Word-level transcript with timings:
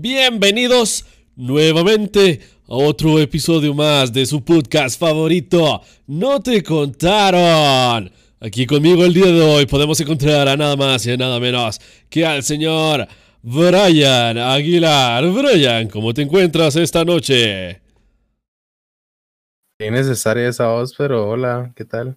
Bienvenidos 0.00 1.04
nuevamente 1.34 2.40
a 2.68 2.74
otro 2.74 3.18
episodio 3.18 3.74
más 3.74 4.12
de 4.12 4.26
su 4.26 4.44
podcast 4.44 4.96
favorito. 4.96 5.82
No 6.06 6.40
te 6.40 6.62
contaron. 6.62 8.08
Aquí 8.38 8.64
conmigo 8.64 9.04
el 9.04 9.12
día 9.12 9.26
de 9.26 9.40
hoy 9.40 9.66
podemos 9.66 9.98
encontrar 10.00 10.46
a 10.46 10.56
nada 10.56 10.76
más 10.76 11.04
y 11.04 11.10
a 11.10 11.16
nada 11.16 11.40
menos 11.40 11.80
que 12.08 12.24
al 12.24 12.44
señor 12.44 13.08
Brian 13.42 14.38
Aguilar. 14.38 15.28
Brian, 15.32 15.88
¿cómo 15.88 16.14
te 16.14 16.22
encuentras 16.22 16.76
esta 16.76 17.04
noche? 17.04 17.80
Innecesaria 19.80 20.48
esa 20.48 20.68
voz, 20.68 20.94
pero 20.96 21.28
hola, 21.28 21.72
¿qué 21.74 21.84
tal? 21.84 22.16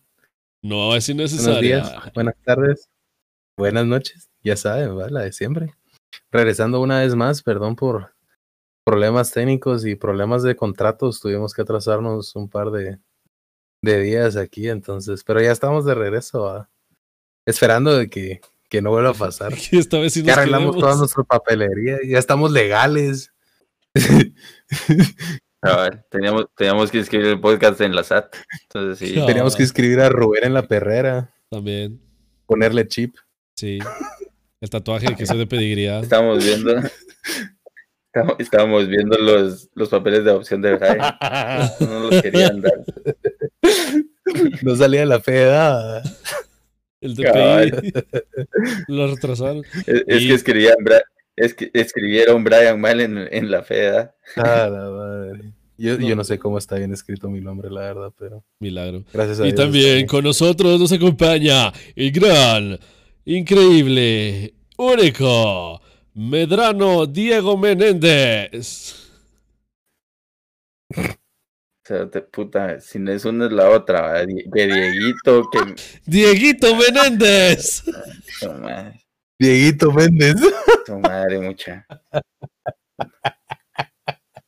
No 0.61 0.95
es 0.95 1.09
innecesaria. 1.09 1.79
Buenos 1.79 1.93
días, 1.93 2.13
buenas 2.13 2.35
tardes, 2.45 2.89
buenas 3.57 3.87
noches, 3.87 4.29
ya 4.43 4.55
saben, 4.55 4.95
¿va? 4.95 5.09
la 5.09 5.21
de 5.21 5.31
siempre. 5.31 5.73
Regresando 6.31 6.79
una 6.81 6.99
vez 7.01 7.15
más, 7.15 7.43
perdón 7.43 7.75
por 7.75 8.13
problemas 8.85 9.31
técnicos 9.31 9.85
y 9.85 9.95
problemas 9.95 10.43
de 10.43 10.55
contratos, 10.55 11.19
tuvimos 11.19 11.53
que 11.53 11.61
atrasarnos 11.61 12.35
un 12.35 12.49
par 12.49 12.71
de, 12.71 12.97
de 13.83 13.99
días 14.01 14.35
aquí, 14.37 14.69
entonces, 14.69 15.23
pero 15.23 15.41
ya 15.41 15.51
estamos 15.51 15.85
de 15.85 15.93
regreso, 15.93 16.67
esperando 17.45 17.97
de 17.97 18.09
que, 18.09 18.41
que 18.69 18.81
no 18.81 18.91
vuelva 18.91 19.09
a 19.11 19.13
pasar. 19.13 19.53
Esta 19.71 19.99
vez 19.99 20.13
sí 20.13 20.23
Ya 20.23 20.31
nos 20.33 20.37
arreglamos 20.39 20.75
quedamos. 20.75 20.81
toda 20.81 20.95
nuestra 20.97 21.23
papelería, 21.23 21.97
ya 22.07 22.17
estamos 22.17 22.51
legales. 22.51 23.31
A 25.61 25.75
ver, 25.83 26.05
teníamos, 26.09 26.45
teníamos 26.55 26.89
que 26.89 26.99
escribir 26.99 27.27
el 27.27 27.41
podcast 27.41 27.81
en 27.81 27.93
la 27.93 28.03
SAT. 28.03 28.35
Entonces 28.63 28.99
sí. 29.09 29.15
No. 29.19 29.25
Teníamos 29.25 29.55
que 29.55 29.63
escribir 29.63 29.99
a 29.99 30.09
Rubén 30.09 30.45
en 30.45 30.53
la 30.53 30.65
perrera, 30.67 31.33
También, 31.49 32.01
ponerle 32.45 32.87
chip. 32.87 33.15
sí. 33.55 33.79
El 34.61 34.69
tatuaje 34.69 35.15
que 35.15 35.25
soy 35.25 35.39
de 35.39 35.47
pedigría. 35.47 35.99
Estábamos 35.99 36.43
viendo. 36.43 36.75
estábamos- 38.37 38.87
viendo 38.87 39.17
los, 39.17 39.69
los 39.73 39.89
papeles 39.89 40.23
de 40.23 40.29
adopción 40.31 40.61
de 40.61 40.75
Brian. 40.75 40.99
No 41.79 41.99
los 42.09 42.21
querían 42.21 42.61
dar. 42.61 42.73
No 44.61 44.75
salía 44.75 45.05
la 45.05 45.19
fe 45.19 45.31
de 45.31 45.41
edad. 45.43 46.03
El. 47.01 47.15
DPI. 47.15 47.91
Lo 48.87 49.07
retrasaron. 49.07 49.63
Es, 49.87 50.03
es 50.07 50.21
Y- 50.21 50.27
que 50.27 50.33
escribían 50.35 50.75
es 51.35 51.53
que 51.55 51.71
escribieron 51.73 52.43
Brian 52.43 52.79
mal 52.79 52.99
en, 53.01 53.17
en 53.31 53.49
la 53.49 53.63
FEDA. 53.63 54.13
Ah, 54.35 54.69
la 54.71 54.89
madre. 54.91 55.53
Yo, 55.77 55.97
No. 55.97 56.07
yo 56.07 56.15
no 56.15 56.23
sé 56.23 56.37
cómo 56.37 56.59
está 56.59 56.75
bien 56.75 56.93
escrito 56.93 57.29
mi 57.29 57.41
nombre, 57.41 57.71
la 57.71 57.81
verdad, 57.81 58.13
pero 58.19 58.43
Milagro. 58.59 59.03
gracias 59.11 59.39
a 59.39 59.43
Y 59.47 59.51
Dios. 59.51 59.55
también 59.55 60.05
con 60.05 60.23
nosotros 60.23 60.79
nos 60.79 60.91
acompaña 60.91 61.71
el 61.95 62.11
gran, 62.11 62.77
increíble, 63.25 64.53
único, 64.81 65.81
Medrano 66.13 67.05
Diego 67.05 67.57
Menéndez. 67.57 68.95
O 70.95 71.03
sea, 71.83 72.09
te- 72.09 72.21
puta, 72.21 72.79
si 72.81 72.99
no 72.99 73.11
es 73.11 73.25
una 73.25 73.45
es 73.47 73.51
la 73.51 73.69
otra. 73.69 74.25
Que 74.25 74.67
Dieguito, 74.67 75.49
que. 75.49 75.59
Dieguito 76.05 76.75
Menéndez. 76.75 77.83
Madre, 78.61 79.01
Dieguito 79.39 79.91
Méndez. 79.91 80.35
su 80.85 80.99
madre, 80.99 81.39
mucha. 81.39 81.85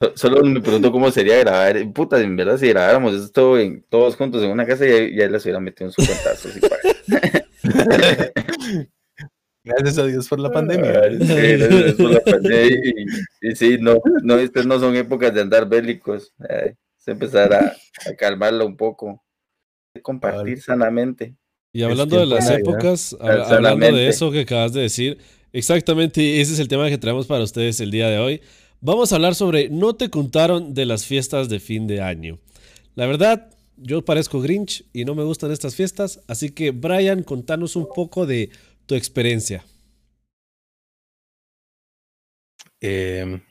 So- 0.01 0.13
Solo 0.17 0.43
me 0.43 0.59
pregunto 0.61 0.91
cómo 0.91 1.09
sería 1.11 1.37
grabar. 1.39 1.91
Puta, 1.93 2.19
en 2.19 2.35
verdad, 2.35 2.57
si 2.57 2.67
grabáramos 2.69 3.13
esto 3.15 3.57
en, 3.57 3.83
todos 3.89 4.15
juntos 4.15 4.43
en 4.43 4.51
una 4.51 4.65
casa, 4.65 4.85
ya, 4.85 4.97
ya 5.09 5.27
les 5.29 5.43
hubiera 5.43 5.59
metido 5.59 5.87
un 5.87 5.93
su 5.93 6.05
cuentazo. 6.05 6.49
Gracias 9.63 9.97
a 9.97 10.05
Dios 10.05 10.27
por 10.27 10.39
la 10.39 10.51
pandemia. 10.51 11.01
Ay, 11.03 11.17
sí, 11.19 11.57
gracias 11.57 11.93
por 11.93 12.11
la 12.11 12.19
pandemia, 12.19 12.81
y, 13.41 13.47
y 13.49 13.55
sí, 13.55 13.77
no, 13.79 13.95
no, 14.21 14.37
estas 14.37 14.65
no 14.65 14.79
son 14.79 14.95
épocas 14.95 15.33
de 15.33 15.41
andar 15.41 15.67
bélicos. 15.69 16.33
Ay, 16.39 16.71
es 16.99 17.07
empezar 17.07 17.53
a, 17.53 17.75
a 18.09 18.15
calmarlo 18.17 18.65
un 18.65 18.75
poco. 18.75 19.23
Compartir 20.01 20.61
sanamente. 20.61 21.35
Y 21.71 21.83
hablando 21.83 22.19
de 22.19 22.25
las 22.25 22.49
épocas, 22.49 23.15
hab- 23.19 23.45
Sanamente. 23.45 23.55
hablando 23.55 23.97
de 23.97 24.07
eso 24.07 24.31
que 24.31 24.41
acabas 24.41 24.73
de 24.73 24.81
decir, 24.81 25.17
exactamente 25.53 26.41
ese 26.41 26.53
es 26.53 26.59
el 26.59 26.67
tema 26.67 26.89
que 26.89 26.97
traemos 26.97 27.25
para 27.27 27.43
ustedes 27.43 27.79
el 27.79 27.91
día 27.91 28.09
de 28.09 28.17
hoy. 28.17 28.41
Vamos 28.81 29.11
a 29.11 29.15
hablar 29.15 29.33
sobre 29.33 29.69
no 29.69 29.95
te 29.95 30.09
contaron 30.09 30.73
de 30.73 30.85
las 30.85 31.05
fiestas 31.05 31.47
de 31.47 31.59
fin 31.59 31.87
de 31.87 32.01
año. 32.01 32.39
La 32.95 33.07
verdad, 33.07 33.49
yo 33.77 34.03
parezco 34.03 34.41
Grinch 34.41 34.85
y 34.93 35.05
no 35.05 35.15
me 35.15 35.23
gustan 35.23 35.51
estas 35.51 35.75
fiestas, 35.75 36.21
así 36.27 36.49
que 36.51 36.71
Brian, 36.71 37.23
contanos 37.23 37.75
un 37.75 37.87
poco 37.87 38.25
de 38.25 38.49
tu 38.85 38.95
experiencia. 38.95 39.63
Eh, 42.81 43.41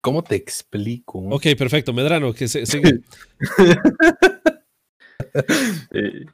¿Cómo 0.00 0.22
te 0.22 0.34
explico? 0.36 1.18
Ok, 1.30 1.46
perfecto, 1.56 1.92
Medrano, 1.94 2.34
que 2.34 2.46
se, 2.48 2.66
sigue. 2.66 3.00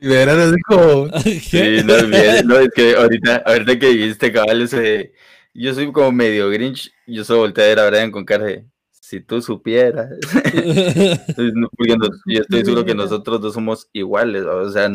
Verás 0.00 0.36
así 0.38 0.60
como. 0.66 1.06
Sí, 1.22 1.82
no, 1.84 1.94
es 1.96 2.08
bien, 2.10 2.46
no, 2.46 2.58
es 2.58 2.68
que 2.74 2.94
ahorita, 2.94 3.36
ahorita 3.46 3.78
que 3.78 3.88
dijiste 3.88 4.32
cabal 4.32 4.62
ese, 4.62 5.12
yo 5.54 5.74
soy 5.74 5.92
como 5.92 6.12
medio 6.12 6.48
Grinch, 6.50 6.92
yo 7.06 7.24
solo 7.24 7.40
volteé 7.40 7.64
a 7.64 7.68
ver 7.68 7.78
a 7.80 7.90
Brian 7.90 8.10
con 8.10 8.24
cara 8.24 8.44
de, 8.46 8.66
si 8.90 9.20
tú 9.20 9.40
supieras. 9.42 10.10
Porque 11.36 11.96
no- 11.96 12.10
yo 12.26 12.40
estoy 12.42 12.64
seguro 12.64 12.84
que 12.84 12.94
nosotros 12.94 13.40
dos 13.40 13.54
somos 13.54 13.88
iguales, 13.92 14.42
o 14.42 14.70
sea, 14.70 14.90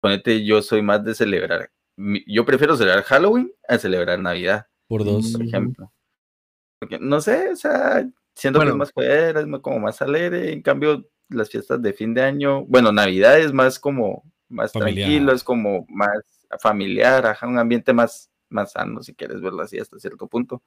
ponete, 0.00 0.44
yo 0.44 0.62
soy 0.62 0.82
más 0.82 1.04
de 1.04 1.14
celebrar, 1.14 1.70
yo 2.26 2.44
prefiero 2.44 2.76
celebrar 2.76 3.04
Halloween 3.04 3.52
a 3.68 3.78
celebrar 3.78 4.18
Navidad, 4.18 4.66
Por 4.88 5.04
dos. 5.04 5.32
por 5.32 5.42
ejemplo. 5.42 5.92
Porque, 6.78 6.98
no 6.98 7.20
sé, 7.20 7.48
o 7.50 7.56
sea, 7.56 8.06
siento 8.34 8.58
que 8.60 8.64
es 8.66 8.70
Bueno. 8.70 8.76
más 8.76 8.92
fuera, 8.92 9.40
es 9.40 9.46
más- 9.46 9.60
como 9.60 9.78
más 9.80 10.00
alegre, 10.02 10.52
en 10.52 10.62
cambio, 10.62 11.08
las 11.28 11.48
fiestas 11.50 11.80
de 11.82 11.92
fin 11.92 12.14
de 12.14 12.22
año, 12.22 12.64
bueno, 12.66 12.92
Navidad 12.92 13.38
es 13.40 13.52
más 13.52 13.78
como, 13.80 14.22
más 14.48 14.72
Familiar. 14.72 15.06
tranquilo, 15.06 15.32
es 15.32 15.42
como 15.42 15.86
más 15.88 16.20
familiar, 16.60 17.26
ajá, 17.26 17.46
un 17.48 17.58
ambiente 17.58 17.92
más, 17.92 18.30
más 18.50 18.72
sano, 18.72 19.02
si 19.02 19.12
quieres 19.14 19.40
verlo 19.40 19.62
así 19.62 19.78
hasta 19.78 19.98
cierto 19.98 20.28
punto. 20.28 20.62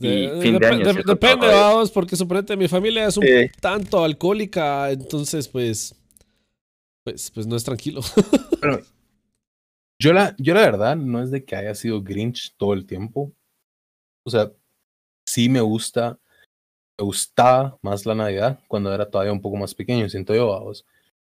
Y 0.00 0.26
De- 0.26 0.38
fin 0.42 0.58
de 0.58 0.66
dep- 0.66 0.72
año, 0.72 0.92
¿cierto? 0.92 1.12
depende, 1.12 1.46
eh. 1.46 1.50
vamos, 1.52 1.92
porque 1.92 2.16
suponete 2.16 2.56
mi 2.56 2.66
familia 2.66 3.06
es 3.06 3.16
un 3.16 3.22
Sí. 3.24 3.48
tanto 3.60 4.02
alcohólica, 4.02 4.90
entonces 4.90 5.46
pues, 5.46 5.94
pues, 7.04 7.30
pues 7.30 7.46
no 7.46 7.54
es 7.56 7.62
tranquilo. 7.64 8.00
Bueno, 8.60 8.80
yo, 10.00 10.12
la, 10.12 10.34
yo 10.38 10.54
la 10.54 10.62
verdad 10.62 10.96
no 10.96 11.22
es 11.22 11.30
de 11.30 11.44
que 11.44 11.54
haya 11.54 11.74
sido 11.74 12.02
Grinch 12.02 12.54
todo 12.56 12.72
el 12.72 12.86
tiempo. 12.86 13.32
O 14.24 14.30
sea, 14.30 14.50
sí 15.26 15.48
me 15.48 15.60
gusta, 15.60 16.18
me 16.98 17.04
gustaba 17.04 17.78
más 17.82 18.06
la 18.06 18.14
Navidad 18.14 18.60
cuando 18.68 18.92
era 18.92 19.08
todavía 19.08 19.32
un 19.32 19.40
poco 19.42 19.56
más 19.56 19.74
pequeño, 19.74 20.08
siento 20.08 20.34
yo, 20.34 20.48
vamos. 20.48 20.84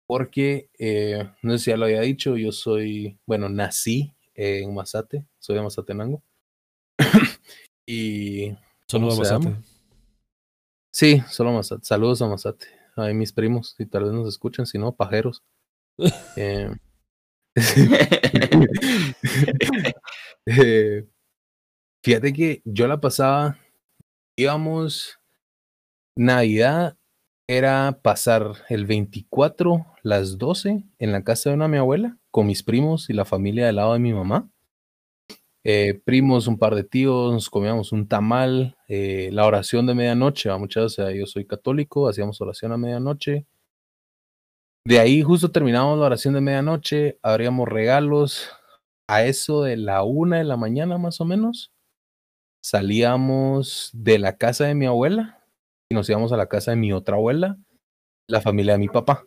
Porque, 0.05 0.69
eh, 0.77 1.29
no 1.41 1.53
sé 1.53 1.59
si 1.59 1.71
ya 1.71 1.77
lo 1.77 1.85
había 1.85 2.01
dicho, 2.01 2.37
yo 2.37 2.51
soy, 2.51 3.17
bueno, 3.25 3.49
nací 3.49 4.13
en 4.35 4.73
Mazate, 4.73 5.25
soy 5.39 5.55
de 5.55 5.63
Mazatenango. 5.63 6.21
y 7.85 8.55
Solo 8.87 9.07
¿Cómo 9.07 9.21
vamos 9.21 9.27
se 9.27 9.33
a 9.33 9.37
llama? 9.37 9.63
sí, 10.93 11.21
solo 11.29 11.51
Mazate. 11.51 11.85
Saludos 11.85 12.21
a 12.21 12.27
Mazate. 12.27 12.67
Ay, 12.95 13.13
mis 13.13 13.33
primos, 13.33 13.75
si 13.77 13.85
tal 13.85 14.05
vez 14.05 14.13
nos 14.13 14.27
escuchan, 14.27 14.65
si 14.65 14.77
no, 14.77 14.95
pajeros. 14.95 15.43
Eh, 16.37 16.69
eh, 20.45 21.07
fíjate 22.03 22.33
que 22.33 22.61
yo 22.65 22.87
la 22.87 23.01
pasaba, 23.01 23.57
íbamos, 24.35 25.19
Navidad 26.15 26.97
era 27.47 27.99
pasar 28.03 28.53
el 28.69 28.85
24, 28.85 29.85
las 30.03 30.37
12, 30.37 30.83
en 30.99 31.11
la 31.11 31.23
casa 31.23 31.49
de 31.49 31.55
una 31.55 31.67
mi 31.67 31.77
abuela, 31.77 32.17
con 32.31 32.45
mis 32.45 32.61
primos 32.63 33.09
y 33.09 33.13
la 33.13 33.25
familia 33.25 33.65
del 33.65 33.77
lado 33.77 33.93
de 33.93 33.99
mi 33.99 34.13
mamá. 34.13 34.49
Eh, 35.63 35.99
primos, 36.05 36.47
un 36.47 36.57
par 36.59 36.75
de 36.75 36.83
tíos, 36.83 37.33
nos 37.33 37.49
comíamos 37.49 37.91
un 37.91 38.07
tamal, 38.07 38.77
eh, 38.87 39.29
la 39.33 39.45
oración 39.45 39.85
de 39.85 39.95
medianoche, 39.95 40.49
muchas 40.57 40.97
veces 40.97 41.15
yo 41.17 41.25
soy 41.25 41.45
católico, 41.45 42.07
hacíamos 42.07 42.39
oración 42.39 42.71
a 42.71 42.77
medianoche. 42.77 43.45
De 44.87 44.99
ahí 45.01 45.21
justo 45.21 45.51
terminamos 45.51 45.99
la 45.99 46.05
oración 46.05 46.33
de 46.33 46.39
medianoche, 46.39 47.19
abríamos 47.21 47.67
regalos 47.67 48.49
a 49.09 49.25
eso 49.25 49.63
de 49.63 49.75
la 49.75 50.03
una 50.03 50.37
de 50.37 50.45
la 50.45 50.55
mañana 50.55 50.97
más 50.97 51.19
o 51.19 51.25
menos. 51.25 51.73
Salíamos 52.63 53.89
de 53.91 54.17
la 54.17 54.37
casa 54.37 54.63
de 54.63 54.75
mi 54.75 54.85
abuela 54.85 55.43
y 55.91 55.95
nos 55.95 56.09
íbamos 56.09 56.31
a 56.31 56.37
la 56.37 56.47
casa 56.47 56.71
de 56.71 56.77
mi 56.77 56.93
otra 56.93 57.17
abuela, 57.17 57.57
la 58.29 58.39
familia 58.39 58.75
de 58.75 58.79
mi 58.79 58.87
papá. 58.87 59.25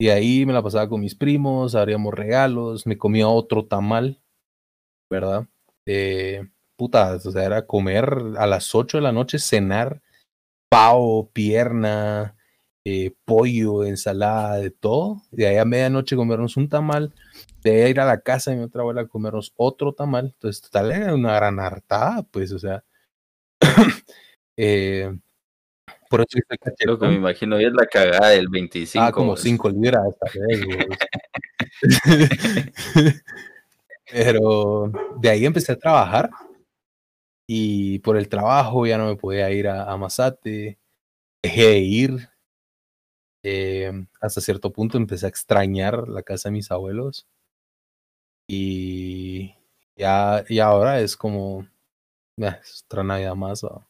Y 0.00 0.08
ahí 0.08 0.44
me 0.44 0.52
la 0.52 0.64
pasaba 0.64 0.88
con 0.88 1.00
mis 1.00 1.14
primos, 1.14 1.76
abríamos 1.76 2.12
regalos, 2.12 2.88
me 2.88 2.98
comía 2.98 3.28
otro 3.28 3.66
tamal, 3.66 4.20
¿verdad? 5.08 5.46
Eh, 5.86 6.44
puta, 6.76 7.14
o 7.14 7.20
sea, 7.20 7.44
era 7.44 7.68
comer 7.68 8.16
a 8.36 8.48
las 8.48 8.74
8 8.74 8.98
de 8.98 9.02
la 9.02 9.12
noche, 9.12 9.38
cenar 9.38 10.02
pavo, 10.68 11.30
pierna, 11.30 12.36
eh, 12.84 13.12
pollo, 13.24 13.84
ensalada, 13.84 14.56
de 14.58 14.70
todo. 14.70 15.22
De 15.30 15.46
ahí 15.46 15.56
a 15.58 15.64
medianoche 15.64 16.16
comernos 16.16 16.56
un 16.56 16.68
tamal. 16.68 17.14
De 17.62 17.84
ahí 17.84 17.90
ir 17.90 18.00
a 18.00 18.06
la 18.06 18.20
casa 18.20 18.50
de 18.50 18.56
mi 18.58 18.64
otra 18.64 18.82
abuela 18.82 19.02
a 19.02 19.08
comernos 19.08 19.52
otro 19.56 19.92
tamal. 19.92 20.26
Entonces, 20.34 20.62
total, 20.62 20.92
era 20.92 21.14
una 21.14 21.34
gran 21.36 21.60
hartada, 21.60 22.22
pues, 22.24 22.52
o 22.52 22.58
sea. 22.58 22.84
Eh, 24.62 25.10
por 26.10 26.20
eso 26.20 26.38
estoy 26.38 26.58
Lo 26.86 26.98
que 26.98 27.06
me 27.06 27.12
cachetón. 27.12 27.14
imagino 27.14 27.58
es 27.58 27.72
la 27.72 27.86
cagada 27.86 28.30
del 28.30 28.48
25. 28.48 29.04
Ah, 29.04 29.12
como 29.12 29.28
vos. 29.28 29.40
5 29.40 29.70
libras 29.70 30.02
tal 30.20 30.32
vez. 30.48 32.28
Pero 34.10 34.90
de 35.20 35.30
ahí 35.30 35.46
empecé 35.46 35.72
a 35.72 35.76
trabajar 35.78 36.30
y 37.46 37.98
por 38.00 38.16
el 38.16 38.28
trabajo 38.28 38.86
ya 38.86 38.98
no 38.98 39.06
me 39.06 39.16
podía 39.16 39.50
ir 39.50 39.68
a, 39.68 39.90
a 39.90 39.96
Mazate, 39.96 40.78
dejé 41.42 41.62
de 41.66 41.78
ir. 41.78 42.28
Eh, 43.44 43.90
hasta 44.20 44.40
cierto 44.42 44.70
punto 44.70 44.98
empecé 44.98 45.24
a 45.26 45.28
extrañar 45.30 46.08
la 46.08 46.22
casa 46.22 46.50
de 46.50 46.52
mis 46.52 46.70
abuelos 46.70 47.24
y 48.48 49.54
ya 49.96 50.44
y 50.48 50.58
ahora 50.58 51.00
es 51.00 51.16
como 51.16 51.66
"Ah, 52.40 52.58
es 52.62 52.84
otra 52.86 53.04
Navidad 53.04 53.34
más. 53.36 53.64
¿va?". 53.64 53.86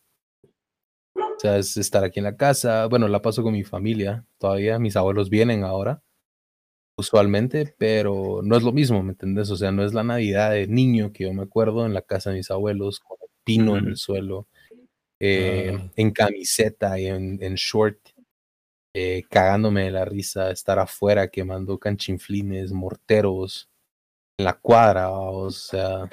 O 1.17 1.41
sea, 1.41 1.58
es 1.58 1.76
estar 1.76 2.05
aquí 2.05 2.20
en 2.20 2.25
la 2.25 2.37
casa. 2.37 2.87
Bueno, 2.87 3.08
la 3.08 3.23
paso 3.23 3.43
con 3.43 3.52
mi 3.55 3.64
familia 3.64 4.26
todavía. 4.38 4.79
Mis 4.79 4.97
abuelos 4.97 5.31
vienen 5.31 5.64
ahora 5.64 6.03
usualmente, 6.96 7.75
pero 7.79 8.41
no 8.44 8.56
es 8.56 8.62
lo 8.62 8.73
mismo, 8.73 9.03
¿me 9.03 9.12
entendés? 9.12 9.50
O 9.50 9.56
sea, 9.56 9.73
no 9.73 9.85
es 9.85 9.94
la 9.94 10.05
Navidad 10.05 10.53
de 10.53 10.67
niño 10.69 11.12
que 11.12 11.25
yo 11.25 11.32
me 11.35 11.43
acuerdo 11.44 11.87
en 11.87 11.94
la 11.94 12.03
casa 12.03 12.31
de 12.31 12.37
mis 12.38 12.50
abuelos, 12.50 13.00
con 13.00 13.19
el 13.23 13.29
pino 13.44 13.76
en 13.79 13.88
el 13.88 13.96
suelo, 13.96 14.49
eh, 15.20 15.76
Ah. 15.79 15.93
en 15.96 16.11
camiseta 16.12 16.99
y 17.00 17.06
en, 17.06 17.43
en 17.43 17.55
short, 17.56 17.99
eh, 18.95 19.25
cagándome 19.31 19.85
de 19.85 19.91
la 19.93 20.05
risa, 20.05 20.51
estar 20.51 20.79
afuera 20.79 21.29
quemando 21.29 21.79
canchinflines, 21.79 22.73
morteros, 22.73 23.71
en 24.39 24.47
la 24.47 24.55
cuadra, 24.55 25.11
o 25.11 25.51
sea, 25.51 26.09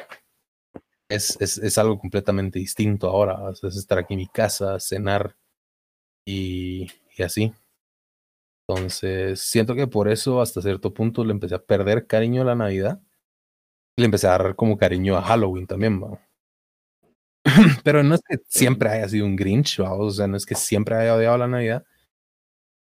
es, 1.10 1.38
es, 1.42 1.58
es 1.58 1.78
algo 1.78 1.98
completamente 2.00 2.60
distinto 2.60 3.08
ahora, 3.10 3.42
o 3.50 3.56
sea, 3.56 3.70
es 3.70 3.78
estar 3.78 3.98
aquí 4.00 4.14
en 4.14 4.20
mi 4.20 4.28
casa, 4.28 4.80
cenar 4.80 5.36
y, 6.26 6.88
y 7.18 7.24
así. 7.24 7.54
Entonces, 8.70 9.40
siento 9.42 9.76
que 9.76 9.88
por 9.88 10.10
eso 10.10 10.42
hasta 10.42 10.62
cierto 10.62 10.94
punto 10.94 11.24
le 11.24 11.32
empecé 11.32 11.56
a 11.56 11.64
perder 11.64 12.06
cariño 12.06 12.42
a 12.42 12.46
la 12.46 12.56
Navidad. 12.56 13.02
Y 13.98 14.02
le 14.02 14.06
empecé 14.06 14.28
a 14.28 14.36
agarrar 14.36 14.56
como 14.56 14.78
cariño 14.78 15.18
a 15.18 15.22
Halloween 15.24 15.68
también, 15.68 16.02
¿va? 16.04 16.20
Pero 17.84 18.04
no 18.04 18.16
es 18.16 18.22
que 18.28 18.38
siempre 18.48 18.90
haya 18.90 19.08
sido 19.10 19.26
un 19.26 19.36
Grinch, 19.36 19.82
¿va? 19.82 19.94
O 19.94 20.10
sea, 20.12 20.28
no 20.28 20.38
es 20.38 20.46
que 20.46 20.56
siempre 20.56 20.96
haya 20.96 21.16
odiado 21.16 21.38
la 21.38 21.48
Navidad. 21.48 21.86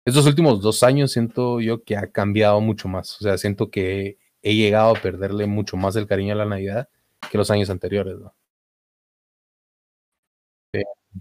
Estos 0.05 0.27
últimos 0.27 0.61
dos 0.61 0.83
años 0.83 1.11
siento 1.11 1.59
yo 1.59 1.83
que 1.83 1.97
ha 1.97 2.11
cambiado 2.11 2.61
mucho 2.61 2.87
más. 2.87 3.19
O 3.19 3.23
sea, 3.23 3.37
siento 3.39 3.71
que 3.71 4.17
he 4.43 4.55
llegado 4.55 4.95
a 4.95 5.01
perderle 5.01 5.47
mucho 5.47 5.77
más 5.77 5.95
el 5.95 6.05
cariño 6.07 6.33
a 6.33 6.37
la 6.37 6.45
Navidad 6.45 6.89
que 7.31 7.37
los 7.39 7.49
años 7.49 7.71
anteriores, 7.71 8.17
¿no? 8.19 8.35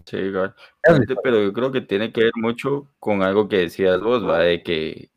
Sí, 0.05 0.17
igual. 0.17 0.53
Fíjate, 0.83 1.15
Pero 1.23 1.41
yo 1.41 1.53
creo 1.53 1.71
que 1.71 1.81
tiene 1.81 2.11
que 2.11 2.25
ver 2.25 2.31
mucho 2.35 2.91
con 2.99 3.23
algo 3.23 3.47
que 3.47 3.57
decías 3.59 3.99
vos, 4.01 4.27
¿va? 4.27 4.39
De 4.39 4.61
que 4.61 5.09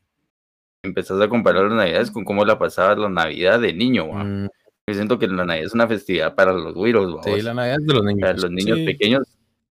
empezás 0.85 1.21
a 1.21 1.29
comparar 1.29 1.64
las 1.64 1.73
navidades 1.75 2.11
con 2.12 2.25
cómo 2.25 2.44
la 2.44 2.59
pasabas 2.59 2.97
la 2.99 3.09
navidad 3.09 3.61
de 3.61 3.73
niño, 3.75 4.09
¿va? 4.09 4.25
Mm, 4.25 4.49
Yo 4.88 4.94
siento 4.94 5.19
que 5.19 5.26
la 5.26 5.44
navidad 5.44 5.67
es 5.67 5.75
una 5.75 5.88
festividad 5.88 6.35
para 6.35 6.53
los 6.53 6.75
güiros, 6.75 7.17
¿va? 7.17 7.23
sí, 7.25 7.43
la 7.43 7.53
Navidad 7.55 7.76
es 7.81 7.87
de 7.87 7.94
los 7.94 8.05
niños. 8.05 8.43
los 8.43 8.50
niños 8.53 8.79
Sí. 8.79 8.85
pequeños 8.87 9.23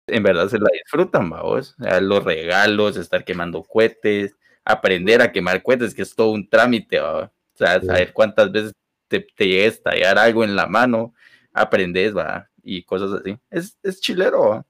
en 0.07 0.23
verdad 0.23 0.47
se 0.49 0.59
la 0.59 0.69
disfrutan, 0.73 1.29
vamos. 1.29 1.75
O 1.79 1.83
sea, 1.83 2.01
los 2.01 2.23
regalos, 2.23 2.97
estar 2.97 3.23
quemando 3.25 3.63
cohetes, 3.63 4.35
aprender 4.65 5.21
a 5.21 5.31
quemar 5.31 5.61
cohetes, 5.63 5.93
que 5.95 6.01
es 6.01 6.15
todo 6.15 6.31
un 6.31 6.47
trámite, 6.49 6.99
¿va? 6.99 7.25
O 7.25 7.31
sea, 7.57 7.79
Sí. 7.79 7.87
saber 7.87 8.13
cuántas 8.13 8.51
veces 8.51 8.73
te, 9.07 9.21
te 9.21 9.47
llega 9.47 9.65
a 9.65 9.67
estallar 9.69 10.17
algo 10.17 10.43
en 10.43 10.55
la 10.55 10.67
mano, 10.67 11.13
aprendes, 11.53 12.15
va, 12.15 12.49
y 12.63 12.83
cosas 12.83 13.11
así. 13.21 13.37
Es, 13.49 13.77
es 13.83 14.01
chilero, 14.01 14.49
¿va? 14.49 14.65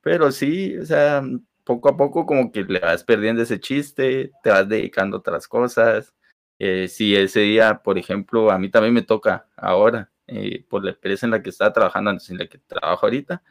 Pero 0.00 0.30
sí, 0.32 0.76
o 0.78 0.84
sea, 0.86 1.22
poco 1.64 1.88
a 1.88 1.96
poco 1.96 2.26
como 2.26 2.52
que 2.52 2.62
le 2.64 2.78
vas 2.80 3.02
perdiendo 3.04 3.42
ese 3.42 3.60
chiste, 3.60 4.30
te 4.42 4.50
vas 4.50 4.68
dedicando 4.68 5.16
a 5.16 5.20
otras 5.20 5.48
cosas. 5.48 6.14
Eh, 6.58 6.88
si 6.88 7.14
ese 7.16 7.40
día, 7.40 7.82
por 7.82 7.98
ejemplo, 7.98 8.50
a 8.50 8.58
mí 8.58 8.70
también 8.70 8.94
me 8.94 9.02
toca 9.02 9.46
ahora, 9.56 10.10
eh, 10.28 10.64
por 10.68 10.84
la 10.84 10.90
empresa 10.92 11.26
en 11.26 11.32
la 11.32 11.42
que 11.42 11.50
estaba 11.50 11.72
trabajando 11.72 12.10
antes, 12.10 12.30
en 12.30 12.38
la 12.38 12.46
que 12.46 12.58
trabajo 12.58 13.06
ahorita, 13.06 13.42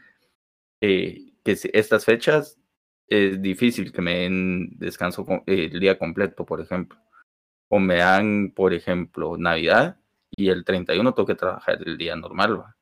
eh, 0.86 1.34
que 1.44 1.58
estas 1.74 2.06
fechas 2.06 2.60
es 3.08 3.42
difícil 3.42 3.92
que 3.92 4.02
me 4.02 4.20
den 4.20 4.78
descanso 4.78 5.26
eh, 5.48 5.70
el 5.72 5.80
día 5.80 5.98
completo, 5.98 6.46
por 6.46 6.62
ejemplo. 6.62 7.00
O 7.70 7.80
me 7.80 7.98
dan, 7.98 8.52
por 8.56 8.74
ejemplo, 8.74 9.38
Navidad 9.38 9.98
y 10.32 10.50
el 10.50 10.66
31 10.66 11.14
tengo 11.14 11.28
que 11.28 11.36
trabajar 11.36 11.80
el 11.86 11.98
día 11.98 12.16
normal, 12.16 12.60
¿va? 12.60 12.76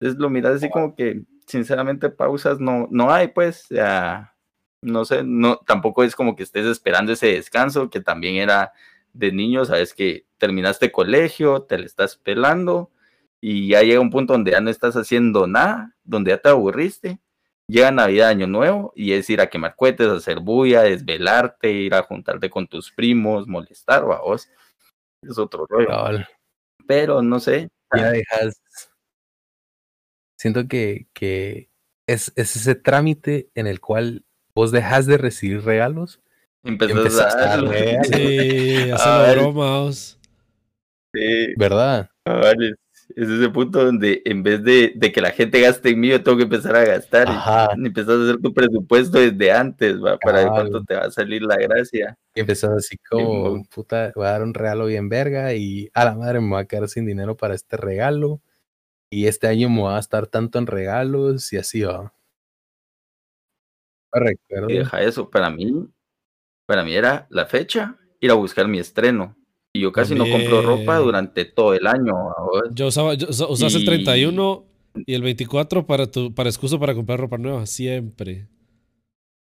Entonces 0.00 0.20
lo 0.20 0.30
miras 0.30 0.56
así 0.56 0.70
como 0.70 0.94
que, 0.94 1.24
sinceramente, 1.46 2.10
pausas 2.10 2.60
no, 2.60 2.88
no 2.90 3.12
hay, 3.12 3.28
pues, 3.28 3.66
ya, 3.70 4.34
no 4.82 5.04
sé, 5.04 5.22
no, 5.24 5.58
tampoco 5.58 6.04
es 6.04 6.14
como 6.14 6.36
que 6.36 6.42
estés 6.42 6.66
esperando 6.66 7.12
ese 7.12 7.28
descanso 7.28 7.90
que 7.90 8.00
también 8.00 8.36
era 8.36 8.72
de 9.12 9.32
niño, 9.32 9.64
sabes 9.64 9.94
que 9.94 10.26
terminaste 10.38 10.92
colegio, 10.92 11.62
te 11.62 11.78
le 11.78 11.86
estás 11.86 12.16
pelando 12.16 12.90
y 13.40 13.68
ya 13.68 13.82
llega 13.82 14.00
un 14.00 14.10
punto 14.10 14.34
donde 14.34 14.52
ya 14.52 14.60
no 14.60 14.70
estás 14.70 14.96
haciendo 14.96 15.46
nada, 15.46 15.94
donde 16.04 16.30
ya 16.30 16.38
te 16.38 16.48
aburriste. 16.50 17.20
Llega 17.68 17.90
Navidad, 17.90 18.28
Año 18.28 18.46
Nuevo 18.46 18.92
y 18.94 19.12
es 19.12 19.28
ir 19.28 19.40
a 19.40 19.48
quemar 19.48 19.74
cohetes, 19.74 20.06
hacer 20.08 20.38
bulla, 20.38 20.82
desvelarte, 20.82 21.70
ir 21.72 21.94
a 21.94 22.02
juntarte 22.02 22.48
con 22.48 22.68
tus 22.68 22.92
primos, 22.92 23.48
molestar, 23.48 24.04
vos. 24.04 24.48
Es 25.22 25.36
otro 25.38 25.66
rollo. 25.66 25.88
Cabal. 25.88 26.28
Pero 26.86 27.22
no 27.22 27.40
sé, 27.40 27.68
ya 27.96 28.10
dejas. 28.12 28.60
Siento 30.38 30.68
que, 30.68 31.08
que 31.12 31.70
es, 32.06 32.32
es 32.36 32.54
ese 32.54 32.74
trámite 32.76 33.50
en 33.54 33.66
el 33.66 33.80
cual 33.80 34.24
vos 34.54 34.70
dejas 34.70 35.06
de 35.06 35.18
recibir 35.18 35.62
regalos 35.64 36.20
empezás 36.62 36.96
empezás 36.96 37.34
a 37.34 37.38
a 37.38 37.46
dar 37.48 37.60
regalos, 37.64 38.06
Sí, 38.08 38.90
Ah, 38.92 39.26
el- 39.28 39.38
broma. 39.40 39.80
os. 39.82 40.20
Sí, 41.14 41.54
¿verdad? 41.56 42.10
cabal, 42.24 42.78
es, 43.08 43.28
es 43.28 43.28
ese 43.28 43.48
punto 43.50 43.84
donde 43.84 44.22
en 44.24 44.42
vez 44.42 44.62
de, 44.62 44.92
de 44.94 45.12
que 45.12 45.20
la 45.20 45.30
gente 45.30 45.60
gaste 45.60 45.90
en 45.90 46.00
mí, 46.00 46.08
yo 46.08 46.22
tengo 46.22 46.36
que 46.36 46.44
empezar 46.44 46.76
a 46.76 46.84
gastar. 46.84 47.28
y 47.28 47.30
Ajá. 47.30 47.68
empezás 47.76 48.18
a 48.18 48.22
hacer 48.22 48.40
tu 48.40 48.52
presupuesto 48.52 49.18
desde 49.18 49.52
antes, 49.52 50.02
¿va? 50.02 50.18
para 50.18 50.40
ver 50.40 50.48
cuánto 50.48 50.84
te 50.84 50.94
va 50.94 51.04
a 51.04 51.10
salir 51.10 51.42
la 51.42 51.56
gracia. 51.56 52.16
Y 52.34 52.40
empezás 52.40 52.70
así 52.70 52.96
como, 53.08 53.64
puta, 53.64 54.12
voy 54.14 54.26
a 54.26 54.30
dar 54.30 54.42
un 54.42 54.54
regalo 54.54 54.86
bien 54.86 55.08
verga 55.08 55.54
y 55.54 55.90
a 55.94 56.04
la 56.04 56.14
madre 56.14 56.40
me 56.40 56.50
voy 56.50 56.60
a 56.62 56.66
quedar 56.66 56.88
sin 56.88 57.06
dinero 57.06 57.36
para 57.36 57.54
este 57.54 57.76
regalo. 57.76 58.40
Y 59.10 59.26
este 59.26 59.46
año 59.46 59.68
me 59.70 59.82
voy 59.82 59.90
a 59.90 59.94
gastar 59.94 60.26
tanto 60.26 60.58
en 60.58 60.66
regalos 60.66 61.52
y 61.52 61.58
así 61.58 61.82
va. 61.82 62.12
Me 64.12 64.20
recuerdo. 64.20 64.70
Y 64.70 64.78
deja 64.78 65.02
eso, 65.02 65.30
para 65.30 65.50
mí, 65.50 65.88
para 66.66 66.82
mí 66.82 66.94
era 66.94 67.26
la 67.30 67.46
fecha, 67.46 67.96
ir 68.20 68.30
a 68.30 68.34
buscar 68.34 68.66
mi 68.66 68.78
estreno. 68.78 69.36
Y 69.76 69.80
yo 69.80 69.92
casi 69.92 70.14
no 70.14 70.24
compro 70.28 70.62
ropa 70.62 70.98
durante 70.98 71.44
todo 71.44 71.74
el 71.74 71.86
año. 71.86 72.14
Yo 72.72 72.86
usaba, 72.88 73.14
yo 73.14 73.28
usas 73.28 73.74
el 73.74 73.82
Y- 73.82 73.86
31 73.86 74.64
y 75.06 75.14
el 75.14 75.22
24 75.22 75.86
para 75.86 76.10
tu 76.10 76.34
para 76.34 76.48
excusa 76.48 76.78
para 76.78 76.94
comprar 76.94 77.20
ropa 77.20 77.36
nueva, 77.38 77.66
siempre. 77.66 78.48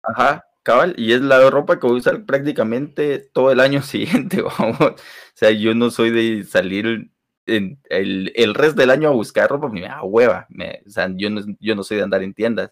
Ajá, 0.04 0.44
cabal, 0.64 0.94
y 0.98 1.14
es 1.14 1.22
la 1.22 1.50
ropa 1.50 1.80
que 1.80 1.88
voy 1.88 1.96
a 1.98 2.00
usar 2.00 2.26
prácticamente 2.26 3.20
todo 3.20 3.52
el 3.52 3.60
año 3.60 3.82
siguiente, 4.30 4.42
vamos. 4.42 4.80
O 4.80 4.96
sea, 5.34 5.52
yo 5.52 5.74
no 5.76 5.90
soy 5.92 6.12
de 6.12 6.44
salir 6.44 7.12
en 7.48 7.80
el, 7.90 8.32
el 8.36 8.54
resto 8.56 8.82
del 8.82 8.90
año 8.90 9.10
a 9.10 9.14
buscar 9.14 9.50
ropa, 9.50 9.70
me 9.70 9.82
da 9.82 10.04
hueva. 10.04 10.46
me- 10.50 10.82
o 10.86 10.90
sea, 10.90 11.12
yo 11.16 11.30
no, 11.30 11.42
yo 11.60 11.76
no 11.76 11.84
soy 11.84 11.98
de 11.98 12.04
andar 12.04 12.24
en 12.24 12.34
tiendas. 12.34 12.72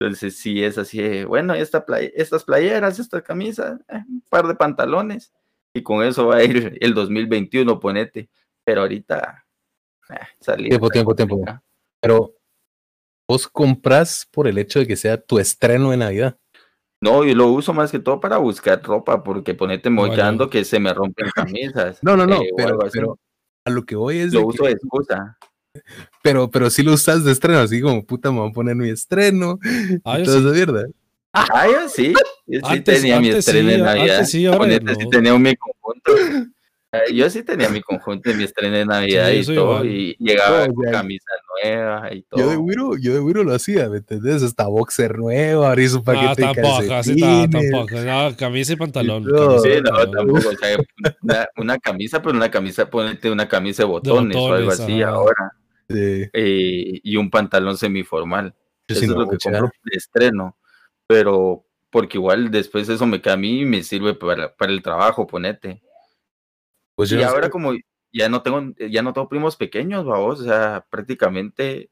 Entonces, 0.00 0.38
sí 0.38 0.62
es 0.62 0.78
así, 0.78 1.24
bueno, 1.24 1.54
esta 1.54 1.84
play- 1.84 2.12
estas 2.14 2.44
playeras, 2.44 3.00
esta 3.00 3.20
camisa, 3.22 3.80
eh, 3.88 4.02
un 4.08 4.22
par 4.30 4.46
de 4.46 4.54
pantalones, 4.54 5.32
y 5.78 5.82
con 5.82 6.04
eso 6.04 6.26
va 6.26 6.36
a 6.36 6.44
ir 6.44 6.76
el 6.80 6.94
2021, 6.94 7.78
ponete. 7.80 8.28
Pero 8.64 8.82
ahorita, 8.82 9.44
eh, 10.10 10.14
salir. 10.40 10.68
Tiempo, 10.68 10.88
tiempo, 10.90 11.14
tiempo. 11.14 11.40
Pero 12.00 12.34
vos 13.26 13.48
compras 13.48 14.28
por 14.30 14.46
el 14.46 14.58
hecho 14.58 14.78
de 14.78 14.86
que 14.86 14.96
sea 14.96 15.20
tu 15.20 15.38
estreno 15.38 15.90
de 15.90 15.96
Navidad. 15.96 16.38
No, 17.00 17.24
yo 17.24 17.34
lo 17.34 17.46
uso 17.48 17.72
más 17.72 17.92
que 17.92 17.98
todo 18.00 18.18
para 18.20 18.38
buscar 18.38 18.82
ropa, 18.82 19.22
porque 19.22 19.54
ponete 19.54 19.88
Bueno. 19.88 20.08
mollando 20.12 20.50
que 20.50 20.64
se 20.64 20.80
me 20.80 20.92
rompen 20.92 21.28
camisas. 21.34 21.98
No, 22.02 22.16
no, 22.16 22.26
no, 22.26 22.42
eh, 22.42 22.50
pero, 22.56 22.78
pero 22.92 23.18
a 23.64 23.70
lo 23.70 23.84
que 23.84 23.94
voy 23.96 24.18
es 24.18 24.32
de 24.32 24.38
lo 24.38 24.42
que- 24.48 24.54
uso 24.54 24.64
de 24.64 24.72
excusa. 24.72 25.38
pero, 26.22 26.50
pero 26.50 26.70
sí 26.70 26.82
lo 26.82 26.92
usas 26.94 27.24
de 27.24 27.32
estreno, 27.32 27.60
así 27.60 27.80
como 27.80 28.04
puta, 28.04 28.32
me 28.32 28.40
voy 28.40 28.50
a 28.50 28.52
poner 28.52 28.74
mi 28.74 28.90
estreno 28.90 29.58
Ah, 30.04 30.18
y 30.18 30.24
toda 30.24 30.38
sí. 30.38 30.44
esa 30.44 30.54
mierda. 30.54 30.86
Ah, 31.32 31.66
yo 31.70 31.88
sí. 31.88 32.12
Yo 32.50 32.60
sí 32.60 32.66
Antes- 32.76 33.00
tenía 33.02 33.20
mi 33.20 33.26
antes 33.28 33.46
estreno 33.46 33.68
sí, 33.70 33.76
de 33.76 33.82
Navidad. 33.82 34.16
antes 34.16 34.30
sí, 34.30 34.46
ahora 34.46 34.58
Ponete, 34.58 34.94
sí 34.94 35.04
no. 35.04 35.10
tenía 35.10 35.38
mi 35.38 35.54
conjunto. 35.56 36.12
Ah, 36.90 37.00
Yo 37.12 37.28
sí 37.28 37.42
tenía 37.42 37.68
mi 37.68 37.82
conjunto 37.82 38.30
de 38.30 38.36
mi 38.36 38.44
estreno 38.44 38.74
de 38.74 38.86
Navidad 38.86 39.28
Sí, 39.28 39.42
yo 39.42 39.52
y 39.52 39.56
todo. 39.56 39.84
igual. 39.84 39.86
Y 39.88 40.16
llegaba 40.18 40.66
No, 40.66 40.72
con 40.74 40.90
camisa 40.90 41.26
nueva 41.62 42.14
y 42.14 42.22
todo. 42.22 42.40
Yo 42.40 42.48
de 42.48 42.56
Wiro, 42.56 42.96
yo 42.96 43.12
de 43.12 43.20
Wiro 43.20 43.44
lo 43.44 43.54
hacía, 43.54 43.90
¿me 43.90 43.98
entendés? 43.98 44.42
Hasta 44.42 44.66
boxer 44.66 45.18
nuevo, 45.18 45.66
abrí 45.66 45.86
su 45.86 45.98
Ah, 45.98 46.02
paquete 46.02 46.40
de 46.46 46.54
tampoco, 46.54 46.74
así 46.76 46.88
ta- 46.88 46.94
calcetines. 46.94 47.50
tampoco. 47.50 48.00
No, 48.00 48.36
camisa 48.38 48.72
y 48.72 48.76
pantalón. 48.76 49.22
y 49.24 49.26
Sí, 49.26 49.32
no, 49.84 49.90
pantalón. 49.90 50.10
tampoco. 50.12 50.48
O 50.48 50.52
sea, 50.56 50.78
una, 51.22 51.48
una 51.58 51.78
camisa, 51.78 52.22
pero 52.22 52.34
una 52.34 52.50
camisa, 52.50 52.88
ponete 52.88 53.30
una 53.30 53.46
camisa 53.46 53.82
de 53.82 53.88
botones, 53.88 54.34
o 54.38 54.46
algo 54.54 54.70
botones, 54.70 54.80
así 54.80 55.02
ajá. 55.02 55.12
ahora. 55.12 55.52
Sí. 55.90 56.24
eh, 56.32 57.00
y 57.02 57.16
un 57.16 57.28
pantalón 57.30 57.76
semiformal. 57.76 58.54
Eso 58.86 59.00
es 59.04 59.08
lo 59.08 59.28
que 59.28 59.36
compro 59.36 59.70
de 59.84 59.96
estreno. 59.96 60.56
Pero 61.06 61.64
porque 61.90 62.18
igual 62.18 62.50
después 62.50 62.88
eso 62.88 63.06
me 63.06 63.20
queda 63.20 63.34
a 63.34 63.38
mí 63.38 63.60
y 63.60 63.64
me 63.64 63.82
sirve 63.82 64.14
para, 64.14 64.54
para 64.54 64.72
el 64.72 64.82
trabajo, 64.82 65.26
ponete. 65.26 65.82
Pues 66.94 67.12
y 67.12 67.22
ahora 67.22 67.48
como 67.48 67.72
ya 68.12 68.28
no 68.28 68.42
tengo, 68.42 68.74
ya 68.90 69.02
no 69.02 69.12
tengo 69.12 69.28
primos 69.28 69.56
pequeños, 69.56 70.04
vamos, 70.04 70.40
o 70.40 70.44
sea, 70.44 70.86
prácticamente 70.90 71.90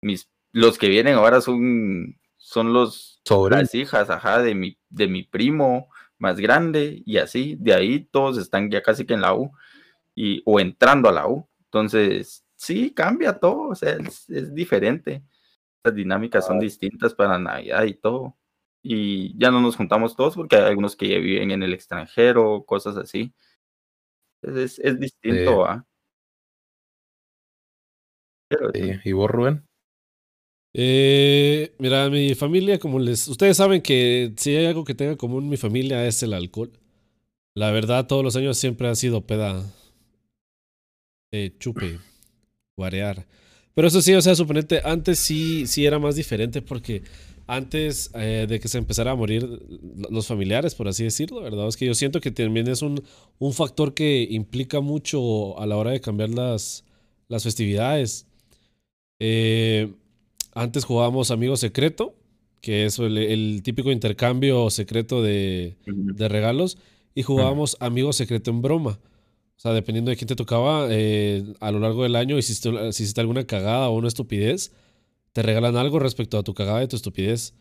mis, 0.00 0.30
los 0.52 0.78
que 0.78 0.88
vienen 0.88 1.14
ahora 1.14 1.40
son, 1.40 2.18
son 2.36 2.72
los 2.72 3.20
las 3.50 3.74
hijas, 3.74 4.10
ajá, 4.10 4.42
de 4.42 4.54
mi, 4.54 4.78
de 4.88 5.08
mi 5.08 5.22
primo 5.24 5.88
más 6.18 6.38
grande, 6.38 7.02
y 7.04 7.18
así, 7.18 7.56
de 7.58 7.74
ahí 7.74 8.04
todos 8.04 8.38
están 8.38 8.70
ya 8.70 8.82
casi 8.82 9.04
que 9.04 9.14
en 9.14 9.22
la 9.22 9.34
U, 9.34 9.52
y, 10.14 10.42
o 10.44 10.60
entrando 10.60 11.08
a 11.08 11.12
la 11.12 11.26
U. 11.26 11.48
Entonces, 11.64 12.44
sí, 12.54 12.92
cambia 12.92 13.38
todo, 13.40 13.70
o 13.70 13.74
sea, 13.74 13.94
es, 13.94 14.28
es 14.30 14.54
diferente. 14.54 15.24
Las 15.82 15.94
dinámicas 15.94 16.46
son 16.46 16.60
distintas 16.60 17.14
para 17.14 17.38
Navidad 17.38 17.84
y 17.84 17.94
todo 17.94 18.36
y 18.82 19.38
ya 19.38 19.50
no 19.50 19.60
nos 19.60 19.76
juntamos 19.76 20.16
todos 20.16 20.34
porque 20.34 20.56
hay 20.56 20.62
algunos 20.62 20.96
que 20.96 21.08
ya 21.08 21.18
viven 21.18 21.50
en 21.52 21.62
el 21.62 21.72
extranjero, 21.72 22.64
cosas 22.64 22.96
así. 22.96 23.32
Es, 24.42 24.78
es 24.80 24.98
distinto, 24.98 25.64
¿ah? 25.64 25.86
¿Y 29.04 29.12
vos, 29.12 29.30
Rubén? 29.30 29.64
Eh, 30.74 31.74
mira, 31.78 32.08
mi 32.08 32.34
familia, 32.34 32.78
como 32.78 32.98
les. 32.98 33.28
Ustedes 33.28 33.56
saben 33.56 33.82
que 33.82 34.32
si 34.36 34.56
hay 34.56 34.66
algo 34.66 34.84
que 34.84 34.94
tenga 34.94 35.12
en 35.12 35.18
común 35.18 35.48
mi 35.48 35.56
familia 35.56 36.06
es 36.06 36.22
el 36.22 36.32
alcohol. 36.32 36.72
La 37.54 37.70
verdad, 37.70 38.06
todos 38.06 38.24
los 38.24 38.36
años 38.36 38.56
siempre 38.58 38.88
ha 38.88 38.94
sido 38.94 39.26
peda. 39.26 39.62
Eh, 41.30 41.54
chupe, 41.58 41.98
guarear. 42.76 43.26
Pero 43.74 43.88
eso 43.88 44.02
sí, 44.02 44.14
o 44.14 44.20
sea, 44.20 44.34
suponete, 44.34 44.82
antes 44.84 45.18
sí, 45.18 45.66
sí 45.66 45.86
era 45.86 45.98
más 45.98 46.16
diferente 46.16 46.60
porque 46.62 47.02
antes 47.46 48.10
eh, 48.14 48.46
de 48.48 48.60
que 48.60 48.68
se 48.68 48.78
empezara 48.78 49.12
a 49.12 49.14
morir 49.14 49.62
los 50.10 50.26
familiares, 50.26 50.74
por 50.74 50.88
así 50.88 51.04
decirlo, 51.04 51.42
¿verdad? 51.42 51.68
Es 51.68 51.76
que 51.76 51.86
yo 51.86 51.94
siento 51.94 52.20
que 52.20 52.30
también 52.30 52.68
es 52.68 52.82
un, 52.82 53.02
un 53.38 53.52
factor 53.52 53.94
que 53.94 54.26
implica 54.30 54.80
mucho 54.80 55.58
a 55.58 55.66
la 55.66 55.76
hora 55.76 55.90
de 55.90 56.00
cambiar 56.00 56.30
las, 56.30 56.84
las 57.28 57.42
festividades. 57.42 58.26
Eh, 59.18 59.92
antes 60.54 60.84
jugábamos 60.84 61.30
Amigo 61.30 61.56
Secreto, 61.56 62.14
que 62.60 62.86
es 62.86 62.98
el, 62.98 63.60
típico 63.64 63.90
intercambio 63.90 64.70
secreto 64.70 65.22
de, 65.22 65.76
de, 65.86 66.28
regalos, 66.28 66.78
y 67.14 67.22
jugábamos 67.22 67.76
Amigo 67.80 68.12
Secreto 68.12 68.50
en 68.50 68.62
broma. 68.62 68.98
O 69.56 69.60
sea, 69.62 69.72
dependiendo 69.72 70.10
de 70.10 70.16
quién 70.16 70.28
te 70.28 70.36
tocaba, 70.36 70.88
eh, 70.90 71.54
a 71.60 71.70
lo 71.70 71.78
largo 71.78 72.02
del 72.02 72.16
año 72.16 72.38
hiciste, 72.38 72.70
hiciste 72.88 73.20
alguna 73.20 73.44
cagada 73.46 73.88
o 73.88 73.96
una 73.96 74.08
estupidez 74.08 74.72
te 75.32 75.42
regalan 75.42 75.76
algo 75.76 75.98
respecto 75.98 76.38
a 76.38 76.42
tu 76.42 76.54
cagada 76.54 76.82
y 76.82 76.88
tu 76.88 76.96
estupidez. 76.96 77.54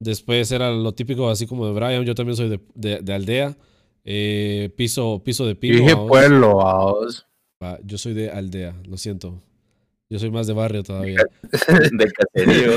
Después 0.00 0.50
era 0.52 0.70
lo 0.70 0.92
típico, 0.92 1.28
así 1.28 1.46
como 1.46 1.66
de 1.66 1.72
Brian, 1.72 2.04
yo 2.04 2.14
también 2.14 2.36
soy 2.36 2.48
de, 2.48 3.00
de, 3.02 3.12
aldea. 3.12 3.56
Eh, 4.04 4.70
piso, 4.76 5.22
piso 5.24 5.44
de 5.44 5.54
pino. 5.54 5.78
Dije 5.78 5.96
pueblo, 5.96 6.60
ah, 6.60 7.78
yo 7.84 7.98
soy 7.98 8.14
de 8.14 8.30
aldea, 8.30 8.74
lo 8.86 8.96
siento. 8.96 9.42
Yo 10.10 10.18
soy 10.18 10.30
más 10.30 10.46
de 10.46 10.54
barrio 10.54 10.82
todavía. 10.82 11.18
de 11.92 12.12
caserío. 12.12 12.72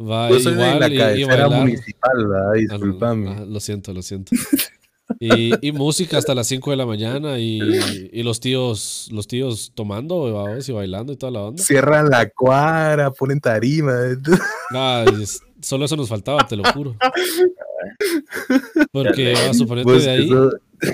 Va, 0.00 0.30
yo 0.30 0.40
soy 0.40 0.54
igual, 0.54 0.80
de 0.80 0.88
la 0.88 1.04
cabecera 1.04 1.48
municipal, 1.48 2.26
¿verdad? 2.26 2.52
Disculpame. 2.54 3.30
Ah, 3.30 3.44
lo 3.46 3.60
siento, 3.60 3.92
lo 3.92 4.02
siento. 4.02 4.34
Y, 5.20 5.72
música 5.72 6.18
hasta 6.18 6.34
las 6.34 6.46
5 6.48 6.70
de 6.70 6.76
la 6.76 6.86
mañana 6.86 7.38
y, 7.38 7.60
los 8.22 8.40
tíos 8.40 9.08
los 9.12 9.26
tíos 9.26 9.72
tomando 9.74 10.58
y 10.66 10.72
bailando 10.72 11.12
y 11.12 11.16
toda 11.16 11.32
la 11.32 11.42
onda. 11.42 11.62
Cierran 11.62 12.10
la 12.10 12.28
cuadra, 12.30 13.10
ponen 13.10 13.40
tarima. 13.40 13.92
solo 15.60 15.84
eso 15.84 15.96
nos 15.96 16.08
faltaba, 16.08 16.46
te 16.46 16.56
lo 16.56 16.64
juro. 16.72 16.96
Porque 18.92 19.34
a 19.34 19.54
suponerte 19.54 19.90
pues 19.90 20.04
de 20.04 20.10
ahí 20.10 20.30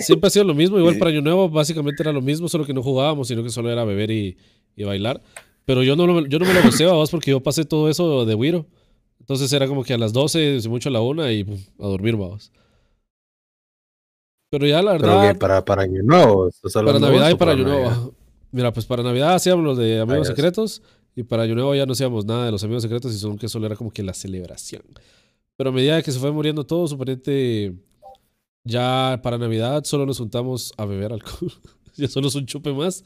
siempre 0.00 0.28
ha 0.28 0.30
sido 0.30 0.44
lo 0.44 0.54
mismo. 0.54 0.78
Igual 0.78 0.98
para 0.98 1.10
Año 1.10 1.22
Nuevo 1.22 1.48
básicamente 1.48 2.02
era 2.02 2.12
lo 2.12 2.22
mismo, 2.22 2.48
solo 2.48 2.64
que 2.64 2.74
no 2.74 2.82
jugábamos, 2.82 3.28
sino 3.28 3.42
que 3.42 3.50
solo 3.50 3.70
era 3.70 3.84
beber 3.84 4.10
y, 4.10 4.36
bailar. 4.76 5.22
Pero 5.64 5.82
yo 5.82 5.94
no, 5.94 6.26
yo 6.26 6.38
no 6.38 6.46
me 6.46 6.54
lo 6.54 6.62
gocé, 6.62 6.86
vos, 6.86 7.10
porque 7.10 7.30
yo 7.30 7.40
pasé 7.40 7.64
todo 7.64 7.88
eso 7.88 8.24
de 8.24 8.34
Wiro. 8.34 8.66
Entonces 9.20 9.52
era 9.52 9.68
como 9.68 9.84
que 9.84 9.94
a 9.94 9.98
las 9.98 10.12
12, 10.12 10.60
mucho 10.68 10.88
a 10.88 10.92
la 10.92 11.00
1 11.00 11.30
y 11.30 11.46
a 11.78 11.86
dormir, 11.86 12.16
vamos. 12.16 12.50
Pero 14.50 14.66
ya 14.66 14.82
la 14.82 14.92
verdad. 14.92 15.20
Pero 15.20 15.32
que 15.32 15.38
para, 15.38 15.64
para 15.64 15.82
Año 15.82 16.02
Nuevo. 16.02 16.50
Para 16.74 16.98
Navidad 16.98 17.30
y 17.30 17.34
para, 17.36 17.52
Año 17.52 17.64
Nuevo. 17.64 18.14
Mira, 18.50 18.72
pues 18.72 18.84
para 18.84 19.02
Navidad 19.02 19.34
hacíamos 19.34 19.64
los 19.64 19.78
de 19.78 20.00
Amigos 20.00 20.26
Secretos. 20.26 20.82
Y 21.14 21.22
para 21.22 21.44
Año 21.44 21.54
Nuevo 21.54 21.74
ya 21.74 21.86
no 21.86 21.92
hacíamos 21.92 22.24
nada 22.24 22.46
de 22.46 22.50
los 22.50 22.62
Amigos 22.64 22.82
Secretos. 22.82 23.14
Y 23.14 23.18
son 23.18 23.38
que 23.38 23.48
solo 23.48 23.66
era 23.66 23.76
como 23.76 23.92
que 23.92 24.02
la 24.02 24.12
celebración. 24.12 24.82
Pero 25.56 25.70
a 25.70 25.72
medida 25.72 26.02
que 26.02 26.10
se 26.10 26.18
fue 26.18 26.32
muriendo 26.32 26.64
todo, 26.64 26.88
suponete. 26.88 27.74
Ya 28.64 29.20
para 29.22 29.38
Navidad 29.38 29.84
solo 29.84 30.04
nos 30.04 30.18
juntamos 30.18 30.74
a 30.76 30.84
beber 30.84 31.12
alcohol. 31.12 31.52
ya 31.96 32.08
solo 32.08 32.28
es 32.28 32.34
un 32.34 32.46
chupe 32.46 32.72
más. 32.72 33.04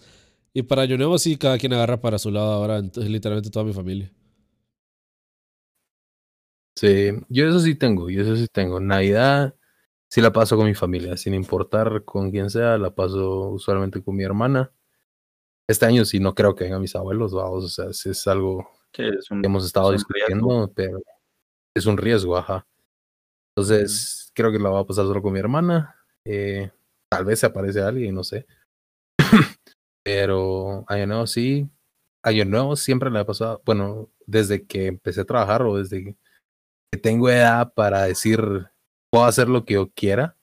Y 0.54 0.62
para 0.62 0.82
Año 0.82 0.96
Nuevo 0.96 1.18
sí, 1.18 1.36
cada 1.36 1.58
quien 1.58 1.74
agarra 1.74 2.00
para 2.00 2.18
su 2.18 2.30
lado 2.30 2.52
ahora. 2.52 2.78
Entonces, 2.78 3.12
literalmente 3.12 3.50
toda 3.50 3.66
mi 3.66 3.74
familia. 3.74 4.10
Sí, 6.76 7.10
yo 7.28 7.48
eso 7.48 7.60
sí 7.60 7.74
tengo, 7.74 8.08
yo 8.08 8.22
eso 8.22 8.34
sí 8.36 8.46
tengo. 8.50 8.80
Navidad 8.80 9.54
sí 10.14 10.20
la 10.20 10.32
paso 10.32 10.56
con 10.56 10.66
mi 10.66 10.74
familia, 10.74 11.16
sin 11.16 11.34
importar 11.34 12.04
con 12.04 12.30
quién 12.30 12.48
sea, 12.48 12.78
la 12.78 12.94
paso 12.94 13.48
usualmente 13.48 14.00
con 14.00 14.14
mi 14.14 14.22
hermana. 14.22 14.70
Este 15.68 15.86
año 15.86 16.04
sí 16.04 16.20
no 16.20 16.36
creo 16.36 16.54
que 16.54 16.62
vengan 16.62 16.82
mis 16.82 16.94
abuelos, 16.94 17.34
vamos, 17.34 17.64
o 17.64 17.68
sea, 17.68 17.86
es 17.90 18.26
algo 18.28 18.64
que 18.92 19.10
hemos 19.42 19.66
estado 19.66 19.90
discutiendo, 19.90 20.72
pero 20.72 21.02
es 21.74 21.86
un 21.86 21.96
riesgo, 21.96 22.36
ajá. 22.36 22.64
Entonces, 23.56 24.30
creo 24.36 24.52
que 24.52 24.60
la 24.60 24.68
voy 24.68 24.82
a 24.82 24.86
pasar 24.86 25.04
solo 25.04 25.20
con 25.20 25.32
mi 25.32 25.40
hermana. 25.40 25.96
Eh, 26.24 26.70
tal 27.10 27.24
vez 27.24 27.40
se 27.40 27.46
aparece 27.46 27.80
alguien, 27.80 28.14
no 28.14 28.22
sé. 28.22 28.46
pero 30.04 30.84
Año 30.86 31.08
Nuevo 31.08 31.26
sí. 31.26 31.68
Año 32.22 32.44
Nuevo 32.44 32.76
siempre 32.76 33.10
le 33.10 33.18
ha 33.18 33.26
pasado, 33.26 33.60
bueno, 33.64 34.10
desde 34.26 34.64
que 34.64 34.86
empecé 34.86 35.22
a 35.22 35.24
trabajar 35.24 35.62
o 35.62 35.76
desde 35.76 36.04
que 36.92 36.98
tengo 37.00 37.28
edad 37.28 37.74
para 37.74 38.04
decir 38.04 38.70
puedo 39.14 39.26
hacer 39.26 39.48
lo 39.48 39.64
que 39.64 39.74
yo 39.74 39.92
quiera, 39.92 40.36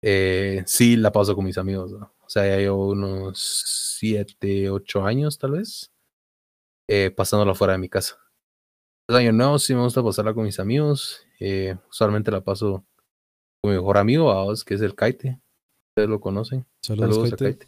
eh, 0.00 0.62
sí 0.66 0.96
la 0.96 1.10
paso 1.10 1.34
con 1.34 1.44
mis 1.44 1.58
amigos. 1.58 1.92
O 1.92 2.28
sea, 2.28 2.46
ya 2.46 2.58
llevo 2.58 2.90
unos 2.90 3.96
7, 3.98 4.70
8 4.70 5.04
años 5.04 5.36
tal 5.36 5.50
vez 5.50 5.92
eh, 6.88 7.10
pasándola 7.10 7.56
fuera 7.56 7.72
de 7.72 7.80
mi 7.80 7.88
casa. 7.88 8.20
El 9.08 9.16
año 9.16 9.32
nuevo 9.32 9.58
sí 9.58 9.74
me 9.74 9.82
gusta 9.82 10.00
pasarla 10.00 10.32
con 10.32 10.44
mis 10.44 10.60
amigos. 10.60 11.26
Eh, 11.40 11.76
usualmente 11.90 12.30
la 12.30 12.40
paso 12.40 12.86
con 13.60 13.72
mi 13.72 13.78
mejor 13.78 13.98
amigo, 13.98 14.54
que 14.64 14.74
es 14.74 14.80
el 14.80 14.94
Kaite. 14.94 15.40
Ustedes 15.90 16.08
lo 16.08 16.20
conocen. 16.20 16.64
Saludos, 16.82 17.32
a 17.32 17.36
Kaite. 17.36 17.66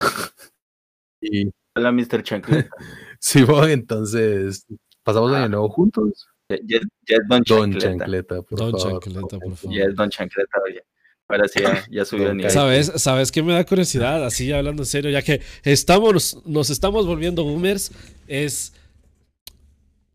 y... 1.20 1.52
Hola, 1.76 1.92
Mr. 1.92 2.24
Chancleta. 2.24 2.68
sí, 3.20 3.44
bueno, 3.44 3.68
entonces 3.68 4.66
pasamos 5.04 5.30
el 5.30 5.36
año 5.36 5.44
ah. 5.44 5.48
nuevo 5.50 5.68
juntos. 5.68 6.29
Ya, 6.64 6.78
es 7.06 7.20
Don 7.28 7.44
Chancleta. 7.44 8.42
por 8.42 8.58
don 8.58 8.72
favor. 8.72 9.00
Chancleta, 9.00 9.38
por 9.38 9.56
favor. 9.56 9.76
Ya 9.76 9.84
es 9.84 9.94
Don 9.94 10.10
Chancleta, 10.10 10.58
oye. 10.66 10.82
Ahora 11.28 11.46
sí, 11.46 11.60
ya, 11.90 12.04
subió 12.04 12.30
el 12.30 12.38
nivel. 12.38 12.50
¿Sabes, 12.50 12.92
¿Sabes 12.96 13.30
qué 13.30 13.42
me 13.42 13.52
da 13.52 13.64
curiosidad? 13.64 14.24
Así 14.24 14.50
hablando 14.50 14.82
en 14.82 14.86
serio, 14.86 15.10
ya 15.10 15.22
que 15.22 15.40
estamos, 15.62 16.38
nos 16.44 16.70
estamos 16.70 17.06
volviendo 17.06 17.44
boomers, 17.44 17.92
es... 18.26 18.72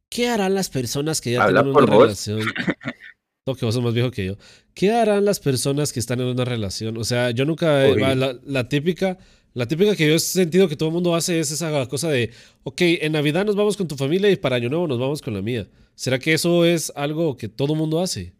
¿Qué 0.09 0.27
harán 0.27 0.53
las 0.53 0.69
personas 0.69 1.21
que 1.21 1.31
ya 1.31 1.45
tienen 1.45 1.67
una 1.67 1.85
relación? 1.85 2.41
No, 3.47 3.53
que 3.53 3.63
vos 3.63 3.75
sos 3.75 3.83
más 3.83 3.93
viejo 3.93 4.09
que 4.09 4.25
yo. 4.25 4.37
¿Qué 4.73 4.91
harán 4.91 5.23
las 5.23 5.39
personas 5.39 5.93
que 5.93 5.99
están 5.99 6.19
en 6.19 6.25
una 6.25 6.45
relación? 6.45 6.97
O 6.97 7.03
sea, 7.03 7.29
yo 7.29 7.45
nunca... 7.45 7.87
La, 7.89 8.35
la 8.43 8.69
típica 8.69 9.19
la 9.55 9.65
típica 9.67 9.95
que 9.95 10.05
yo 10.05 10.15
he 10.15 10.19
sentido 10.19 10.67
que 10.67 10.75
todo 10.75 10.89
el 10.89 10.93
mundo 10.93 11.15
hace 11.15 11.39
es 11.39 11.49
esa 11.49 11.87
cosa 11.87 12.09
de, 12.09 12.31
ok, 12.63 12.81
en 12.81 13.13
Navidad 13.13 13.45
nos 13.45 13.55
vamos 13.55 13.77
con 13.77 13.87
tu 13.87 13.95
familia 13.95 14.29
y 14.29 14.35
para 14.35 14.57
Año 14.57 14.69
Nuevo 14.69 14.85
nos 14.85 14.99
vamos 14.99 15.21
con 15.21 15.33
la 15.33 15.41
mía. 15.41 15.65
¿Será 15.95 16.19
que 16.19 16.33
eso 16.33 16.65
es 16.65 16.91
algo 16.93 17.37
que 17.37 17.47
todo 17.47 17.71
el 17.71 17.79
mundo 17.79 18.01
hace? 18.01 18.33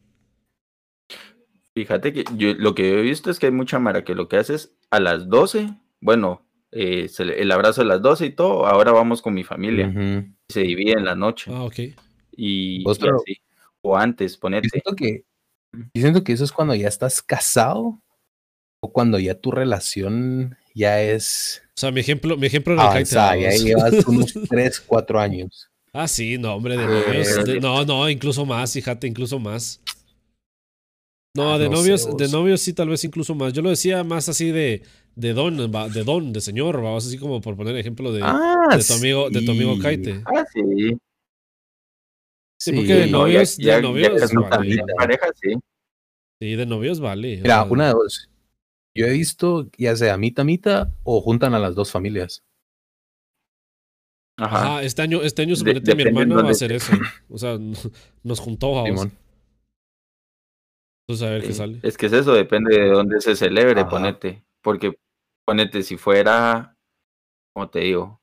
Fíjate 1.74 2.12
que 2.12 2.26
yo 2.36 2.54
lo 2.56 2.76
que 2.76 3.00
he 3.00 3.02
visto 3.02 3.32
es 3.32 3.40
que 3.40 3.46
hay 3.46 3.54
mucha 3.54 3.80
mara 3.80 4.04
que 4.04 4.14
lo 4.14 4.28
que 4.28 4.36
hace 4.36 4.56
es 4.56 4.76
a 4.92 5.00
las 5.00 5.30
12, 5.30 5.74
bueno, 6.02 6.46
eh, 6.74 7.10
el 7.18 7.52
abrazo 7.54 7.82
a 7.82 7.86
las 7.86 8.02
12 8.02 8.26
y 8.26 8.32
todo, 8.32 8.66
ahora 8.66 8.92
vamos 8.92 9.22
con 9.22 9.34
mi 9.34 9.46
familia. 9.46 9.94
Se 10.50 10.62
divide 10.62 10.94
en 10.98 11.06
la 11.06 11.16
noche. 11.16 11.50
Ah, 11.54 11.64
ok. 11.64 11.80
Y, 12.36 12.84
O 13.82 13.96
antes, 13.96 14.36
ponete. 14.36 14.68
siento, 14.68 14.94
que, 14.98 15.24
yo 15.72 16.02
siento 16.02 16.26
que 16.26 16.34
eso 16.34 16.44
es 16.44 16.52
cuando 16.52 16.76
ya 16.76 16.90
estás 16.90 17.22
casado 17.22 18.02
o 18.82 18.92
cuando 18.92 19.18
ya 19.18 19.40
tu 19.40 19.52
relación 19.52 20.58
ya 20.76 21.02
es. 21.02 21.64
O 21.70 21.80
sea, 21.80 21.92
mi 21.92 22.02
ejemplo, 22.02 22.38
mi 22.38 22.46
ejemplo 22.46 22.74
era 22.74 23.00
el 23.00 23.06
Ya 23.06 23.50
llevas 23.52 23.94
unos 24.08 24.34
3, 24.48 24.80
4 24.80 25.20
años. 25.20 25.70
Ah, 25.94 26.08
sí, 26.08 26.38
no, 26.38 26.56
hombre, 26.56 26.76
de 26.78 26.84
ah, 26.84 27.60
no, 27.62 27.86
no, 27.86 28.10
incluso 28.10 28.46
más, 28.46 28.74
fíjate, 28.74 29.08
incluso 29.08 29.40
más. 29.40 29.82
No, 31.36 31.54
Ah, 31.54 31.58
de 31.58 31.70
no 31.70 31.76
sé, 31.78 31.82
novios, 31.82 32.18
de 32.18 32.28
novios 32.30 32.62
sí, 32.62 32.74
tal 32.74 32.90
vez 32.90 33.04
incluso 33.04 33.34
más. 33.36 33.52
Yo 33.54 33.62
lo 33.62 33.70
decía 33.70 34.04
más 34.04 34.30
así 34.30 34.52
de, 34.52 34.84
de 35.16 35.34
don, 35.34 35.58
de 35.58 36.04
don, 36.04 36.32
de 36.34 36.42
señor, 36.42 36.82
vamos 36.82 37.08
así 37.08 37.18
como 37.18 37.42
por 37.42 37.56
poner 37.58 37.76
ejemplo 37.78 38.12
de, 38.14 38.22
Ah, 38.24 38.68
de 38.76 38.84
tu 38.84 38.94
amigo, 38.94 39.30
de 39.30 39.42
tu 39.42 39.52
amigo. 39.52 39.78
Kaite. 39.80 40.22
Ah, 40.26 40.46
sí. 40.54 40.98
Sí, 42.58 42.72
porque 42.72 42.94
de 42.94 43.08
no, 43.08 43.28
ya- 43.28 43.34
novios, 43.40 43.58
ya- 43.58 43.64
de 43.66 43.72
ya 43.76 43.82
novios, 43.82 44.22
que 44.22 44.28
son 44.28 44.50
vale. 44.50 44.78
pareja, 44.98 45.28
sí. 45.42 45.56
Sí, 46.42 46.56
de 46.56 46.66
novios 46.66 47.00
vale. 47.00 47.36
o 47.40 47.42
Mira, 47.42 47.64
sea, 47.64 47.72
una 47.72 47.88
de 47.88 47.94
dos. 47.94 48.30
Yo 48.96 49.06
he 49.06 49.12
visto 49.12 49.70
ya 49.78 49.96
sea 49.96 50.18
mitad 50.18 50.46
mitad 50.46 50.88
o 51.04 51.20
juntan 51.22 51.54
a 51.54 51.60
las 51.60 51.76
dos 51.76 51.92
familias. 51.92 52.44
Ajá. 54.38 54.58
Ajá, 54.58 54.84
este 54.84 55.02
año, 55.02 55.22
este 55.22 55.42
año 55.42 55.52
De- 55.52 55.56
suponete 55.58 55.96
mi 55.96 56.04
depende 56.04 56.22
en 56.22 56.32
hermana 56.32 56.44
va 56.44 56.50
a 56.50 56.52
hacer 56.52 56.72
eso. 56.72 56.94
O 57.30 57.38
sea, 57.38 57.58
nos 58.24 58.40
juntó. 58.40 58.86
Simón. 58.86 59.12
Entonces 61.08 61.28
a 61.28 61.32
ver 61.32 61.44
qué 61.44 61.54
sale. 61.54 61.80
Es 61.84 61.98
que 61.98 62.08
es 62.08 62.14
eso, 62.14 62.34
depende 62.34 62.78
de 62.78 62.90
dónde 62.90 63.22
se 63.22 63.36
celebre, 63.36 63.82
Ajá. 63.82 63.90
ponete. 63.90 64.44
Porque, 64.62 64.98
ponete, 65.46 65.84
si 65.84 65.98
fuera, 65.98 66.76
como 67.54 67.70
te 67.70 67.80
digo, 67.80 68.22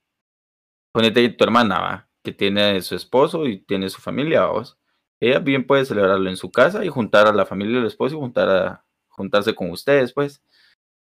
ponete 0.93 1.29
tu 1.29 1.45
hermana, 1.45 1.81
va, 1.81 2.09
que 2.25 2.33
tiene 2.33 2.81
su 2.83 2.97
esposo 2.97 3.47
y 3.47 3.59
tiene 3.59 3.89
su 3.89 4.01
familia, 4.01 4.47
vos. 4.47 4.79
Ella 5.21 5.39
bien 5.39 5.67
puede 5.67 5.85
celebrarlo 5.85 6.29
en 6.29 6.37
su 6.37 6.51
casa 6.51 6.85
y 6.85 6.89
juntar 6.89 7.29
a 7.29 7.33
la 7.33 7.47
familia 7.47 7.77
del 7.77 7.87
esposo 7.87 8.17
y 8.17 8.19
juntar 8.19 8.49
a, 8.49 8.85
juntarse 9.13 9.55
con 9.55 9.71
ustedes, 9.71 10.13
pues. 10.13 10.43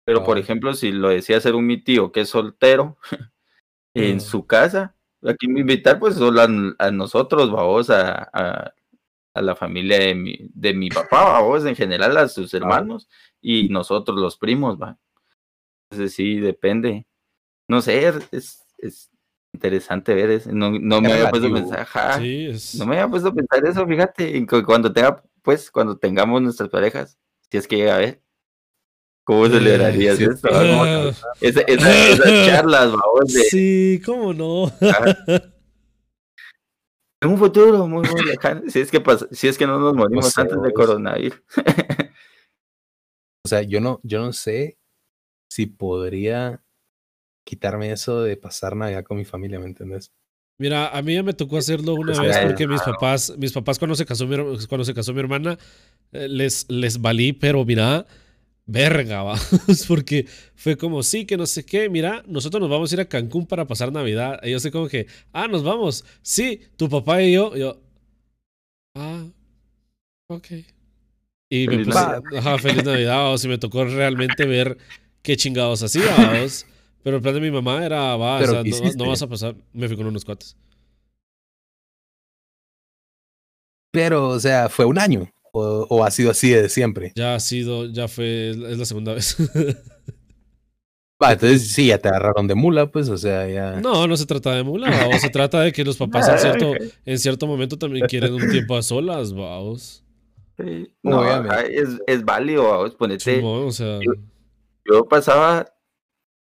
Pero, 0.09 0.25
por 0.25 0.39
ejemplo, 0.39 0.73
si 0.73 0.91
lo 0.91 1.11
decía 1.11 1.37
hacer 1.37 1.55
un 1.55 1.67
mi 1.67 1.77
tío 1.77 2.13
que 2.13 2.23
es 2.23 2.31
soltero 2.31 2.97
en 3.93 4.23
su 4.23 4.47
casa, 4.47 4.97
aquí 5.23 5.49
me 5.49 5.61
invitar, 5.61 5.99
pues, 5.99 6.15
solo 6.15 6.41
a, 6.41 6.49
a 6.79 6.91
nosotros, 6.91 7.53
vamos, 7.53 7.91
a, 7.91 8.27
a, 8.33 8.73
a 9.35 9.43
la 9.43 9.55
familia 9.55 9.99
de 9.99 10.15
mi, 10.15 10.39
de 10.55 10.73
mi 10.73 10.89
papá, 10.89 11.25
vamos, 11.25 11.67
en 11.67 11.77
general, 11.77 12.17
a 12.17 12.27
sus 12.27 12.55
hermanos 12.55 13.07
y 13.43 13.69
nosotros 13.69 14.19
los 14.19 14.39
primos, 14.39 14.81
va. 14.81 14.97
Entonces 15.91 16.15
sí, 16.15 16.41
depende. 16.41 17.07
No 17.69 17.83
sé, 17.83 18.11
es, 18.33 18.65
es 18.79 19.11
interesante 19.53 20.15
ver 20.15 20.31
eso. 20.31 20.51
No, 20.55 20.71
no 20.71 21.03
me 21.03 21.13
había 21.13 21.29
puesto 21.29 21.49
a 21.49 21.53
pensar, 21.53 21.81
ajá, 21.81 22.19
Sí, 22.19 22.47
es. 22.47 22.77
no 22.77 22.87
me 22.87 22.97
había 22.99 23.11
puesto 23.11 23.29
a 23.29 23.35
pensar 23.35 23.63
eso, 23.67 23.87
fíjate, 23.87 24.47
cuando 24.65 24.91
tenga, 24.91 25.23
pues, 25.43 25.71
cuando 25.71 25.99
tengamos 25.99 26.41
nuestras 26.41 26.71
parejas, 26.71 27.19
si 27.51 27.59
es 27.59 27.69
que 27.69 27.77
llega 27.77 27.97
a 27.97 27.99
ver. 27.99 28.23
¿Cómo 29.29 29.45
Eh, 29.45 29.51
celebrarías 29.51 30.17
sí, 30.17 30.25
esto? 30.25 30.49
Ah, 30.51 31.11
Esa- 31.43 31.61
esa- 31.61 32.09
esas 32.09 32.47
charlas, 32.47 32.93
vamos, 32.93 33.31
de 33.35 33.43
sí, 33.43 34.01
cómo 34.03 34.33
no. 34.33 34.73
en 37.21 37.29
un 37.29 37.37
futuro 37.37 37.87
muy, 37.87 38.09
muy 38.11 38.25
lejano. 38.25 38.63
Si 38.71 38.81
es 38.81 38.91
que 38.91 39.03
pasa- 39.03 39.29
si 39.31 39.47
es 39.49 39.59
que 39.59 39.67
no 39.67 39.79
nos 39.79 39.95
morimos 39.95 40.31
sé, 40.33 40.41
antes 40.41 40.55
de 40.57 40.71
vos. 40.71 40.73
coronavirus. 40.73 41.43
O 43.45 43.49
sea, 43.49 43.61
yo 43.61 43.83
no, 43.83 44.01
yo 44.03 44.19
no 44.21 44.33
sé 44.33 44.79
si 45.51 45.67
podría 45.67 46.63
quitarme 47.47 47.93
eso 47.93 48.23
de 48.23 48.39
pasar 48.39 48.77
Navidad 48.77 49.05
con 49.05 49.19
mi 49.19 49.27
familia, 49.27 49.59
¿me 49.59 49.67
entendés? 49.67 50.11
Mira, 50.59 50.89
a 50.89 51.03
mí 51.03 51.13
ya 51.15 51.23
me 51.23 51.35
tocó 51.35 51.59
hacerlo 51.59 51.97
una 51.97 52.19
O 52.19 52.23
vez 52.23 52.35
sea, 52.35 52.47
porque 52.47 52.67
mis 52.67 52.81
papás, 52.81 53.35
mis 53.37 53.53
papás 53.53 53.79
cuando 53.79 53.95
se 53.95 54.07
casó 54.07 54.27
mi, 54.27 54.37
cuando 54.69 54.87
se 54.87 54.95
casó 54.95 55.13
mi 55.13 55.21
hermana, 55.21 55.59
eh, 56.13 56.29
les, 56.29 56.65
les 56.71 56.99
valí, 56.99 57.35
pero 57.35 57.63
mira, 57.67 58.07
verga, 58.69 59.23
va. 59.25 59.37
Es 59.67 59.85
porque 59.87 60.27
fue 60.55 60.77
como, 60.77 61.03
sí, 61.03 61.25
que 61.27 61.37
no 61.37 61.47
sé 61.47 61.65
qué, 61.67 61.89
mira, 61.89 62.23
nosotros 62.29 62.61
nos 62.61 62.71
vamos 62.71 62.93
a 62.93 62.95
ir 62.95 63.01
a 63.01 63.09
Cancún 63.09 63.47
para 63.47 63.67
pasar 63.67 63.91
Navidad. 63.93 64.39
Y 64.45 64.53
yo 64.53 64.61
sé 64.61 64.71
como 64.71 64.89
que, 64.89 65.09
ah, 65.33 65.49
nos 65.49 65.65
vamos. 65.65 66.05
Sí, 66.23 66.61
tu 66.77 66.89
papá 66.89 67.23
y 67.23 67.33
yo. 67.33 67.57
Y 67.57 67.61
yo, 67.61 67.81
ah, 68.95 69.27
ok. 70.29 70.47
Y 71.51 71.67
me 71.67 71.79
Feliz 71.79 71.87
puse, 71.87 71.99
Navidad. 71.99 72.23
ajá, 72.37 72.59
feliz 72.59 72.85
Navidad, 72.85 73.33
o 73.33 73.39
si 73.39 73.49
me 73.49 73.59
tocó 73.59 73.85
realmente 73.85 74.47
ver 74.47 74.77
qué 75.23 75.37
chingados 75.37 75.83
hacíamos. 75.83 76.67
Pero 77.03 77.17
el 77.17 77.23
plan 77.23 77.35
de 77.35 77.41
mi 77.41 77.51
mamá 77.51 77.85
era, 77.87 78.17
va, 78.17 78.37
o 78.37 78.41
¿Pero 78.41 78.53
sea, 78.73 78.93
no 78.97 79.07
vas 79.09 79.23
a 79.23 79.29
pasar. 79.29 79.57
Me 79.73 79.89
fui 79.89 79.97
con 79.97 80.07
unos 80.07 80.25
cuates. 80.25 80.57
Pero, 83.91 84.29
o 84.29 84.41
sea, 84.41 84.69
fue 84.69 84.85
un 84.85 84.99
año. 84.99 85.31
O, 85.53 85.87
o 85.89 86.05
ha 86.05 86.11
sido 86.11 86.31
así 86.31 86.51
de 86.51 86.69
siempre. 86.69 87.13
Ya 87.17 87.35
ha 87.35 87.41
sido, 87.41 87.87
ya 87.87 88.09
fue, 88.09 88.51
es 88.51 88.79
la 88.79 88.85
segunda 88.85 89.15
vez. 89.15 89.37
Va, 91.23 91.33
entonces 91.33 91.73
sí, 91.73 91.89
ya 91.89 91.99
te 91.99 92.09
agarraron 92.09 92.47
de 92.47 92.55
mula, 92.55 92.91
pues, 92.93 93.09
o 93.09 93.17
sea, 93.19 93.49
ya. 93.49 93.81
no, 93.81 94.07
no 94.07 94.17
se 94.17 94.25
trata 94.25 94.55
de 94.55 94.63
mula, 94.63 95.09
o 95.13 95.19
se 95.19 95.29
trata 95.31 95.61
de 95.63 95.73
que 95.73 95.85
los 95.85 95.97
papás 95.97 96.29
en 96.29 96.39
cierto, 96.39 96.73
en 97.05 97.19
cierto 97.19 97.47
momento 97.49 97.77
también 97.77 98.07
quieren 98.07 98.35
un 98.35 98.49
tiempo 98.49 98.77
a 98.77 98.83
solas, 98.83 99.33
vamos. 99.35 100.05
Sí, 100.57 100.89
No, 101.03 101.25
es, 101.63 101.89
es 102.07 102.25
válido, 102.25 102.69
vamos, 102.69 102.95
ponete. 102.95 103.37
Simón, 103.37 103.67
o 103.67 103.73
sea, 103.73 103.99
yo- 104.01 104.13
Yo 104.85 105.09
pasaba 105.09 105.73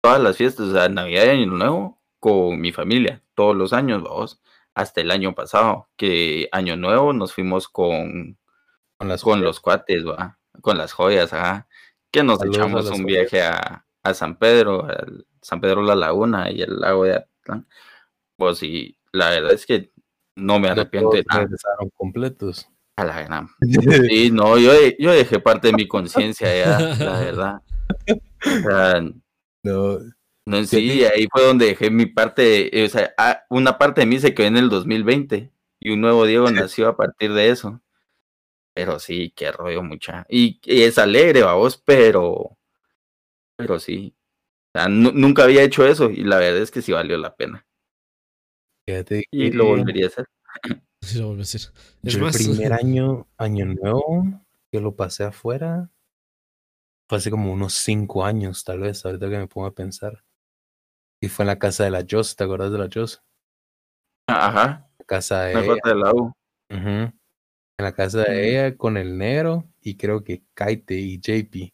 todas 0.03 0.21
las 0.21 0.37
fiestas, 0.37 0.67
o 0.67 0.73
sea, 0.73 0.89
Navidad 0.89 1.25
y 1.25 1.29
Año 1.29 1.47
Nuevo, 1.47 1.99
con 2.19 2.61
mi 2.61 2.71
familia, 2.71 3.23
todos 3.33 3.55
los 3.55 3.73
años, 3.73 4.03
vamos, 4.03 4.41
hasta 4.75 5.01
el 5.01 5.09
año 5.09 5.33
pasado, 5.33 5.89
que 5.97 6.49
Año 6.51 6.75
Nuevo 6.77 7.13
nos 7.13 7.33
fuimos 7.33 7.67
con, 7.67 8.37
Con 9.01 9.07
las 9.09 9.23
con 9.23 9.41
los 9.41 9.59
cuates, 9.59 10.05
va, 10.05 10.37
con 10.61 10.77
las 10.77 10.93
joyas, 10.93 11.33
ajá, 11.33 11.67
que 12.11 12.21
nos 12.21 12.37
Saludos 12.37 12.57
echamos 12.57 12.85
un 12.91 13.03
joyas. 13.03 13.05
viaje 13.31 13.41
a, 13.41 13.83
a 14.03 14.13
San 14.13 14.37
Pedro, 14.37 14.85
al 14.85 15.25
San 15.41 15.59
Pedro 15.59 15.81
La 15.81 15.95
Laguna 15.95 16.51
y 16.51 16.61
el 16.61 16.79
lago 16.79 17.05
de 17.05 17.15
Atlán. 17.15 17.67
Pues 18.37 18.59
sí, 18.59 18.95
la 19.11 19.31
verdad 19.31 19.53
es 19.53 19.65
que 19.65 19.91
no 20.35 20.59
me 20.59 20.69
arrepiento 20.69 21.09
de 21.15 21.23
nada. 21.27 21.41
regresaron 21.41 21.89
completos. 21.95 22.69
A 22.95 23.03
la 23.05 23.23
gran. 23.23 23.49
Sí, 24.07 24.29
no, 24.31 24.59
yo, 24.59 24.71
de- 24.71 24.95
yo 24.99 25.11
dejé 25.11 25.39
parte 25.39 25.69
de 25.69 25.73
mi 25.73 25.87
conciencia 25.87 26.55
ya, 26.55 26.79
la 27.03 27.19
verdad. 27.21 27.61
O 28.07 28.69
sea, 28.69 29.01
No, 29.63 29.97
no, 30.45 30.63
Sí, 30.63 30.91
sí, 30.91 31.05
ahí 31.05 31.27
fue 31.31 31.43
donde 31.43 31.65
dejé 31.65 31.89
mi 31.89 32.05
parte, 32.05 32.85
o 32.85 32.87
sea, 32.87 33.15
ah, 33.17 33.45
una 33.49 33.79
parte 33.79 34.01
de 34.01 34.05
mí 34.05 34.19
se 34.19 34.35
quedó 34.35 34.45
en 34.45 34.57
el 34.57 34.69
2020 34.69 35.51
y 35.79 35.89
un 35.91 36.01
nuevo 36.01 36.25
Diego 36.27 36.51
nació 36.51 36.87
a 36.89 36.95
partir 36.95 37.33
de 37.33 37.49
eso. 37.49 37.80
Pero 38.73 38.99
sí, 38.99 39.31
qué 39.35 39.51
rollo 39.51 39.83
mucha. 39.83 40.25
Y, 40.29 40.59
y 40.65 40.83
es 40.83 40.97
alegre, 40.97 41.43
vamos, 41.43 41.77
pero, 41.85 42.57
pero 43.55 43.79
sí. 43.79 44.15
O 44.75 44.79
sea, 44.79 44.89
nu- 44.89 45.11
nunca 45.13 45.43
había 45.45 45.63
hecho 45.63 45.85
eso 45.87 46.09
y 46.09 46.23
la 46.23 46.37
verdad 46.37 46.61
es 46.61 46.71
que 46.71 46.81
sí 46.81 46.91
valió 46.93 47.17
la 47.17 47.35
pena. 47.35 47.65
fíjate 48.85 49.23
Y 49.31 49.49
que 49.51 49.57
lo 49.57 49.65
volvería 49.65 50.05
a 50.05 50.09
hacer. 50.09 50.25
sí 51.01 51.17
lo 51.19 51.27
vuelvo 51.27 51.41
a 51.41 51.43
decir. 51.45 51.61
Es 52.03 52.13
yo 52.13 52.19
más, 52.19 52.35
el 52.35 52.45
primer 52.45 52.73
año, 52.73 53.27
año 53.37 53.65
nuevo, 53.65 54.25
que 54.71 54.79
lo 54.79 54.95
pasé 54.95 55.23
afuera, 55.25 55.89
fue 57.07 57.19
hace 57.19 57.29
como 57.29 57.53
unos 57.53 57.75
cinco 57.75 58.25
años, 58.25 58.63
tal 58.63 58.79
vez, 58.79 59.05
ahorita 59.05 59.29
que 59.29 59.37
me 59.37 59.47
pongo 59.47 59.67
a 59.67 59.75
pensar. 59.75 60.23
Y 61.21 61.29
fue 61.29 61.43
en 61.43 61.47
la 61.47 61.59
casa 61.59 61.85
de 61.85 61.91
la 61.91 62.05
Joss, 62.09 62.35
¿te 62.35 62.43
acuerdas 62.43 62.71
de 62.71 62.77
la 62.79 62.89
Joss? 62.93 63.23
Ajá, 64.27 64.89
La 64.99 65.05
casa 65.05 65.41
de 65.43 65.65
ella. 65.65 65.65
falta 65.65 65.89
de 65.89 65.95
la 65.95 66.11
U. 66.13 66.33
Ujú. 66.71 67.13
En 67.81 67.85
la 67.85 67.93
casa 67.93 68.21
de 68.21 68.47
ella 68.47 68.77
con 68.77 68.95
el 68.95 69.17
negro 69.17 69.67
y 69.81 69.97
creo 69.97 70.23
que 70.23 70.43
Kaite 70.53 70.99
y 70.99 71.17
JP. 71.17 71.73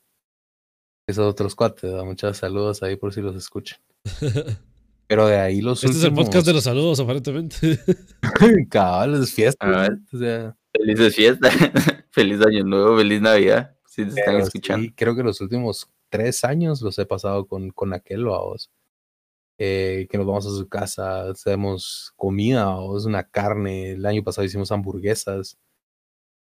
Esos 1.06 1.26
otros 1.30 1.54
cuates, 1.54 1.82
¿verdad? 1.84 2.06
muchos 2.06 2.38
saludos 2.38 2.82
ahí 2.82 2.96
por 2.96 3.14
si 3.14 3.20
los 3.20 3.36
escuchan. 3.36 3.78
Pero 5.08 5.28
de 5.28 5.38
ahí 5.38 5.60
los 5.60 5.84
este 5.84 5.98
es 5.98 6.04
el 6.06 6.14
podcast 6.14 6.48
de 6.48 6.54
los 6.54 6.64
saludos, 6.64 7.02
aparentemente. 7.02 7.78
Cabal, 8.70 9.22
es 9.22 9.34
fiesta. 9.34 9.66
Ah, 9.66 9.90
¿no? 9.90 10.00
O 10.14 10.18
sea, 10.18 10.56
Felices 10.72 11.14
fiestas, 11.14 11.54
feliz 12.12 12.40
año 12.40 12.64
nuevo, 12.64 12.96
feliz 12.96 13.20
Navidad, 13.20 13.76
si 13.86 14.06
te 14.06 14.18
están 14.18 14.38
escuchando. 14.38 14.86
sí, 14.86 14.94
creo 14.96 15.14
que 15.14 15.24
los 15.24 15.42
últimos 15.42 15.92
tres 16.08 16.46
años 16.46 16.82
los 16.82 16.98
he 17.00 17.06
pasado 17.06 17.48
con, 17.48 17.72
con 17.72 17.94
aquel 17.94 18.24
vamos. 18.24 18.72
Eh, 19.58 20.08
que 20.10 20.18
nos 20.18 20.26
vamos 20.26 20.46
a 20.46 20.52
su 20.52 20.70
casa, 20.70 21.32
hacemos 21.32 22.14
comida, 22.16 22.64
vamos, 22.64 23.06
una 23.06 23.28
carne. 23.28 23.92
El 23.92 24.06
año 24.06 24.24
pasado 24.24 24.46
hicimos 24.46 24.72
hamburguesas. 24.72 25.58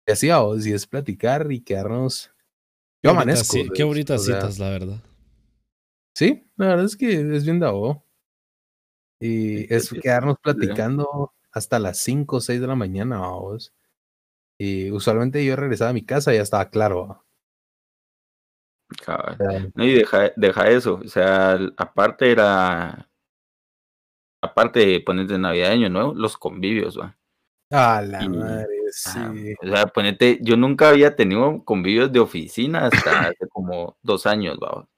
Y 0.09 0.11
así 0.11 0.29
vamos, 0.31 0.67
y 0.67 0.73
es 0.73 0.87
platicar 0.87 1.53
y 1.53 1.61
quedarnos. 1.61 2.33
Yo 3.03 3.03
Qué 3.03 3.09
amanezco. 3.11 3.59
Qué 3.75 3.85
bonitas 3.85 4.23
O 4.23 4.25
sea, 4.25 4.37
citas, 4.37 4.59
la 4.59 4.71
verdad. 4.71 5.03
Sí, 6.17 6.51
la 6.57 6.69
verdad 6.69 6.87
es 6.87 6.97
que 6.97 7.37
es 7.37 7.45
bien 7.45 7.61
dado. 7.61 8.03
Y 9.21 9.73
es 9.73 9.91
quedarnos 9.91 10.39
platicando 10.43 11.35
hasta 11.53 11.79
las 11.79 11.99
5 11.99 12.37
o 12.37 12.41
6 12.41 12.59
de 12.59 12.67
la 12.67 12.75
mañana, 12.75 13.19
vamos. 13.19 13.75
Y 14.59 14.91
usualmente 14.93 15.45
yo 15.45 15.57
regresaba 15.57 15.91
a 15.91 15.95
mi 15.95 16.07
casa 16.07 16.33
y 16.33 16.37
ya 16.37 16.43
estaba 16.43 16.71
claro. 16.71 17.23
y 19.77 19.93
deja, 19.93 20.33
deja 20.37 20.71
eso, 20.71 21.01
o 21.05 21.09
sea, 21.09 21.59
aparte 21.77 22.33
era, 22.33 23.11
aparte 24.41 24.81
de 24.81 25.01
ponerte 25.01 25.39
Navidad 25.39 25.73
Año 25.73 25.91
Nuevo, 25.91 26.15
los 26.15 26.39
convivios, 26.39 26.99
va. 26.99 27.18
A 27.71 28.01
la 28.03 28.25
Y- 28.25 28.29
madre, 28.31 28.67
Ah, 28.89 28.91
sí. 29.35 29.55
O 29.63 29.67
sea, 29.69 29.87
ponete, 29.87 30.39
yo 30.41 30.57
nunca 30.57 30.89
había 30.89 31.15
tenido 31.15 31.63
convivios 31.65 32.11
de 32.11 32.21
oficina 32.21 32.87
hasta 32.87 33.29
hace 33.29 33.47
como 33.49 33.99
dos 34.03 34.27
años, 34.27 34.59
va. 34.63 34.89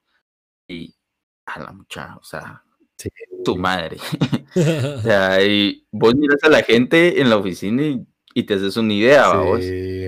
Y 0.68 0.94
a 1.46 1.60
la 1.60 1.72
mucha, 1.72 2.16
o 2.16 2.22
sea, 2.24 2.62
sí. 2.96 3.10
tu 3.44 3.56
madre. 3.56 3.96
O 4.98 5.02
sea, 5.02 5.42
y 5.44 5.86
vos 5.92 6.14
miras 6.14 6.42
a 6.44 6.48
la 6.48 6.62
gente 6.62 7.20
en 7.20 7.30
la 7.30 7.36
oficina 7.38 7.82
y, 7.82 8.06
y 8.34 8.42
te 8.44 8.54
haces 8.54 8.76
una 8.76 8.92
idea, 8.94 9.28
va, 9.28 9.42
vos. 9.42 9.60
Sí. 9.64 10.06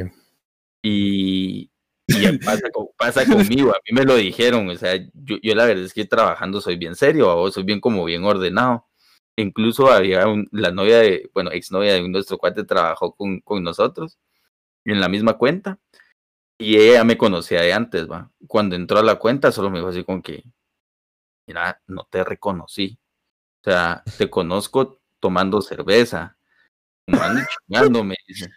Y, 0.82 1.70
Y 2.08 2.38
pasa, 2.38 2.62
pasa, 2.96 3.24
conmigo, 3.26 3.70
a 3.70 3.78
mí 3.88 3.96
me 3.96 4.04
lo 4.04 4.16
dijeron, 4.16 4.68
o 4.68 4.76
sea, 4.76 4.96
yo, 5.14 5.36
yo 5.42 5.54
la 5.54 5.64
verdad 5.66 5.84
es 5.84 5.94
que 5.94 6.04
trabajando 6.04 6.60
soy 6.60 6.76
bien 6.76 6.94
serio, 6.96 7.36
o 7.36 7.50
soy 7.50 7.62
bien 7.64 7.80
como 7.80 8.04
bien 8.04 8.24
ordenado. 8.24 8.86
Incluso 9.36 9.90
había 9.90 10.26
la 10.50 10.70
novia 10.70 10.98
de, 10.98 11.30
bueno, 11.32 11.50
exnovia 11.50 11.94
de 11.94 12.08
nuestro 12.08 12.38
cuate 12.38 12.64
trabajó 12.64 13.14
con, 13.14 13.40
con 13.40 13.62
nosotros 13.62 14.18
en 14.84 15.00
la 15.00 15.08
misma 15.08 15.38
cuenta 15.38 15.78
y 16.58 16.76
ella 16.76 17.02
me 17.04 17.16
conocía 17.16 17.62
de 17.62 17.72
antes, 17.72 18.10
va. 18.10 18.30
Cuando 18.46 18.76
entró 18.76 18.98
a 18.98 19.02
la 19.02 19.16
cuenta 19.16 19.50
solo 19.50 19.70
me 19.70 19.78
dijo 19.78 19.88
así 19.88 20.04
como 20.04 20.22
que, 20.22 20.44
mira, 21.46 21.80
no 21.86 22.06
te 22.10 22.24
reconocí. 22.24 22.98
O 23.60 23.70
sea, 23.70 24.02
te 24.18 24.28
conozco 24.28 25.00
tomando 25.18 25.62
cerveza, 25.62 26.36
fumando 27.06 27.40
y 27.40 27.44
chingando, 27.66 28.04
me 28.04 28.16
dice. 28.26 28.50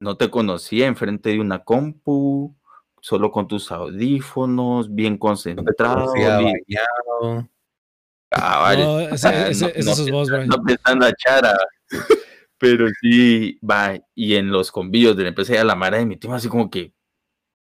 No 0.00 0.16
te 0.16 0.30
conocía 0.30 0.86
enfrente 0.86 1.30
de 1.30 1.40
una 1.40 1.64
compu, 1.64 2.54
solo 3.00 3.32
con 3.32 3.48
tus 3.48 3.72
audífonos, 3.72 4.94
bien 4.94 5.16
concentrado. 5.18 6.12
No 6.14 7.48
Ah, 8.30 8.60
vale. 8.60 8.84
No, 8.84 9.00
ese, 9.00 9.50
ese, 9.50 9.64
no, 9.84 9.92
es 9.92 10.10
vos, 10.10 10.28
No 10.30 10.62
pensando 10.62 11.06
a 11.06 11.12
chara. 11.12 11.56
Pero 12.58 12.88
sí, 13.00 13.58
va, 13.60 13.98
y 14.14 14.34
en 14.34 14.50
los 14.50 14.72
convivios 14.72 15.16
de 15.16 15.22
la 15.22 15.28
empresa 15.28 15.54
ya 15.54 15.64
la 15.64 15.76
mara 15.76 15.98
de 15.98 16.06
mi 16.06 16.16
tío, 16.16 16.32
así 16.34 16.48
como 16.48 16.68
que, 16.70 16.92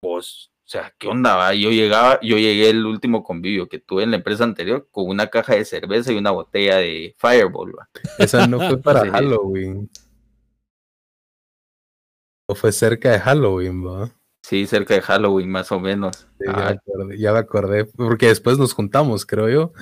vos, 0.03 0.51
o 0.59 0.69
sea, 0.69 0.93
¿qué 0.99 1.07
onda? 1.07 1.35
Va? 1.35 1.53
Yo 1.55 1.71
llegaba, 1.71 2.19
yo 2.21 2.37
llegué 2.37 2.69
el 2.69 2.85
último 2.85 3.23
convivio 3.23 3.67
que 3.67 3.79
tuve 3.79 4.03
en 4.03 4.11
la 4.11 4.17
empresa 4.17 4.43
anterior 4.43 4.87
con 4.91 5.07
una 5.09 5.27
caja 5.27 5.55
de 5.55 5.65
cerveza 5.65 6.13
y 6.13 6.17
una 6.17 6.31
botella 6.31 6.77
de 6.77 7.15
Fireball. 7.17 7.73
¿va? 7.77 7.89
Esa 8.19 8.47
no 8.47 8.59
fue 8.59 8.79
para 8.79 9.09
Halloween. 9.11 9.89
O 12.47 12.55
fue 12.55 12.71
cerca 12.71 13.11
de 13.11 13.19
Halloween, 13.19 13.85
¿va? 13.85 14.11
Sí, 14.43 14.67
cerca 14.67 14.93
de 14.93 15.01
Halloween, 15.01 15.49
más 15.49 15.71
o 15.71 15.79
menos. 15.79 16.27
ya, 17.17 17.31
me 17.31 17.39
acordé, 17.39 17.85
porque 17.85 18.27
después 18.27 18.57
nos 18.57 18.73
juntamos, 18.73 19.25
creo 19.25 19.49
yo. 19.49 19.73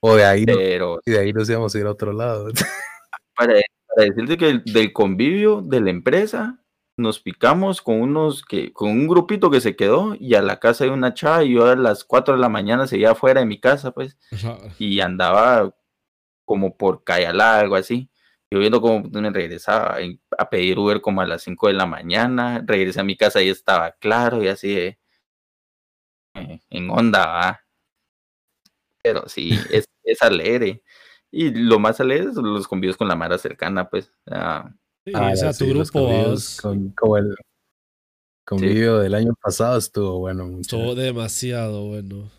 O 0.00 0.16
de 0.16 0.24
ahí, 0.24 0.42
y 0.42 1.10
de 1.10 1.18
ahí 1.18 1.32
nos 1.32 1.48
íbamos 1.48 1.72
a 1.74 1.78
ir 1.78 1.86
a 1.86 1.92
otro 1.92 2.12
lado. 2.12 2.48
Para, 3.36 3.60
decirte 3.96 4.36
que 4.36 4.60
del 4.72 4.92
convivio 4.92 5.62
de 5.62 5.80
la 5.80 5.90
empresa, 5.90 6.58
nos 6.96 7.20
picamos 7.20 7.80
con 7.80 8.00
unos 8.00 8.42
que, 8.42 8.72
con 8.72 8.90
un 8.90 9.06
grupito 9.06 9.50
que 9.50 9.60
se 9.60 9.76
quedó 9.76 10.16
y 10.18 10.34
a 10.34 10.42
la 10.42 10.58
casa 10.58 10.84
de 10.84 10.90
una 10.90 11.14
chava 11.14 11.44
y 11.44 11.54
yo 11.54 11.66
a 11.66 11.76
las 11.76 12.02
4 12.02 12.34
de 12.34 12.40
la 12.40 12.48
mañana 12.48 12.88
seguía 12.88 13.12
afuera 13.12 13.40
de 13.40 13.46
mi 13.46 13.60
casa, 13.60 13.92
pues, 13.92 14.18
y 14.78 14.98
andaba 14.98 15.72
como 16.44 16.76
por 16.76 17.04
Cayalá, 17.04 17.60
algo 17.60 17.76
así. 17.76 18.10
Yo 18.56 18.60
viendo 18.60 18.80
cómo 18.80 19.02
me 19.02 19.30
regresaba 19.30 19.98
a 20.38 20.48
pedir 20.48 20.78
Uber 20.78 21.02
como 21.02 21.20
a 21.20 21.26
las 21.26 21.42
5 21.42 21.66
de 21.66 21.74
la 21.74 21.84
mañana, 21.84 22.64
regresé 22.66 23.00
a 23.00 23.04
mi 23.04 23.14
casa 23.14 23.42
y 23.42 23.50
estaba 23.50 23.92
claro 23.92 24.42
y 24.42 24.48
así 24.48 24.78
eh, 24.78 24.98
en 26.70 26.88
onda, 26.88 27.26
¿va? 27.26 27.60
Pero 29.02 29.28
sí, 29.28 29.50
es, 29.70 29.84
es 30.04 30.22
alegre. 30.22 30.82
Y 31.30 31.50
lo 31.50 31.78
más 31.78 32.00
alegre 32.00 32.32
son 32.32 32.50
los 32.54 32.66
convivios 32.66 32.96
con 32.96 33.08
la 33.08 33.14
mara 33.14 33.36
cercana, 33.36 33.90
pues. 33.90 34.10
Ah, 34.30 34.72
sí, 35.04 35.12
o 35.14 35.52
tu 35.52 35.66
grupo. 35.66 36.08
Con, 36.62 36.92
como 36.92 37.18
el 37.18 37.36
convivio 38.46 39.00
del 39.00 39.14
año 39.16 39.34
pasado 39.34 39.76
estuvo 39.76 40.18
bueno. 40.20 40.46
Mucho. 40.46 40.78
Estuvo 40.78 40.94
demasiado 40.94 41.88
bueno. 41.88 42.30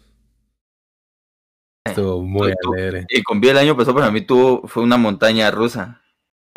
Estuvo 1.85 2.23
muy 2.23 2.55
alegre. 2.65 3.05
El 3.07 3.23
convivio 3.23 3.53
del 3.53 3.67
año 3.67 3.77
pasado 3.77 3.95
para 3.95 4.09
mí 4.09 4.21
tuvo, 4.21 4.67
fue 4.67 4.81
una 4.81 4.97
montaña 4.97 5.51
rusa. 5.51 6.01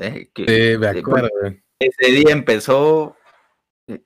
¿Eh? 0.00 0.30
sí, 0.34 0.78
me 0.78 0.88
acuerdo. 0.88 1.28
Ese 1.78 2.12
día 2.12 2.32
empezó, 2.32 3.16
eh, 3.86 4.02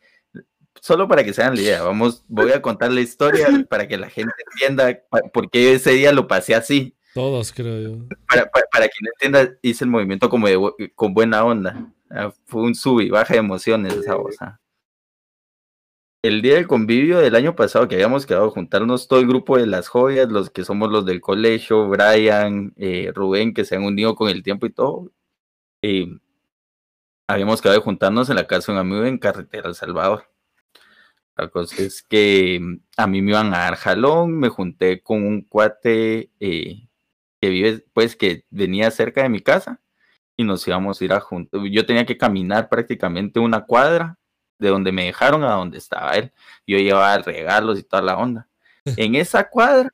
solo 0.81 1.09
para 1.09 1.25
que 1.25 1.33
se 1.33 1.43
hagan 1.43 1.57
la 1.57 1.63
idea, 1.63 1.83
vamos, 1.83 2.25
voy 2.29 2.53
a 2.53 2.63
contar 2.63 2.93
la 2.93 3.01
historia 3.01 3.47
para 3.69 3.89
que 3.89 3.97
la 3.97 4.09
gente 4.09 4.33
entienda 4.53 5.01
por 5.33 5.51
qué 5.51 5.75
ese 5.75 5.93
día 5.93 6.13
lo 6.13 6.29
pasé 6.29 6.55
así. 6.55 6.97
Todos, 7.15 7.53
creo 7.53 7.81
yo. 7.81 8.09
Para, 8.29 8.51
para, 8.51 8.89
quien 8.89 9.05
no 9.05 9.11
entienda, 9.15 9.59
hice 9.63 9.85
el 9.85 9.91
movimiento 9.91 10.29
como 10.29 10.49
de, 10.49 10.93
con 10.95 11.15
buena 11.15 11.45
onda. 11.45 11.93
Ah, 12.11 12.33
fue 12.47 12.63
un 12.63 12.75
sub 12.75 13.01
y 13.01 13.11
baja 13.11 13.35
de 13.35 13.41
emociones 13.41 13.95
esa 13.95 14.17
cosa. 14.17 14.61
El 16.23 16.43
día 16.43 16.55
del 16.55 16.67
convivio 16.67 17.19
del 17.19 17.35
año 17.35 17.55
pasado 17.55 17.87
que 17.87 17.97
habíamos 17.97 18.25
quedado 18.25 18.51
juntarnos 18.51 19.09
todo 19.09 19.21
el 19.21 19.27
grupo 19.27 19.59
de 19.59 19.67
las 19.67 19.89
joyas, 19.89 20.29
los 20.31 20.49
que 20.49 20.65
somos 20.65 20.91
los 20.91 21.05
del 21.05 21.21
colegio, 21.21 21.87
Brian, 21.89 22.73
eh, 22.77 23.13
Rubén, 23.15 23.53
que 23.53 23.65
se 23.65 23.77
han 23.77 23.85
unido 23.85 24.15
con 24.15 24.31
el 24.31 24.43
tiempo 24.43 24.65
y 24.67 24.71
todo. 24.71 25.13
Habíamos 27.27 27.62
quedado 27.62 27.79
de 27.79 27.85
juntarnos 27.85 28.29
en 28.29 28.37
la 28.37 28.47
casa 28.47 28.73
de 28.73 28.79
un 28.79 28.87
amigo 28.87 29.05
en 29.05 29.18
Carretera 29.18 29.68
El 29.68 29.75
Salvador. 29.75 30.31
La 31.37 31.49
cosa 31.49 31.83
es 31.83 32.03
que 32.03 32.61
a 32.97 33.07
mí 33.07 33.23
me 33.23 33.33
iban 33.33 33.55
a 33.55 33.59
dar 33.59 33.77
jalón, 33.77 34.38
me 34.38 34.49
junté 34.49 35.03
con 35.03 35.27
un 35.27 35.42
cuate 35.42 36.31
eh, 36.38 36.88
que 37.40 37.49
vive, 37.49 37.85
pues 37.92 38.14
que 38.14 38.44
venía 38.51 38.90
cerca 38.90 39.23
de 39.23 39.29
mi 39.29 39.40
casa 39.40 39.81
y 40.37 40.44
nos 40.44 40.66
íbamos 40.68 41.01
a 41.01 41.05
ir 41.05 41.12
a 41.12 41.20
juntos. 41.20 41.61
Yo 41.70 41.87
tenía 41.87 42.07
que 42.07 42.16
caminar 42.16 42.68
prácticamente 42.68 43.40
una 43.40 43.64
cuadra 43.64 44.18
de 44.59 44.68
donde 44.68 44.92
me 44.92 45.07
dejaron 45.07 45.44
a 45.44 45.53
donde 45.53 45.79
estaba 45.79 46.12
él. 46.12 46.33
Yo 46.66 46.79
llevaba 46.79 47.18
regalos 47.18 47.79
y 47.79 47.83
toda 47.83 48.03
la 48.03 48.16
onda. 48.16 48.49
En 48.97 49.14
esa 49.14 49.49
cuadra, 49.49 49.90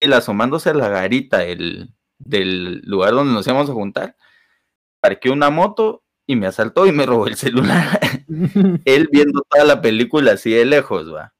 él 0.00 0.12
asomándose 0.12 0.70
a 0.70 0.74
la 0.74 0.88
garita 0.88 1.38
del, 1.38 1.94
del 2.18 2.80
lugar 2.82 3.12
donde 3.12 3.32
nos 3.32 3.46
íbamos 3.46 3.70
a 3.70 3.72
juntar, 3.72 4.16
parqué 5.00 5.30
una 5.30 5.50
moto 5.50 6.02
y 6.26 6.36
me 6.36 6.46
asaltó 6.46 6.86
y 6.86 6.92
me 6.92 7.06
robó 7.06 7.26
el 7.26 7.36
celular. 7.36 8.00
él 8.84 9.08
viendo 9.10 9.42
toda 9.48 9.64
la 9.64 9.80
película 9.80 10.32
así 10.32 10.50
de 10.50 10.64
lejos, 10.64 11.12
va. 11.12 11.34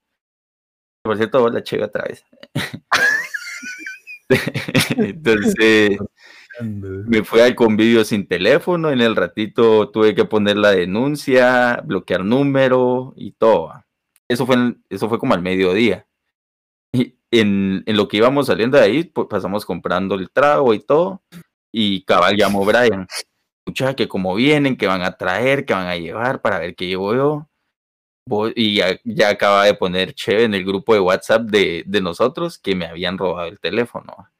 Por 1.02 1.16
cierto, 1.16 1.48
la 1.48 1.62
chega 1.62 1.86
otra 1.86 2.04
vez. 2.04 2.24
Entonces 4.96 5.98
me 6.60 7.24
fui 7.24 7.40
al 7.40 7.54
convivio 7.54 8.04
sin 8.04 8.26
teléfono, 8.26 8.90
en 8.90 9.00
el 9.00 9.16
ratito 9.16 9.90
tuve 9.90 10.14
que 10.14 10.24
poner 10.24 10.56
la 10.56 10.72
denuncia, 10.72 11.80
bloquear 11.84 12.24
número 12.24 13.14
y 13.16 13.32
todo. 13.32 13.72
Eso 14.28 14.46
fue, 14.46 14.76
eso 14.88 15.08
fue 15.08 15.18
como 15.18 15.34
al 15.34 15.42
mediodía. 15.42 16.06
Y 16.92 17.16
en, 17.30 17.82
en, 17.86 17.96
lo 17.96 18.08
que 18.08 18.18
íbamos 18.18 18.46
saliendo 18.46 18.78
de 18.78 18.84
ahí, 18.84 19.04
pues 19.04 19.26
pasamos 19.28 19.64
comprando 19.64 20.14
el 20.14 20.30
trago 20.30 20.74
y 20.74 20.80
todo. 20.80 21.22
Y 21.72 22.04
cabal 22.04 22.36
llamó 22.36 22.64
Brian. 22.64 23.06
Escucha 23.68 23.94
que 23.94 24.08
como 24.08 24.34
vienen, 24.34 24.78
que 24.78 24.86
van 24.86 25.02
a 25.02 25.18
traer, 25.18 25.66
que 25.66 25.74
van 25.74 25.88
a 25.88 25.96
llevar 25.96 26.40
para 26.40 26.58
ver 26.58 26.74
qué 26.74 26.86
llevo 26.86 27.14
yo. 27.14 27.50
Y 28.54 28.76
ya, 28.76 28.98
ya 29.04 29.28
acaba 29.28 29.66
de 29.66 29.74
poner 29.74 30.14
Che 30.14 30.44
en 30.44 30.54
el 30.54 30.64
grupo 30.64 30.94
de 30.94 31.00
WhatsApp 31.00 31.42
de, 31.42 31.84
de 31.86 32.00
nosotros 32.00 32.58
que 32.58 32.74
me 32.74 32.86
habían 32.86 33.18
robado 33.18 33.46
el 33.46 33.60
teléfono. 33.60 34.30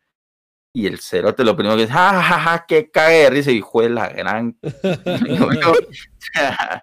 Y 0.72 0.86
el 0.86 0.98
cerote 1.00 1.44
lo 1.44 1.56
primero 1.56 1.76
que 1.76 1.82
dice, 1.82 1.92
ja, 1.92 2.22
ja, 2.22 2.40
ja, 2.40 2.64
qué 2.66 2.90
cague 2.90 3.28
risa, 3.28 3.50
hijo 3.50 3.82
de 3.82 3.90
la 3.90 4.08
gran. 4.08 4.58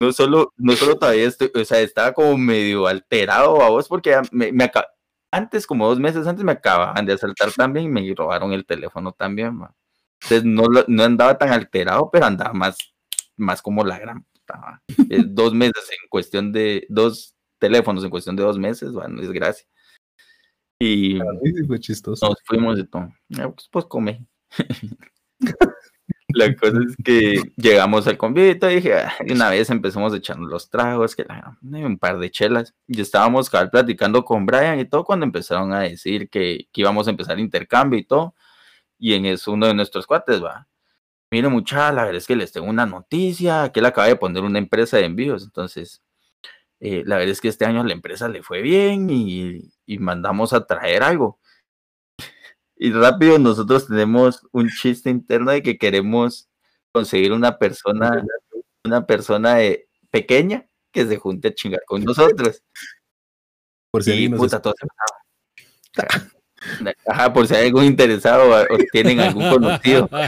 no 0.00 0.12
solo, 0.12 0.54
no 0.56 0.72
solo 0.74 0.98
todavía 0.98 1.28
estoy, 1.28 1.50
o 1.54 1.64
sea, 1.66 1.80
estaba 1.80 2.14
como 2.14 2.38
medio 2.38 2.86
alterado 2.86 3.62
a 3.62 3.68
vos 3.68 3.88
porque 3.88 4.16
me, 4.32 4.52
me 4.52 4.70
antes, 5.30 5.66
como 5.66 5.86
dos 5.86 6.00
meses 6.00 6.26
antes, 6.26 6.46
me 6.46 6.52
acababan 6.52 7.04
de 7.04 7.12
asaltar 7.12 7.52
también 7.52 7.84
y 7.84 7.90
me 7.90 8.14
robaron 8.14 8.54
el 8.54 8.64
teléfono 8.64 9.12
también. 9.12 9.60
Entonces 10.22 10.44
no, 10.44 10.64
no 10.86 11.02
andaba 11.02 11.38
tan 11.38 11.50
alterado, 11.50 12.10
pero 12.10 12.26
andaba 12.26 12.52
más, 12.52 12.76
más 13.36 13.62
como 13.62 13.84
la 13.84 13.98
gran 13.98 14.26
eh, 15.10 15.22
dos 15.26 15.54
meses 15.54 15.88
en 15.90 16.08
cuestión 16.08 16.52
de, 16.52 16.86
dos 16.88 17.34
teléfonos 17.58 18.04
en 18.04 18.10
cuestión 18.10 18.36
de 18.36 18.42
dos 18.42 18.58
meses, 18.58 18.92
bueno, 18.92 19.20
es 19.20 19.30
gracia. 19.30 19.66
Y 20.80 21.18
fue 21.66 21.80
chistoso. 21.80 22.28
nos 22.28 22.38
fuimos 22.44 22.76
de 22.76 22.84
todo. 22.84 23.12
Ah, 23.36 23.50
pues, 23.50 23.68
pues 23.70 23.84
come. 23.86 24.26
la 26.28 26.54
cosa 26.54 26.78
es 26.86 26.94
que 27.04 27.42
llegamos 27.56 28.06
al 28.06 28.16
convite 28.16 28.70
y 28.70 28.76
dije, 28.76 28.94
ah, 28.94 29.12
una 29.28 29.50
vez 29.50 29.70
empezamos 29.70 30.14
echando 30.14 30.46
los 30.46 30.70
tragos, 30.70 31.16
que 31.16 31.26
un 31.62 31.98
par 31.98 32.18
de 32.18 32.30
chelas, 32.30 32.74
y 32.86 33.00
estábamos 33.00 33.50
platicando 33.50 34.24
con 34.24 34.46
Brian 34.46 34.78
y 34.78 34.84
todo 34.84 35.04
cuando 35.04 35.26
empezaron 35.26 35.72
a 35.72 35.80
decir 35.80 36.30
que, 36.30 36.68
que 36.72 36.80
íbamos 36.82 37.08
a 37.08 37.10
empezar 37.10 37.40
intercambio 37.40 37.98
y 37.98 38.04
todo, 38.04 38.36
y 38.98 39.14
en 39.14 39.26
eso 39.26 39.52
uno 39.52 39.66
de 39.66 39.74
nuestros 39.74 40.06
cuates 40.06 40.42
va, 40.42 40.68
mire 41.30 41.48
mucha, 41.48 41.92
la 41.92 42.04
verdad 42.04 42.18
es 42.18 42.26
que 42.26 42.36
les 42.36 42.52
tengo 42.52 42.68
una 42.68 42.86
noticia, 42.86 43.70
que 43.72 43.80
él 43.80 43.86
acaba 43.86 44.08
de 44.08 44.16
poner 44.16 44.42
una 44.42 44.58
empresa 44.58 44.96
de 44.96 45.04
envíos, 45.04 45.44
entonces, 45.44 46.02
eh, 46.80 47.02
la 47.06 47.16
verdad 47.16 47.32
es 47.32 47.40
que 47.40 47.48
este 47.48 47.64
año 47.64 47.80
a 47.80 47.84
la 47.84 47.92
empresa 47.92 48.28
le 48.28 48.42
fue 48.42 48.62
bien 48.62 49.10
y, 49.10 49.72
y 49.86 49.98
mandamos 49.98 50.52
a 50.52 50.66
traer 50.66 51.02
algo. 51.02 51.40
Y 52.80 52.92
rápido 52.92 53.40
nosotros 53.40 53.88
tenemos 53.88 54.46
un 54.52 54.68
chiste 54.68 55.10
interno 55.10 55.50
de 55.50 55.64
que 55.64 55.78
queremos 55.78 56.48
conseguir 56.92 57.32
una 57.32 57.58
persona, 57.58 58.24
una 58.84 59.04
persona 59.04 59.56
de, 59.56 59.88
pequeña 60.10 60.68
que 60.92 61.06
se 61.06 61.16
junte 61.16 61.48
a 61.48 61.54
chingar 61.54 61.82
con 61.86 62.04
nosotros. 62.04 62.62
Por 63.90 64.04
si 64.04 64.12
y 64.24 64.28
puta, 64.28 64.60
todo 64.60 64.74
Ajá, 67.06 67.32
por 67.32 67.46
si 67.46 67.54
hay 67.54 67.66
algún 67.66 67.84
interesado 67.84 68.50
o 68.50 68.78
tienen 68.92 69.20
algún 69.20 69.48
conocido. 69.50 70.08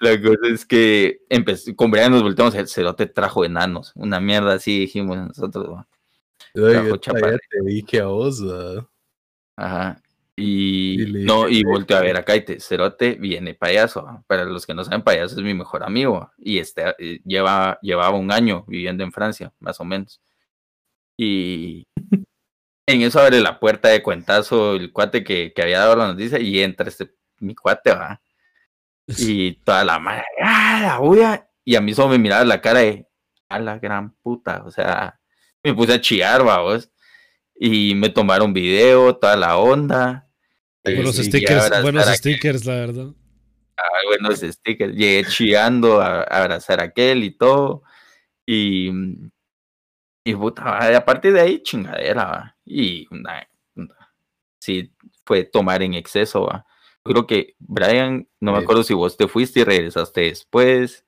La 0.00 0.20
cosa 0.20 0.48
es 0.52 0.66
que 0.66 1.20
empezó, 1.28 1.76
con 1.76 1.92
Brian 1.92 2.10
nos 2.10 2.24
volteamos, 2.24 2.56
el 2.56 2.66
cerote 2.66 3.06
trajo 3.06 3.44
enanos, 3.44 3.92
una 3.94 4.18
mierda 4.18 4.54
así 4.54 4.80
dijimos 4.80 5.16
nosotros. 5.16 5.84
Trajo 6.52 6.88
yo 6.88 6.96
chaparra. 6.96 7.20
todavía 7.20 7.38
te 7.48 7.62
dije 7.64 8.00
a 8.00 8.06
vos, 8.06 8.44
¿verdad? 8.44 8.84
Ajá. 9.56 10.02
Y, 10.34 11.20
Y 11.20 11.24
no, 11.24 11.48
y 11.48 11.62
volteó 11.62 11.98
a 11.98 12.00
ver 12.00 12.16
a 12.16 12.24
Kaite, 12.24 12.58
Cerote 12.58 13.14
viene 13.14 13.54
payaso. 13.54 14.24
Para 14.26 14.44
los 14.44 14.66
que 14.66 14.74
no 14.74 14.82
saben, 14.82 15.02
payaso 15.02 15.36
es 15.36 15.42
mi 15.42 15.54
mejor 15.54 15.84
amigo. 15.84 16.32
Y 16.36 16.58
este 16.58 16.82
eh, 16.98 17.20
lleva, 17.24 17.78
llevaba 17.80 18.18
un 18.18 18.32
año 18.32 18.64
viviendo 18.66 19.04
en 19.04 19.12
Francia, 19.12 19.52
más 19.60 19.78
o 19.80 19.84
menos. 19.84 20.20
Y 21.16 21.86
en 22.92 23.02
eso 23.02 23.20
abre 23.20 23.40
la 23.40 23.58
puerta 23.60 23.88
de 23.88 24.02
cuentazo 24.02 24.74
el 24.74 24.92
cuate 24.92 25.24
que, 25.24 25.52
que 25.54 25.62
había 25.62 25.80
dado 25.80 25.96
la 25.96 26.08
noticia 26.08 26.38
y 26.40 26.60
entra 26.62 26.88
este 26.88 27.10
mi 27.40 27.54
cuate, 27.54 27.92
va. 27.92 28.20
Y 29.18 29.54
toda 29.64 29.84
la 29.84 29.98
madre, 29.98 30.24
¡ah, 30.42 30.80
la 30.82 30.98
bulla! 30.98 31.48
Y 31.64 31.74
a 31.76 31.80
mí 31.80 31.92
solo 31.94 32.10
me 32.10 32.18
miraba 32.18 32.44
la 32.44 32.60
cara 32.60 32.80
de, 32.80 33.06
a 33.48 33.58
la 33.58 33.78
gran 33.78 34.14
puta, 34.22 34.62
o 34.64 34.70
sea, 34.70 35.18
me 35.62 35.74
puse 35.74 35.94
a 35.94 36.00
chillar, 36.00 36.44
vamos. 36.44 36.90
Y 37.54 37.94
me 37.94 38.08
tomaron 38.10 38.52
video, 38.52 39.16
toda 39.16 39.36
la 39.36 39.56
onda. 39.58 40.28
Sí, 40.84 40.94
Buenos 40.94 41.18
y 41.18 41.24
stickers, 41.24 41.82
buenos 41.82 42.06
stickers, 42.06 42.64
la 42.64 42.74
verdad. 42.74 43.06
ah, 43.76 43.82
buenos 44.06 44.40
stickers. 44.40 44.94
Llegué 44.94 45.24
chillando 45.28 46.00
a, 46.00 46.22
a 46.22 46.42
abrazar 46.42 46.80
a 46.80 46.84
aquel 46.84 47.24
y 47.24 47.30
todo. 47.36 47.82
Y, 48.46 48.90
y 50.24 50.34
puta, 50.34 50.96
a 50.96 51.04
partir 51.04 51.32
de 51.34 51.40
ahí, 51.40 51.62
chingadera, 51.62 52.24
va. 52.24 52.51
Y 52.64 53.06
una- 53.10 53.46
una- 53.74 54.12
sí, 54.58 54.92
fue 55.24 55.44
tomar 55.44 55.82
en 55.82 55.94
exceso, 55.94 56.42
va. 56.46 56.64
Creo 57.04 57.26
que 57.26 57.54
Brian, 57.58 58.28
no 58.40 58.52
me 58.52 58.58
acuerdo 58.58 58.84
si 58.84 58.94
vos 58.94 59.16
te 59.16 59.26
fuiste 59.26 59.60
y 59.60 59.64
regresaste 59.64 60.20
después. 60.22 61.04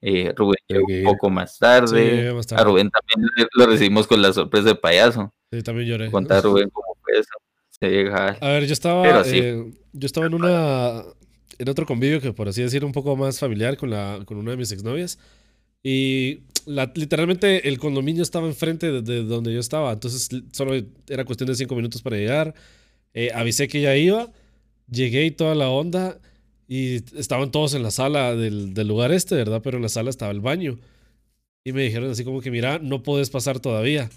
Eh, 0.00 0.32
Rubén 0.36 0.58
llegó 0.68 0.86
un 0.88 1.04
poco 1.04 1.30
más 1.30 1.58
tarde. 1.58 2.32
más 2.34 2.52
a. 2.52 2.62
Rubén 2.64 2.90
también 2.90 3.48
lo 3.54 3.66
recibimos 3.66 4.06
con 4.06 4.20
la 4.22 4.32
sorpresa 4.32 4.68
de 4.68 4.74
payaso. 4.74 5.32
Sí, 5.52 5.62
también 5.62 5.88
lloré. 5.88 6.10
Contar 6.10 6.42
Rubén 6.42 6.70
cómo 6.70 6.96
fue 7.02 7.18
eso. 7.18 7.30
A 8.40 8.48
ver, 8.48 8.66
yo 8.66 8.72
estaba, 8.72 9.22
sí. 9.24 9.38
eh, 9.38 9.72
yo 9.92 10.06
estaba 10.06 10.26
en 10.26 10.34
una, 10.34 11.04
en 11.58 11.68
otro 11.68 11.86
convivio 11.86 12.20
que 12.20 12.32
por 12.32 12.48
así 12.48 12.60
decir 12.62 12.84
un 12.84 12.90
poco 12.92 13.14
más 13.16 13.38
familiar 13.38 13.76
con 13.76 13.90
la, 13.90 14.20
con 14.24 14.36
una 14.38 14.50
de 14.52 14.56
mis 14.56 14.72
exnovias 14.72 15.18
y 15.82 16.40
literalmente 16.94 17.68
el 17.68 17.78
condominio 17.78 18.22
estaba 18.22 18.46
enfrente 18.46 18.90
de, 18.90 19.02
de 19.02 19.24
donde 19.24 19.52
yo 19.52 19.60
estaba, 19.60 19.92
entonces 19.92 20.28
solo 20.52 20.74
era 21.08 21.24
cuestión 21.24 21.48
de 21.48 21.54
cinco 21.54 21.74
minutos 21.76 22.02
para 22.02 22.16
llegar. 22.16 22.54
Eh, 23.14 23.30
avisé 23.34 23.68
que 23.68 23.80
ya 23.80 23.96
iba, 23.96 24.30
llegué 24.90 25.24
y 25.26 25.30
toda 25.30 25.54
la 25.54 25.70
onda 25.70 26.20
y 26.68 26.96
estaban 27.18 27.50
todos 27.50 27.74
en 27.74 27.82
la 27.82 27.90
sala 27.90 28.36
del, 28.36 28.74
del 28.74 28.88
lugar 28.88 29.12
este, 29.12 29.34
¿verdad? 29.34 29.62
Pero 29.62 29.78
en 29.78 29.82
la 29.82 29.88
sala 29.88 30.10
estaba 30.10 30.30
el 30.32 30.40
baño 30.40 30.78
y 31.64 31.72
me 31.72 31.82
dijeron 31.82 32.10
así 32.10 32.24
como 32.24 32.40
que 32.40 32.50
mira, 32.50 32.78
no 32.78 33.02
puedes 33.02 33.30
pasar 33.30 33.60
todavía, 33.60 34.10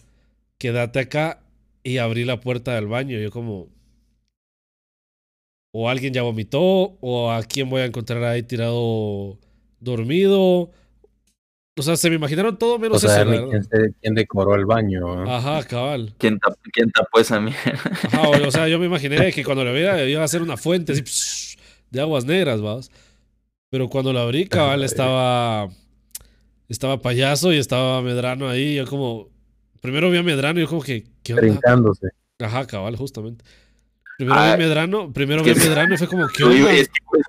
quédate 0.57 0.99
acá 0.99 1.41
y 1.83 1.97
abrí 1.97 2.25
la 2.25 2.39
puerta 2.39 2.75
del 2.75 2.87
baño. 2.87 3.19
Yo 3.19 3.31
como... 3.31 3.69
O 5.73 5.89
alguien 5.89 6.13
ya 6.13 6.21
vomitó, 6.21 6.97
o 6.99 7.31
a 7.31 7.43
quién 7.43 7.69
voy 7.69 7.81
a 7.81 7.85
encontrar 7.85 8.23
ahí 8.23 8.43
tirado 8.43 9.37
dormido. 9.79 10.69
O 11.81 11.83
sea, 11.83 11.95
se 11.97 12.09
me 12.09 12.15
imaginaron 12.15 12.57
todo 12.57 12.75
O 12.75 12.79
menos 12.79 13.01
sea, 13.01 13.21
eso, 13.21 13.31
la 13.31 13.47
quién, 13.47 13.63
se- 13.63 13.93
quién 14.01 14.13
decoró 14.15 14.55
el 14.55 14.65
baño. 14.65 15.25
¿eh? 15.25 15.29
Ajá, 15.29 15.63
cabal. 15.63 16.13
¿Quién, 16.17 16.39
tap- 16.39 16.55
quién 16.71 16.91
tapó 16.91 17.19
esa 17.19 17.39
mierda? 17.39 17.59
Ajá, 18.03 18.21
o, 18.29 18.47
o 18.47 18.51
sea, 18.51 18.67
yo 18.67 18.77
me 18.79 18.85
imaginé 18.85 19.31
que 19.31 19.43
cuando 19.43 19.63
lo 19.63 19.73
viera 19.73 20.03
iba 20.03 20.23
a 20.23 20.27
ser 20.27 20.41
una 20.41 20.57
fuente 20.57 20.91
así, 20.93 21.01
psh, 21.01 21.57
de 21.89 22.01
aguas 22.01 22.25
negras, 22.25 22.61
vamos. 22.61 22.91
Pero 23.71 23.87
cuando 23.89 24.13
lo 24.13 24.19
abrí, 24.19 24.47
cabal, 24.47 24.83
estaba. 24.83 25.69
Estaba 26.69 27.01
payaso 27.01 27.51
y 27.51 27.57
estaba 27.57 28.01
Medrano 28.01 28.47
ahí. 28.49 28.75
Yo 28.75 28.85
como. 28.85 29.29
Primero 29.81 30.09
vi 30.11 30.17
a 30.17 30.23
Medrano 30.23 30.59
y 30.59 30.63
yo 30.63 30.69
como 30.69 30.81
que. 30.83 31.05
¿Qué 31.23 31.33
onda? 31.33 31.41
Brincándose. 31.47 32.09
Ajá, 32.39 32.65
cabal, 32.67 32.95
justamente. 32.95 33.43
Primero 34.17 34.39
Ah, 34.39 34.47
vi 34.47 34.51
a 34.53 34.57
Medrano, 34.67 35.11
primero 35.11 35.43
vi 35.43 35.51
a 35.51 35.55
Medrano 35.55 35.95
y 35.95 35.97
fue 35.97 36.07
como, 36.07 36.27
¿qué 36.27 36.43
Yo 36.43 36.51
iba, 36.53 36.69
onda? 36.69 36.79
es 36.81 36.87
que, 36.89 36.99
pues, 37.09 37.23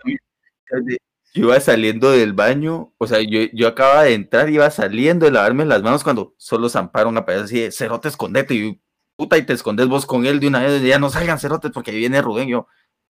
yo 1.35 1.45
iba 1.47 1.61
saliendo 1.61 2.11
del 2.11 2.35
baño, 2.35 2.93
o 2.99 3.07
sea, 3.07 3.21
yo, 3.23 3.41
yo 3.53 3.69
acababa 3.69 4.03
de 4.05 4.15
entrar, 4.15 4.51
iba 4.51 4.71
saliendo 4.71 5.25
de 5.25 5.33
lavarme 5.33 5.65
las 5.65 5.83
manos 5.83 6.05
cuando 6.05 6.35
solo 6.37 6.69
zamparon 6.69 7.17
a 7.17 7.25
payaso 7.25 7.45
así 7.45 7.61
de, 7.61 7.73
cerote, 7.73 8.09
escondete, 8.09 8.55
y 8.55 8.81
puta, 9.17 9.39
y 9.39 9.43
te 9.43 9.55
escondes 9.55 9.89
vos 9.89 10.05
con 10.05 10.27
él 10.27 10.41
de 10.41 10.49
una 10.49 10.61
vez, 10.61 10.83
ya 10.83 10.99
no 10.99 11.09
salgan 11.09 11.39
cerotes 11.39 11.71
porque 11.73 11.91
ahí 11.91 11.99
viene 11.99 12.21
Rubén, 12.21 12.49
yo, 12.49 12.67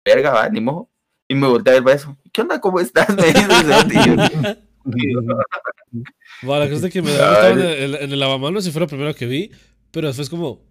verga, 0.05 0.31
va, 0.31 0.49
ni 0.49 0.61
modo. 0.61 0.89
Y 1.27 1.35
me 1.35 1.47
volteé 1.47 1.71
a 1.71 1.75
ver 1.75 1.83
payaso, 1.83 2.17
¿qué 2.31 2.41
onda, 2.41 2.59
cómo 2.61 2.79
estás? 2.79 3.09
Me 3.15 3.23
dice 3.23 3.45
y 4.85 5.15
Va, 6.47 6.59
la 6.59 6.89
que 6.89 7.01
me 7.01 7.11
estaba 7.11 7.49
en 7.49 7.59
el, 7.59 7.95
en 7.95 8.11
el 8.11 8.19
lavamanos 8.19 8.65
y 8.65 8.71
fue 8.71 8.81
lo 8.81 8.87
primero 8.87 9.13
que 9.13 9.27
vi, 9.27 9.51
pero 9.91 10.07
después 10.07 10.29
como, 10.29 10.61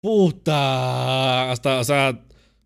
puta, 0.00 1.50
hasta, 1.50 1.80
o 1.80 1.84
sea, 1.84 2.24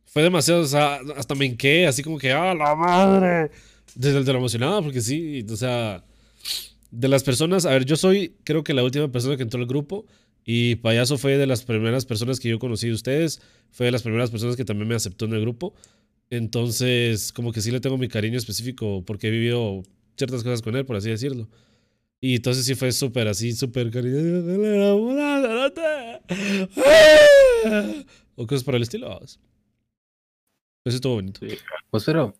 fue 0.08 0.22
demasiado, 0.22 0.62
o 0.62 0.66
sea, 0.66 1.00
hasta 1.16 1.34
me 1.34 1.46
hinqué, 1.46 1.86
así 1.86 2.02
como 2.02 2.18
que, 2.18 2.32
¡ah, 2.32 2.54
la 2.54 2.74
madre! 2.74 3.50
Desde 3.94 4.18
el 4.18 4.24
de 4.24 4.32
lo 4.32 4.38
emocionado, 4.38 4.82
porque 4.82 5.00
sí, 5.00 5.44
o 5.50 5.56
sea, 5.56 6.04
de 6.90 7.08
las 7.08 7.22
personas, 7.22 7.66
a 7.66 7.70
ver, 7.70 7.84
yo 7.84 7.96
soy, 7.96 8.34
creo 8.44 8.64
que 8.64 8.74
la 8.74 8.84
última 8.84 9.10
persona 9.10 9.36
que 9.36 9.42
entró 9.42 9.60
al 9.60 9.66
grupo 9.66 10.06
y 10.44 10.76
Payaso 10.76 11.18
fue 11.18 11.36
de 11.36 11.46
las 11.46 11.62
primeras 11.64 12.06
personas 12.06 12.40
que 12.40 12.48
yo 12.48 12.58
conocí 12.58 12.88
de 12.88 12.94
ustedes, 12.94 13.40
fue 13.70 13.86
de 13.86 13.92
las 13.92 14.02
primeras 14.02 14.30
personas 14.30 14.56
que 14.56 14.64
también 14.64 14.88
me 14.88 14.94
aceptó 14.94 15.26
en 15.26 15.34
el 15.34 15.40
grupo, 15.42 15.74
entonces, 16.30 17.32
como 17.32 17.52
que 17.52 17.60
sí 17.60 17.70
le 17.70 17.80
tengo 17.80 17.96
mi 17.96 18.08
cariño 18.08 18.36
específico 18.38 19.02
porque 19.06 19.28
he 19.28 19.30
vivido 19.30 19.82
ciertas 20.16 20.42
cosas 20.42 20.62
con 20.62 20.76
él, 20.76 20.84
por 20.84 20.96
así 20.96 21.08
decirlo. 21.10 21.48
Y 22.20 22.36
entonces 22.36 22.66
sí 22.66 22.74
fue 22.74 22.92
súper 22.92 23.28
así, 23.28 23.52
súper 23.52 23.90
cariñoso. 23.90 24.18
O 28.40 28.46
cosas 28.46 28.62
por 28.62 28.76
el 28.76 28.82
estilo. 28.82 29.20
Eso 30.88 30.96
estuvo 30.96 31.14
bonito. 31.16 31.40
Pues 31.90 32.04
pero, 32.04 32.34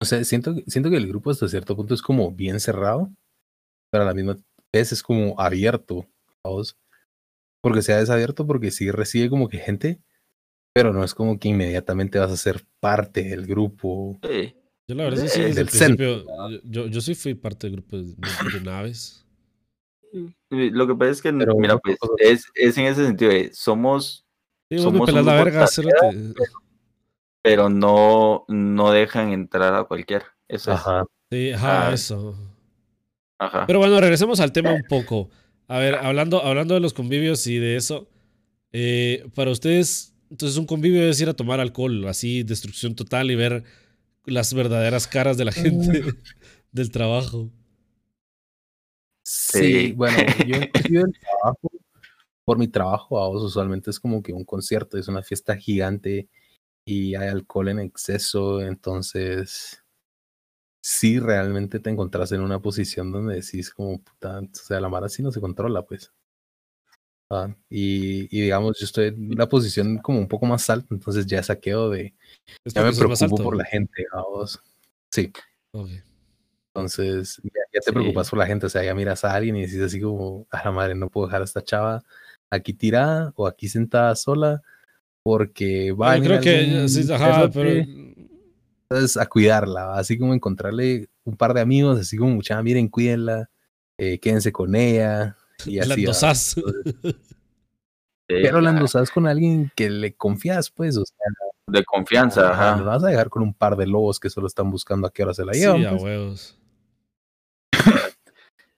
o 0.00 0.04
sea, 0.04 0.24
siento, 0.24 0.54
que- 0.54 0.64
siento 0.66 0.90
que 0.90 0.96
el 0.96 1.06
grupo 1.06 1.30
hasta 1.30 1.46
cierto 1.48 1.76
punto 1.76 1.94
es 1.94 2.02
como 2.02 2.32
bien 2.32 2.58
cerrado, 2.58 3.08
pero 3.90 4.02
a 4.02 4.06
la 4.06 4.14
misma 4.14 4.36
vez 4.72 4.90
es 4.90 5.00
como 5.02 5.40
abierto, 5.40 6.06
¿sabes? 6.42 6.76
Porque 7.62 7.82
sea 7.82 7.98
desabierto, 7.98 8.46
porque 8.46 8.72
sí 8.72 8.90
recibe 8.90 9.30
como 9.30 9.48
que 9.48 9.58
gente, 9.58 10.00
pero 10.74 10.92
no 10.92 11.04
es 11.04 11.14
como 11.14 11.38
que 11.38 11.48
inmediatamente 11.48 12.18
vas 12.18 12.32
a 12.32 12.36
ser 12.36 12.66
parte 12.80 13.22
del 13.22 13.46
grupo. 13.46 14.18
"Eh, 14.22 14.54
Yo 14.88 14.96
la 14.96 15.04
verdad 15.04 15.22
sí, 15.22 15.28
sí, 15.28 15.40
Eh, 15.40 15.44
desde 15.46 15.60
el 15.60 15.68
centro, 15.68 16.24
principio, 16.24 16.60
yo, 16.64 16.86
yo, 16.88 17.00
sí 17.00 17.14
fui 17.14 17.34
parte 17.34 17.68
del 17.68 17.76
grupo 17.76 17.96
de, 17.96 18.14
de- 18.50 18.60
naves. 18.60 19.24
eh, 20.12 20.70
Lo 20.72 20.86
que 20.88 20.94
pasa 20.96 21.10
es 21.12 21.22
que, 21.22 21.32
Pero 21.32 21.54
mira, 21.56 21.78
pues, 21.78 21.96
es, 22.18 22.44
es 22.54 22.76
en 22.76 22.86
ese 22.86 23.04
sentido, 23.06 23.30
de, 23.30 23.52
somos 23.52 24.24
Sí, 24.68 24.78
vos 24.78 24.86
me 24.86 24.98
Somos 24.98 25.06
pelas 25.10 25.20
un 25.20 25.26
la 25.26 25.34
verga. 25.44 25.66
Pero 27.46 27.68
no, 27.68 28.44
no 28.48 28.90
dejan 28.90 29.32
entrar 29.32 29.72
a 29.74 29.84
cualquiera. 29.84 30.26
Eso 30.48 30.72
es. 30.72 30.78
Ajá. 30.80 31.04
Sí, 31.30 31.52
ajá, 31.52 31.88
Ah. 31.88 31.92
eso. 31.94 32.36
Ajá. 33.38 33.66
Pero 33.68 33.78
bueno, 33.78 34.00
regresemos 34.00 34.40
al 34.40 34.50
tema 34.50 34.72
un 34.72 34.82
poco. 34.88 35.30
A 35.68 35.78
ver, 35.78 35.94
hablando, 35.94 36.42
hablando 36.42 36.74
de 36.74 36.80
los 36.80 36.92
convivios 36.92 37.46
y 37.46 37.58
de 37.58 37.76
eso, 37.76 38.08
eh, 38.72 39.28
para 39.36 39.52
ustedes, 39.52 40.12
entonces 40.30 40.58
un 40.58 40.66
convivio 40.66 41.08
es 41.08 41.20
ir 41.20 41.28
a 41.28 41.34
tomar 41.34 41.60
alcohol, 41.60 42.06
así, 42.08 42.42
destrucción 42.42 42.96
total 42.96 43.30
y 43.30 43.36
ver 43.36 43.62
las 44.24 44.52
verdaderas 44.54 45.06
caras 45.06 45.36
de 45.36 45.44
la 45.44 45.52
gente 45.52 46.02
del 46.72 46.90
trabajo. 46.90 47.50
Sí, 49.22 49.58
Sí. 49.88 49.92
bueno, 49.92 50.16
yo 50.46 50.56
inclusive 50.62 51.00
el 51.02 51.12
trabajo, 51.20 51.70
por 52.44 52.58
mi 52.58 52.68
trabajo, 52.68 53.22
a 53.22 53.28
vos 53.28 53.42
usualmente 53.42 53.90
es 53.90 54.00
como 54.00 54.22
que 54.22 54.32
un 54.32 54.44
concierto, 54.44 54.98
es 54.98 55.08
una 55.08 55.22
fiesta 55.22 55.56
gigante 55.56 56.28
y 56.86 57.16
hay 57.16 57.28
alcohol 57.28 57.68
en 57.68 57.80
exceso, 57.80 58.62
entonces 58.62 59.82
sí 60.82 61.18
realmente 61.18 61.80
te 61.80 61.90
encontrás 61.90 62.32
en 62.32 62.40
una 62.40 62.60
posición 62.60 63.10
donde 63.12 63.36
decís 63.36 63.70
como, 63.72 64.00
puta, 64.02 64.38
o 64.40 64.48
sea, 64.54 64.80
la 64.80 64.88
mara 64.88 65.08
sí 65.08 65.22
no 65.22 65.32
se 65.32 65.40
controla, 65.40 65.82
pues. 65.82 66.12
Ah, 67.28 67.48
y, 67.68 68.24
y 68.36 68.42
digamos, 68.42 68.78
yo 68.78 68.84
estoy 68.84 69.08
en 69.08 69.32
una 69.32 69.48
posición 69.48 69.98
como 69.98 70.20
un 70.20 70.28
poco 70.28 70.46
más 70.46 70.70
alta, 70.70 70.86
entonces 70.94 71.26
ya 71.26 71.42
saqueo 71.42 71.90
de, 71.90 72.14
ya 72.66 72.82
me 72.84 72.92
preocupo 72.92 73.36
por 73.36 73.56
la 73.56 73.64
gente, 73.64 74.06
a 74.12 74.22
vos. 74.22 74.62
Sí, 75.10 75.32
Ok. 75.72 75.90
entonces, 76.74 77.40
ya, 77.42 77.50
ya 77.74 77.80
te 77.80 77.90
Sí. 77.90 77.92
preocupas 77.92 78.30
por 78.30 78.38
la 78.38 78.46
gente, 78.46 78.66
o 78.66 78.68
sea, 78.68 78.84
ya 78.84 78.94
miras 78.94 79.24
a 79.24 79.34
alguien 79.34 79.56
y 79.56 79.62
decís 79.62 79.80
así 79.80 80.00
como, 80.00 80.46
a 80.50 80.64
la 80.64 80.72
madre, 80.72 80.94
no 80.94 81.10
puedo 81.10 81.26
dejar 81.28 81.42
a 81.42 81.44
esta 81.46 81.64
chava 81.64 82.04
aquí 82.50 82.72
tirada 82.74 83.32
o 83.36 83.46
aquí 83.48 83.68
sentada 83.68 84.14
sola, 84.16 84.62
porque 85.26 85.90
va 85.90 86.12
a 86.12 86.20
creo 86.20 86.40
que, 86.40 86.88
sí, 86.88 87.12
ajá, 87.12 87.50
pero... 87.52 87.68
entonces, 87.68 89.16
a 89.16 89.26
cuidarla, 89.26 89.96
así 89.98 90.16
como 90.16 90.32
encontrarle 90.34 91.08
un 91.24 91.36
par 91.36 91.52
de 91.52 91.60
amigos, 91.62 91.98
así 91.98 92.16
como, 92.16 92.30
mucha, 92.30 92.62
miren, 92.62 92.86
cuídenla, 92.86 93.50
eh, 93.98 94.20
quédense 94.20 94.52
con 94.52 94.76
ella, 94.76 95.36
y 95.64 95.80
La 95.84 95.94
así. 95.94 96.62
Sí, 96.62 96.62
Pero 98.28 98.60
la 98.60 98.70
claro. 98.70 98.76
endosás 98.76 99.10
con 99.10 99.26
alguien 99.26 99.72
que 99.74 99.90
le 99.90 100.14
confías, 100.14 100.70
pues, 100.70 100.96
o 100.96 101.04
sea, 101.04 101.16
De 101.66 101.84
confianza, 101.84 102.52
Ajá, 102.52 102.68
ajá. 102.68 102.76
Nos 102.76 102.86
vas 102.86 103.02
a 103.02 103.08
dejar 103.08 103.28
con 103.28 103.42
un 103.42 103.52
par 103.52 103.76
de 103.76 103.88
lobos 103.88 104.20
que 104.20 104.30
solo 104.30 104.46
están 104.46 104.70
buscando 104.70 105.08
a 105.08 105.12
qué 105.12 105.24
hora 105.24 105.34
se 105.34 105.44
la 105.44 105.54
Sí, 105.54 105.58
llevan. 105.58 105.86
a 105.86 105.90
pues. 105.90 106.02
huevos. 106.04 106.58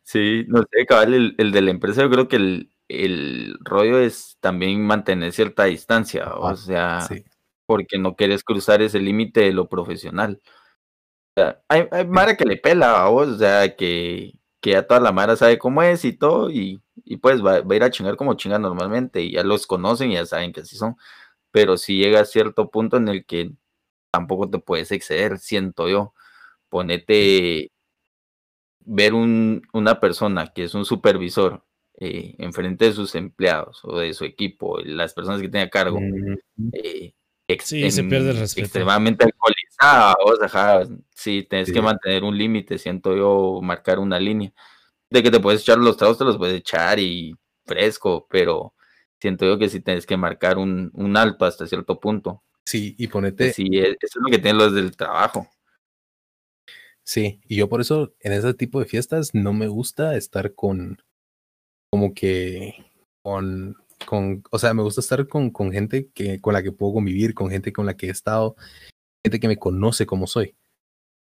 Sí, 0.02 0.46
no 0.48 0.62
sé, 0.72 0.86
cabal, 0.86 1.12
el, 1.12 1.34
el 1.36 1.52
de 1.52 1.60
la 1.60 1.70
empresa, 1.70 2.00
yo 2.00 2.08
creo 2.08 2.26
que 2.28 2.36
el, 2.36 2.70
el 2.88 3.56
rollo 3.60 3.98
es 4.00 4.36
también 4.40 4.84
mantener 4.86 5.32
cierta 5.32 5.64
distancia, 5.64 6.34
o 6.34 6.56
sea, 6.56 7.02
Sí. 7.02 7.24
porque 7.66 7.98
no 7.98 8.16
quieres 8.16 8.42
cruzar 8.44 8.82
ese 8.82 8.98
límite 9.00 9.40
de 9.42 9.52
lo 9.52 9.68
profesional. 9.68 10.40
O 11.36 11.40
sea, 11.40 11.62
hay, 11.68 11.86
hay 11.92 12.06
Mara 12.06 12.36
que 12.36 12.44
le 12.44 12.56
pela 12.56 13.04
a 13.04 13.08
vos, 13.08 13.28
o 13.28 13.38
sea, 13.38 13.76
que, 13.76 14.32
que 14.60 14.70
ya 14.72 14.86
toda 14.86 15.00
la 15.00 15.12
Mara 15.12 15.36
sabe 15.36 15.58
cómo 15.58 15.82
es 15.82 16.04
y 16.04 16.12
todo, 16.14 16.50
y, 16.50 16.82
y 17.04 17.18
pues 17.18 17.44
va, 17.44 17.60
va 17.60 17.74
a 17.74 17.76
ir 17.76 17.82
a 17.84 17.90
chingar 17.90 18.16
como 18.16 18.34
chinga 18.34 18.58
normalmente, 18.58 19.22
y 19.22 19.32
ya 19.32 19.44
los 19.44 19.66
conocen 19.66 20.10
y 20.10 20.14
ya 20.14 20.26
saben 20.26 20.52
que 20.52 20.60
así 20.62 20.76
son. 20.76 20.96
Pero 21.52 21.76
si 21.76 21.96
llega 21.98 22.20
a 22.20 22.24
cierto 22.24 22.70
punto 22.70 22.96
en 22.98 23.08
el 23.08 23.24
que 23.26 23.52
tampoco 24.12 24.50
te 24.50 24.58
puedes 24.58 24.90
exceder, 24.92 25.38
siento 25.38 25.88
yo. 25.88 26.14
Ponete 26.70 27.70
ver 28.80 29.14
un, 29.14 29.62
una 29.72 30.00
persona 30.00 30.48
que 30.54 30.64
es 30.64 30.74
un 30.74 30.84
supervisor 30.84 31.64
eh, 32.00 32.34
enfrente 32.38 32.86
de 32.86 32.92
sus 32.92 33.14
empleados 33.14 33.80
o 33.84 33.98
de 33.98 34.14
su 34.14 34.24
equipo, 34.24 34.78
las 34.80 35.14
personas 35.14 35.40
que 35.40 35.48
tenga 35.48 35.64
a 35.66 35.68
cargo, 35.70 35.98
eh, 36.72 37.12
Sí, 37.60 37.90
se 37.90 38.00
en- 38.02 38.08
pierde 38.08 38.30
el 38.30 38.38
respeto. 38.38 38.64
extremadamente 38.66 39.24
alcoholizada, 39.24 40.14
o 40.24 40.48
sea, 40.48 40.82
sí, 41.14 41.46
tienes 41.48 41.68
Sí. 41.68 41.74
que 41.74 41.80
mantener 41.82 42.22
un 42.24 42.36
límite, 42.36 42.78
siento 42.78 43.16
yo, 43.16 43.60
marcar 43.62 43.98
una 43.98 44.20
línea. 44.20 44.52
De 45.10 45.22
que 45.22 45.30
te 45.30 45.40
puedes 45.40 45.62
echar 45.62 45.78
los 45.78 45.96
tragos, 45.96 46.18
te 46.18 46.24
los 46.24 46.36
puedes 46.36 46.54
echar 46.58 46.98
y 47.00 47.34
fresco, 47.64 48.26
pero 48.30 48.74
siento 49.20 49.46
yo 49.46 49.58
que 49.58 49.68
sí 49.70 49.80
tienes 49.80 50.04
que 50.06 50.16
marcar 50.18 50.58
un, 50.58 50.90
un 50.92 51.16
alto 51.16 51.44
hasta 51.46 51.66
cierto 51.66 51.98
punto. 51.98 52.42
Sí, 52.64 52.94
y 52.98 53.06
ponete. 53.08 53.52
sí, 53.54 53.66
e- 53.72 53.96
eso 53.98 53.98
es 54.02 54.16
lo 54.22 54.30
que 54.30 54.38
tienen 54.38 54.58
los 54.58 54.74
del 54.74 54.94
trabajo. 54.96 55.48
Sí, 57.02 57.40
y 57.48 57.56
yo 57.56 57.68
por 57.70 57.80
eso 57.80 58.14
en 58.20 58.32
ese 58.32 58.52
tipo 58.52 58.78
de 58.80 58.84
fiestas 58.86 59.34
no 59.34 59.54
me 59.54 59.66
gusta 59.68 60.14
estar 60.16 60.54
con, 60.54 61.02
como 61.90 62.14
que, 62.14 62.74
con, 63.22 63.76
con, 64.06 64.42
o 64.50 64.58
sea, 64.58 64.74
me 64.74 64.82
gusta 64.82 65.00
estar 65.00 65.26
con, 65.28 65.50
con 65.50 65.72
gente 65.72 66.08
que, 66.12 66.40
con 66.40 66.52
la 66.54 66.62
que 66.62 66.72
puedo 66.72 66.94
convivir, 66.94 67.34
con 67.34 67.50
gente 67.50 67.72
con 67.72 67.86
la 67.86 67.96
que 67.96 68.06
he 68.06 68.10
estado, 68.10 68.56
gente 69.24 69.40
que 69.40 69.48
me 69.48 69.58
conoce 69.58 70.06
como 70.06 70.26
soy. 70.26 70.54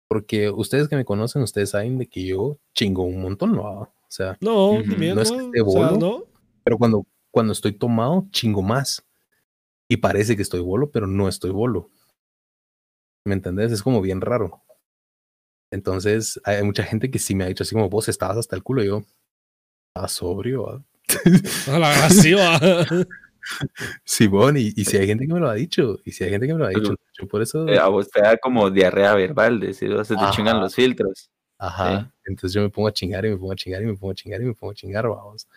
Porque 0.07 0.49
ustedes 0.49 0.87
que 0.87 0.95
me 0.95 1.05
conocen, 1.05 1.43
ustedes 1.43 1.69
saben 1.71 1.97
de 1.97 2.07
que 2.07 2.25
yo 2.25 2.57
chingo 2.73 3.03
un 3.03 3.21
montón, 3.21 3.53
¿no? 3.53 3.63
O 3.63 3.93
sea, 4.07 4.37
No, 4.41 4.81
No 4.81 5.21
es 5.21 5.31
¿no? 5.31 5.37
que 5.37 5.45
esté 5.45 5.61
O 5.61 5.69
sea, 5.69 5.89
bolo. 5.89 5.97
¿no? 5.97 6.23
pero 6.63 6.77
cuando, 6.77 7.05
cuando 7.31 7.53
estoy 7.53 7.73
tomado, 7.73 8.27
chingo 8.31 8.61
más. 8.61 9.05
Y 9.87 9.97
parece 9.97 10.35
que 10.35 10.41
estoy 10.41 10.61
bolo, 10.61 10.91
pero 10.91 11.07
no 11.07 11.27
estoy 11.27 11.51
bolo. 11.51 11.89
¿Me 13.25 13.33
entendés? 13.33 13.71
Es 13.71 13.83
como 13.83 14.01
bien 14.01 14.21
raro. 14.21 14.63
Entonces, 15.71 16.39
hay 16.43 16.63
mucha 16.63 16.83
gente 16.83 17.11
que 17.11 17.19
sí 17.19 17.35
me 17.35 17.43
ha 17.43 17.47
dicho 17.47 17.63
así 17.63 17.75
como 17.75 17.89
vos 17.89 18.07
estabas 18.09 18.37
hasta 18.37 18.55
el 18.55 18.63
culo. 18.63 18.83
Y 18.83 18.87
yo, 18.87 19.03
estaba 19.89 20.07
sobrio. 20.07 20.63
¿va?". 20.63 20.83
A 21.67 21.79
la 21.79 21.91
agresiva. 21.93 22.59
Simón, 24.03 24.57
y, 24.57 24.73
y 24.75 24.85
si 24.85 24.97
hay 24.97 25.07
gente 25.07 25.25
que 25.25 25.33
me 25.33 25.39
lo 25.39 25.49
ha 25.49 25.55
dicho, 25.55 25.99
y 26.05 26.11
si 26.11 26.23
hay 26.23 26.29
gente 26.29 26.45
que 26.47 26.53
me 26.53 26.59
lo 26.59 26.65
ha 26.65 26.69
dicho, 26.69 26.95
yo 27.19 27.27
por 27.27 27.41
eso, 27.41 27.67
Eh, 27.67 27.77
A 27.79 27.87
vos 27.87 28.09
te 28.09 28.21
da 28.21 28.37
como 28.37 28.69
diarrea 28.69 29.15
verbal, 29.15 29.59
decir, 29.59 29.91
o 29.93 30.03
sea, 30.03 30.17
te 30.17 30.35
chingan 30.35 30.59
los 30.59 30.75
filtros. 30.75 31.29
ajá, 31.57 32.11
entonces 32.25 32.53
yo 32.53 32.61
me 32.61 32.69
pongo 32.69 32.87
a 32.87 32.93
chingar 32.93 33.25
y 33.25 33.29
me 33.29 33.37
pongo 33.37 33.51
a 33.51 33.55
chingar 33.55 33.81
y 33.81 33.85
me 33.85 33.95
pongo 33.95 34.11
a 34.11 34.15
chingar 34.15 34.41
y 34.41 34.45
me 34.45 34.53
pongo 34.53 34.71
a 34.71 34.75
chingar, 34.75 35.07
vamos. 35.07 35.47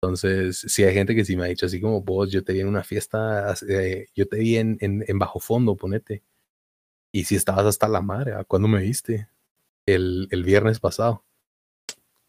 Entonces, 0.00 0.58
si 0.68 0.82
hay 0.84 0.94
gente 0.94 1.14
que 1.14 1.24
sí 1.24 1.36
me 1.36 1.44
ha 1.44 1.46
dicho 1.46 1.66
así 1.66 1.80
como 1.80 2.02
vos, 2.02 2.30
yo 2.30 2.42
te 2.42 2.52
vi 2.52 2.60
en 2.60 2.68
una 2.68 2.82
fiesta, 2.82 3.54
eh, 3.68 4.06
yo 4.14 4.26
te 4.26 4.36
vi 4.38 4.56
en, 4.56 4.76
en, 4.80 5.04
en 5.06 5.18
bajo 5.18 5.38
fondo, 5.40 5.76
ponete. 5.76 6.22
Y 7.12 7.24
si 7.24 7.36
estabas 7.36 7.66
hasta 7.66 7.88
la 7.88 8.00
madre, 8.00 8.32
¿a 8.34 8.44
¿cuándo 8.44 8.68
me 8.68 8.80
viste? 8.80 9.28
El, 9.86 10.28
el 10.30 10.44
viernes 10.44 10.80
pasado. 10.80 11.24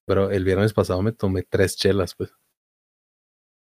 Pero 0.06 0.32
el 0.32 0.44
viernes 0.44 0.74
pasado 0.74 1.02
me 1.02 1.12
tomé 1.12 1.44
tres 1.44 1.78
chelas, 1.78 2.16
pues. 2.16 2.34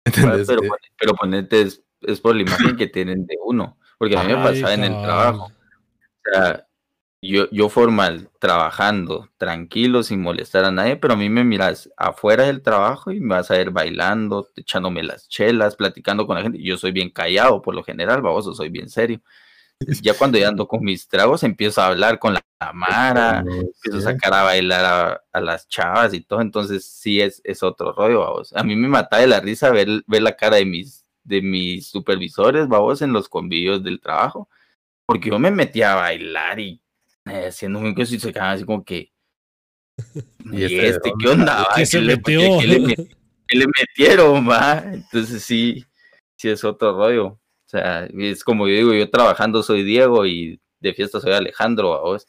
Pero, 0.14 0.36
Eh, 0.36 0.68
pero 0.98 1.14
ponete, 1.14 1.62
es, 1.62 1.82
es 2.00 2.20
por 2.20 2.34
la 2.34 2.42
imagen 2.42 2.76
que 2.76 2.88
tienen 2.88 3.24
de 3.24 3.36
uno. 3.44 3.78
Porque 3.98 4.18
a 4.18 4.24
mí 4.24 4.34
me 4.34 4.42
pasaba 4.42 4.74
en 4.74 4.84
el 4.84 5.02
trabajo. 5.02 5.44
O 5.44 6.32
sea, 6.32 6.66
yo, 7.22 7.48
yo 7.52 7.68
formal, 7.68 8.30
trabajando, 8.40 9.28
tranquilo, 9.36 10.02
sin 10.02 10.20
molestar 10.20 10.64
a 10.64 10.72
nadie, 10.72 10.96
pero 10.96 11.14
a 11.14 11.16
mí 11.16 11.28
me 11.28 11.44
miras 11.44 11.88
afuera 11.96 12.44
del 12.44 12.62
trabajo 12.62 13.12
y 13.12 13.20
me 13.20 13.36
vas 13.36 13.50
a 13.52 13.54
ver 13.54 13.70
bailando, 13.70 14.48
echándome 14.56 15.04
las 15.04 15.28
chelas, 15.28 15.76
platicando 15.76 16.26
con 16.26 16.34
la 16.34 16.42
gente. 16.42 16.60
Yo 16.60 16.76
soy 16.76 16.90
bien 16.90 17.10
callado 17.10 17.62
por 17.62 17.76
lo 17.76 17.84
general, 17.84 18.22
baboso, 18.22 18.54
soy 18.54 18.70
bien 18.70 18.88
serio. 18.88 19.20
Ya 20.02 20.14
cuando 20.14 20.38
ya 20.38 20.48
ando 20.48 20.66
con 20.68 20.82
mis 20.82 21.06
tragos, 21.08 21.42
empiezo 21.42 21.80
a 21.80 21.86
hablar 21.88 22.18
con 22.18 22.34
la, 22.34 22.40
la 22.60 22.72
Mara, 22.72 23.42
no 23.42 23.60
empiezo 23.62 23.98
a 23.98 24.12
sacar 24.12 24.34
a 24.34 24.42
bailar 24.44 24.84
a, 24.84 25.22
a 25.32 25.40
las 25.40 25.68
chavas 25.68 26.14
y 26.14 26.20
todo, 26.22 26.40
entonces 26.40 26.84
sí 26.84 27.20
es, 27.20 27.40
es 27.44 27.62
otro 27.62 27.92
rollo, 27.92 28.20
babos. 28.20 28.52
A 28.54 28.62
mí 28.62 28.76
me 28.76 28.88
mata 28.88 29.18
de 29.18 29.26
la 29.26 29.40
risa 29.40 29.70
ver, 29.70 29.88
ver 30.06 30.22
la 30.22 30.36
cara 30.36 30.56
de 30.56 30.64
mis, 30.64 31.04
de 31.24 31.42
mis 31.42 31.88
supervisores, 31.88 32.68
babos, 32.68 33.02
en 33.02 33.12
los 33.12 33.28
convivios 33.28 33.82
del 33.82 34.00
trabajo, 34.00 34.48
porque 35.06 35.30
yo 35.30 35.38
me 35.38 35.50
metía 35.50 35.92
a 35.92 35.96
bailar 35.96 36.60
y 36.60 36.80
eh, 37.26 37.46
haciendo 37.48 37.78
un 37.78 37.94
y 37.96 38.06
se 38.06 38.32
quedaban 38.32 38.54
así 38.54 38.64
como 38.64 38.84
que, 38.84 39.12
¿Y 40.52 40.60
¿y 40.60 40.64
este 40.64 40.88
este 40.88 41.12
qué 41.20 41.28
onda? 41.28 41.54
va? 41.62 41.68
¿Qué 41.76 41.86
se 41.86 42.00
le- 42.00 42.16
metió? 42.16 42.40
qué 42.60 42.66
le, 42.66 42.80
met- 42.82 43.16
qué 43.46 43.58
le 43.58 43.66
metieron, 43.66 44.48
va? 44.48 44.82
Entonces 44.92 45.42
sí, 45.42 45.84
sí 46.36 46.48
es 46.48 46.64
otro 46.64 46.96
rollo. 46.96 47.38
O 47.72 47.78
sea, 47.78 48.04
es 48.04 48.44
como 48.44 48.68
yo 48.68 48.74
digo, 48.74 48.92
yo 48.92 49.08
trabajando 49.08 49.62
soy 49.62 49.82
Diego 49.82 50.26
y 50.26 50.60
de 50.80 50.92
fiesta 50.92 51.20
soy 51.20 51.32
Alejandro, 51.32 51.90
babos. 51.90 52.26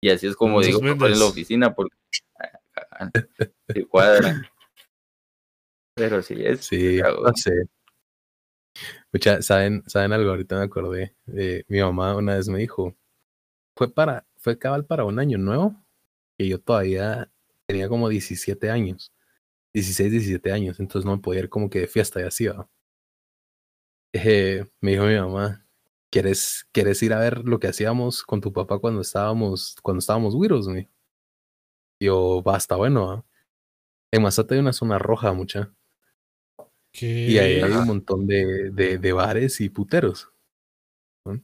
Y 0.00 0.10
así 0.10 0.26
es 0.26 0.34
como 0.34 0.60
digo 0.60 0.80
en 0.82 1.18
la 1.18 1.24
oficina 1.26 1.72
porque 1.72 1.96
se 3.68 3.86
cuadra. 3.86 4.50
Pero 5.94 6.22
sí, 6.22 6.34
es. 6.38 6.66
Sí, 6.66 7.00
no 7.00 7.32
sé. 7.36 7.68
Mucha, 9.12 9.42
¿saben, 9.42 9.84
¿saben 9.86 10.12
algo? 10.12 10.30
Ahorita 10.30 10.58
me 10.58 10.64
acordé. 10.64 11.14
Eh, 11.36 11.62
mi 11.68 11.80
mamá 11.80 12.16
una 12.16 12.34
vez 12.34 12.48
me 12.48 12.58
dijo, 12.58 12.96
fue 13.76 13.88
para, 13.94 14.26
fue 14.38 14.58
cabal 14.58 14.86
para 14.86 15.04
un 15.04 15.20
año 15.20 15.38
nuevo, 15.38 15.80
que 16.36 16.48
yo 16.48 16.58
todavía 16.58 17.30
tenía 17.66 17.88
como 17.88 18.08
17 18.08 18.70
años, 18.70 19.12
16, 19.72 20.10
17 20.10 20.50
años, 20.50 20.80
entonces 20.80 21.06
no 21.06 21.14
me 21.14 21.22
podía 21.22 21.42
ir 21.42 21.48
como 21.48 21.70
que 21.70 21.78
de 21.78 21.86
fiesta 21.86 22.20
y 22.20 22.24
así, 22.24 22.48
¿va? 22.48 22.68
Eh, 24.16 24.64
me 24.80 24.92
dijo 24.92 25.04
mi 25.06 25.16
mamá, 25.16 25.66
¿quieres, 26.08 26.68
¿quieres 26.70 27.02
ir 27.02 27.12
a 27.12 27.18
ver 27.18 27.38
lo 27.44 27.58
que 27.58 27.66
hacíamos 27.66 28.22
con 28.22 28.40
tu 28.40 28.52
papá 28.52 28.78
cuando 28.78 29.00
estábamos, 29.00 29.76
cuando 29.82 29.98
estábamos 29.98 30.36
güiros? 30.36 30.68
Me 30.68 30.88
Yo, 32.00 32.40
basta, 32.40 32.76
bueno, 32.76 33.06
¿va? 33.08 33.24
En 34.12 34.22
Mazate 34.22 34.54
hay 34.54 34.60
una 34.60 34.72
zona 34.72 35.00
roja, 35.00 35.32
mucha. 35.32 35.74
¿Qué? 36.92 37.26
Y 37.28 37.38
ahí 37.38 37.60
hay 37.60 37.72
un 37.72 37.88
montón 37.88 38.28
de, 38.28 38.70
de, 38.70 38.98
de 38.98 39.12
bares 39.12 39.60
y 39.60 39.68
puteros. 39.68 40.30
¿no? 41.26 41.42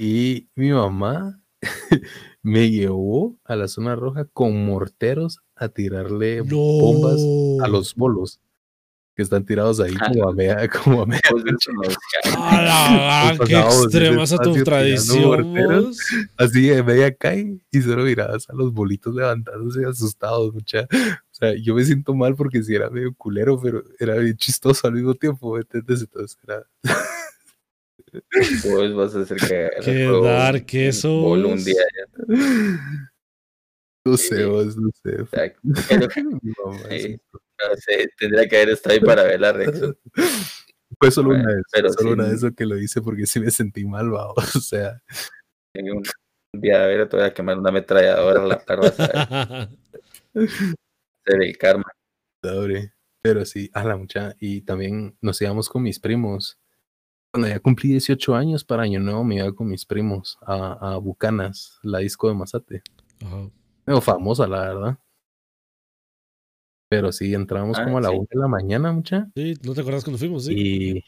y 0.00 0.48
mi 0.56 0.72
mamá 0.72 1.40
me 2.42 2.68
llevó 2.68 3.38
a 3.44 3.54
la 3.54 3.68
zona 3.68 3.94
roja 3.94 4.24
con 4.24 4.66
morteros 4.66 5.40
a 5.54 5.68
tirarle 5.68 6.38
No. 6.38 6.56
bombas 6.56 7.20
a 7.62 7.68
los 7.68 7.94
bolos 7.94 8.40
que 9.16 9.22
están 9.22 9.44
tirados 9.46 9.80
ahí 9.80 9.94
Ah. 9.98 10.08
como 10.12 10.28
a 10.28 10.34
media, 10.34 10.68
como 10.84 11.02
a 11.02 11.06
media 11.06 11.20
Pues 11.30 11.42
no. 11.44 12.36
A 12.38 12.62
la 12.62 13.34
gran, 13.34 13.48
qué 13.48 13.58
extremas 13.58 14.32
a 14.32 14.36
tu 14.38 14.52
tradición. 14.62 15.92
así 16.36 16.68
de 16.68 16.82
media 16.82 17.14
cae 17.14 17.58
y 17.72 17.80
solo 17.80 18.04
mirabas 18.04 18.48
a 18.50 18.54
los 18.54 18.72
bolitos 18.72 19.14
levantándose 19.14 19.84
asustados, 19.86 20.52
mucha. 20.52 20.82
O 20.82 21.34
sea, 21.38 21.54
yo 21.56 21.74
me 21.74 21.84
siento 21.84 22.14
mal 22.14 22.34
porque 22.36 22.62
sí 22.62 22.74
era 22.74 22.90
medio 22.90 23.14
culero, 23.14 23.58
pero 23.60 23.82
era 23.98 24.14
bien 24.16 24.36
chistoso 24.36 24.86
al 24.86 24.92
mismo 24.94 25.14
tiempo, 25.14 25.54
¿me 25.54 25.60
entiendes? 25.60 26.02
Entonces 26.02 26.36
era, 26.46 26.62
Vos 28.64 28.94
vas 28.94 29.14
a 29.16 29.20
hacer 29.22 29.36
que. 29.38 29.70
Qué 29.84 30.04
dark 30.22 30.66
eso, 30.72 31.10
Bolo 31.20 31.48
un 31.50 31.64
día 31.64 31.82
ya. 31.96 32.26
no 34.04 34.16
sé, 34.16 34.44
vos, 34.44 34.76
no 34.76 34.90
sé. 35.02 35.22
o 35.22 35.26
sea, 35.26 35.52
pero, 35.88 36.08
Sí. 36.90 37.18
Sí. 37.58 37.68
no 37.68 37.76
sé, 37.76 38.08
tendría 38.18 38.48
que 38.48 38.56
haber 38.56 38.70
estado 38.70 38.94
ahí 38.94 39.00
para 39.00 39.22
ver 39.24 39.40
la 39.40 39.52
reacción. 39.52 39.98
Fue 41.00 41.10
solo 41.10 41.28
Bueno, 41.30 41.44
una 41.44 41.54
vez, 41.54 41.64
pero 41.72 41.88
solo 41.92 42.08
sí. 42.08 42.14
una 42.14 42.24
vez 42.28 42.42
lo 42.42 42.54
que 42.54 42.64
lo 42.64 42.78
hice 42.78 43.02
porque 43.02 43.26
sí 43.26 43.40
me 43.40 43.50
sentí 43.50 43.84
mal, 43.84 44.14
va, 44.14 44.32
O 44.56 44.60
sea, 44.60 45.02
Y 45.74 45.90
Un 45.90 46.02
día 46.52 46.84
a 46.84 46.86
ver, 46.86 47.08
te 47.08 47.16
voy 47.16 47.26
a 47.26 47.34
quemar 47.34 47.58
una 47.58 47.70
ametralladora 47.70 48.42
a 48.42 48.46
la 48.46 48.92
¿sabes? 48.92 49.68
Ser 51.26 51.42
el 51.42 51.58
karma. 51.58 51.84
pobre. 52.40 52.92
Pero 53.20 53.44
sí, 53.44 53.68
a 53.74 53.82
la 53.82 53.96
mucha. 53.96 54.36
Y 54.38 54.60
también 54.62 55.16
nos 55.20 55.42
íbamos 55.42 55.68
con 55.68 55.82
mis 55.82 55.98
primos. 55.98 56.58
Cuando 57.32 57.48
ya 57.48 57.58
cumplí 57.58 57.90
18 57.90 58.36
años 58.36 58.64
para 58.64 58.84
Año 58.84 59.00
Nuevo, 59.00 59.24
me 59.24 59.36
iba 59.36 59.52
con 59.52 59.68
mis 59.68 59.84
primos 59.84 60.38
a, 60.42 60.94
a 60.94 60.96
Bucanas, 60.98 61.78
la 61.82 61.98
disco 61.98 62.28
de 62.28 62.34
Mazate. 62.34 62.82
Ajá. 63.24 64.00
Famosa, 64.00 64.46
la 64.46 64.60
verdad. 64.60 64.98
Pero 66.88 67.10
sí, 67.12 67.34
entrábamos 67.34 67.78
Ah, 67.78 67.84
como 67.84 67.98
a 67.98 68.00
la 68.00 68.10
sí. 68.10 68.14
1 68.16 68.28
de 68.30 68.38
la 68.38 68.48
mañana, 68.48 68.92
mucha. 68.92 69.28
Sí, 69.34 69.54
¿no 69.64 69.74
te 69.74 69.80
acuerdas 69.80 70.04
cuando 70.04 70.18
fuimos? 70.18 70.44
Sí. 70.44 70.54
Y 70.98 71.04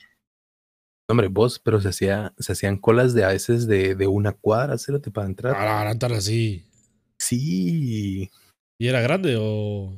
Hombre, 1.10 1.28
vos, 1.28 1.58
pero 1.58 1.80
se, 1.80 1.88
hacía, 1.88 2.34
se 2.38 2.52
hacían 2.52 2.76
colas 2.76 3.14
de 3.14 3.24
a 3.24 3.28
veces 3.28 3.66
de, 3.66 3.94
de 3.94 4.06
una 4.06 4.32
cuadra, 4.32 4.76
cérate, 4.76 5.10
para 5.10 5.26
entrar. 5.26 5.54
Ah, 5.56 5.94
tan 5.98 6.12
así. 6.12 6.64
Sí, 7.18 8.30
¿Y 8.78 8.86
era 8.88 9.00
grande 9.00 9.36
o...? 9.40 9.96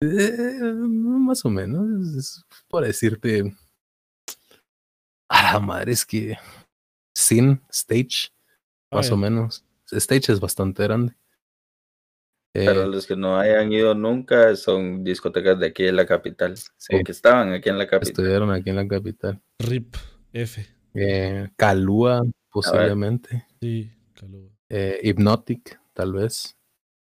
eh, 0.00 0.58
más 0.74 1.44
o 1.44 1.50
menos. 1.50 2.16
Es 2.16 2.44
por 2.68 2.84
decirte. 2.84 3.54
A 5.28 5.52
la 5.54 5.60
madre, 5.60 5.92
es 5.92 6.04
que. 6.06 6.36
Sin 7.14 7.60
stage, 7.70 8.30
Ah, 8.90 8.96
más 8.96 9.08
ya. 9.08 9.14
o 9.14 9.16
menos. 9.16 9.64
Stage 9.90 10.32
es 10.32 10.40
bastante 10.40 10.82
grande. 10.82 11.14
Eh, 12.54 12.66
Pero 12.66 12.86
los 12.86 13.06
que 13.06 13.16
no 13.16 13.38
hayan 13.38 13.72
ido 13.72 13.94
nunca 13.94 14.54
son 14.56 15.02
discotecas 15.02 15.58
de 15.58 15.66
aquí 15.68 15.86
en 15.86 15.96
la 15.96 16.04
capital. 16.06 16.54
sí, 16.56 16.96
O 16.96 17.02
que 17.04 17.12
estaban 17.12 17.52
aquí 17.52 17.70
en 17.70 17.78
la 17.78 17.86
capital. 17.86 18.10
estuvieron 18.10 18.50
aquí 18.50 18.68
en 18.70 18.76
la 18.76 18.86
capital. 18.86 19.40
RIP 19.58 19.96
F. 20.34 20.66
Eh, 20.94 21.48
Calúa, 21.56 22.22
posiblemente. 22.50 23.46
Sí, 23.60 23.90
calor. 24.12 24.50
Eh, 24.68 25.00
Hypnotic, 25.02 25.80
tal 25.94 26.12
vez. 26.12 26.56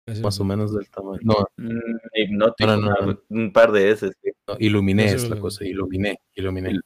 Ese 0.07 0.22
Más 0.22 0.41
o 0.41 0.43
no. 0.45 0.49
menos 0.49 0.74
del 0.74 0.89
tamaño. 0.91 1.20
No, 1.22 1.34
Mm, 1.57 1.78
hipnótico, 2.14 2.66
No, 2.70 2.76
no, 2.76 2.91
no, 2.91 3.05
una- 3.05 3.18
un 3.28 3.53
par 3.53 3.70
de 3.72 3.91
esos. 3.91 4.11
sí. 4.22 4.30
no 4.49 4.57
Iluminé 4.59 5.05
es 5.05 5.28
la 5.28 5.39
cosa. 5.39 5.64
Iluminé, 5.64 6.18
iluminé. 6.34 6.70
Il- 6.70 6.80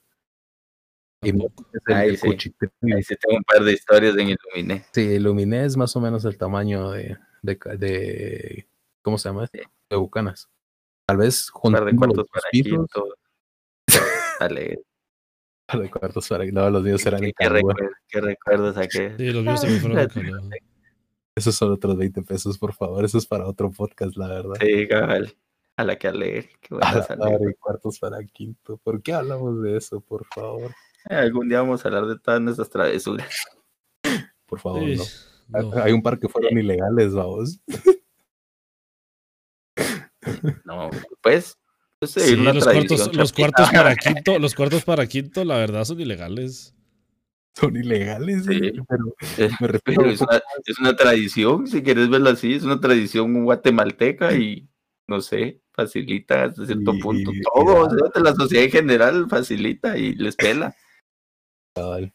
Hypnotic 1.22 1.66
es 1.72 1.82
el, 1.86 1.94
Ahí 1.94 2.08
el 2.10 2.16
sí. 2.18 2.28
Ahí 2.28 3.02
sí 3.04 3.14
tengo 3.20 3.36
un 3.38 3.44
par 3.44 3.62
de 3.62 3.72
historias 3.72 4.16
en 4.18 4.30
Iluminé. 4.30 4.84
Sí, 4.92 5.02
Iluminé 5.02 5.64
es 5.64 5.76
más 5.76 5.94
o 5.96 6.00
menos 6.00 6.24
el 6.24 6.36
tamaño 6.36 6.90
de, 6.90 7.16
de, 7.42 7.58
ca- 7.58 7.76
de- 7.76 8.66
¿cómo 9.02 9.18
se 9.18 9.28
llama? 9.28 9.48
De 9.52 9.96
Bucanas. 9.96 10.48
Tal 11.06 11.16
vez 11.18 11.50
Un 11.62 11.72
par 11.72 11.84
de 11.84 11.96
cuartos 11.96 12.16
los 12.18 12.28
para 12.28 12.48
pisos. 12.50 12.86
Dale. 14.40 14.82
par 15.66 15.80
de 15.80 15.90
cuartos 15.90 16.28
para 16.28 16.44
no, 16.46 16.70
los 16.70 16.82
míos 16.82 17.04
eran 17.06 17.22
en 17.24 17.32
¿Qué, 17.32 17.34
qué 17.38 17.62
qué 18.08 18.20
recuerdos 18.20 18.74
saqué? 18.76 19.14
Sí, 19.18 19.30
los 19.32 19.42
míos 19.44 19.60
también 19.60 19.80
fueron 19.80 19.98
de 19.98 20.08
calor. 20.08 20.40
Esos 21.34 21.54
son 21.54 21.72
otros 21.72 21.96
20 21.96 22.22
pesos, 22.22 22.58
por 22.58 22.74
favor. 22.74 23.04
Eso 23.04 23.16
es 23.18 23.26
para 23.26 23.46
otro 23.46 23.70
podcast, 23.70 24.16
la 24.16 24.28
verdad. 24.28 24.54
Sí, 24.60 24.86
cabal. 24.86 25.34
A 25.76 25.84
la 25.84 25.96
que 25.96 26.08
alegre. 26.08 26.50
Qué 26.60 26.74
A 26.74 26.76
buena 26.76 26.94
la 26.96 27.02
salida. 27.02 27.30
madre, 27.30 27.54
cuartos 27.58 27.98
para 27.98 28.22
quinto. 28.24 28.76
¿Por 28.76 29.02
qué 29.02 29.14
hablamos 29.14 29.62
de 29.62 29.78
eso, 29.78 30.00
por 30.02 30.26
favor? 30.26 30.70
Eh, 31.08 31.14
Algún 31.14 31.48
día 31.48 31.60
vamos 31.62 31.82
a 31.84 31.88
hablar 31.88 32.04
de 32.06 32.18
todas 32.18 32.40
nuestras 32.42 32.68
travesuras. 32.68 33.34
Por 34.46 34.60
favor, 34.60 34.80
Sí, 34.84 34.96
no. 34.96 35.04
No. 35.52 35.72
Hay 35.82 35.92
un 35.92 36.02
par 36.02 36.18
que 36.18 36.28
fueron 36.28 36.56
ilegales, 36.58 37.12
vamos. 37.14 37.60
No, 40.64 40.90
pues. 41.22 41.58
pues, 41.98 42.12
Sí, 42.12 42.36
los 42.36 42.64
cuartos, 42.64 43.16
los 43.16 43.32
cuartos 43.32 43.70
para 43.70 43.94
quinto, 43.96 44.38
los 44.38 44.54
cuartos 44.54 44.84
para 44.84 45.06
quinto, 45.06 45.44
la 45.44 45.56
verdad 45.58 45.84
son 45.84 46.00
ilegales. 46.00 46.74
Son 47.54 47.76
ilegales, 47.76 48.44
Sí. 48.46 48.54
eh, 48.62 48.72
pero 48.88 49.14
Eh, 49.38 49.50
me 49.60 49.66
refiero 49.68 50.02
Pero 50.02 50.10
es 50.10 50.20
una, 50.20 50.40
es 50.64 50.78
una 50.78 50.96
tradición, 50.96 51.66
si 51.66 51.82
quieres 51.82 52.08
verlo 52.08 52.30
así, 52.30 52.54
es 52.54 52.62
una 52.62 52.80
tradición 52.80 53.44
guatemalteca 53.44 54.32
y 54.34 54.68
no 55.08 55.20
sé, 55.20 55.60
facilita 55.72 56.44
hasta 56.44 56.64
cierto 56.66 56.94
Y- 56.94 57.00
punto 57.00 57.32
y- 57.32 57.40
todo, 57.42 57.86
o 57.86 57.90
sea, 57.90 58.08
de 58.14 58.20
la 58.20 58.34
sociedad 58.34 58.64
en 58.64 58.70
general 58.70 59.26
facilita 59.28 59.98
y 59.98 60.14
les 60.14 60.36
pela, 60.36 60.74
cabal. 61.74 62.14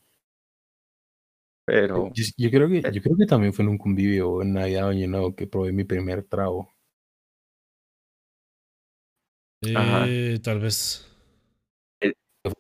Pero 1.67 2.11
Yo, 2.15 2.23
yo 2.37 2.49
creo 2.49 2.69
que, 2.69 2.81
yo 2.93 3.01
creo 3.01 3.17
que 3.17 3.25
también 3.25 3.51
fue 3.53 3.63
en 3.65 3.69
un 3.69 3.77
convivio 3.77 4.41
en 4.41 4.53
Navidad 4.53 4.85
o 4.87 4.89
Año 4.91 5.05
Nuevo 5.09 5.35
que 5.35 5.47
probé 5.47 5.73
mi 5.73 5.83
primer 5.83 6.23
trago. 6.23 6.73
Ajá. 9.75 10.05
Eh, 10.07 10.39
tal 10.41 10.59
vez. 10.61 11.03
los- 12.43 12.53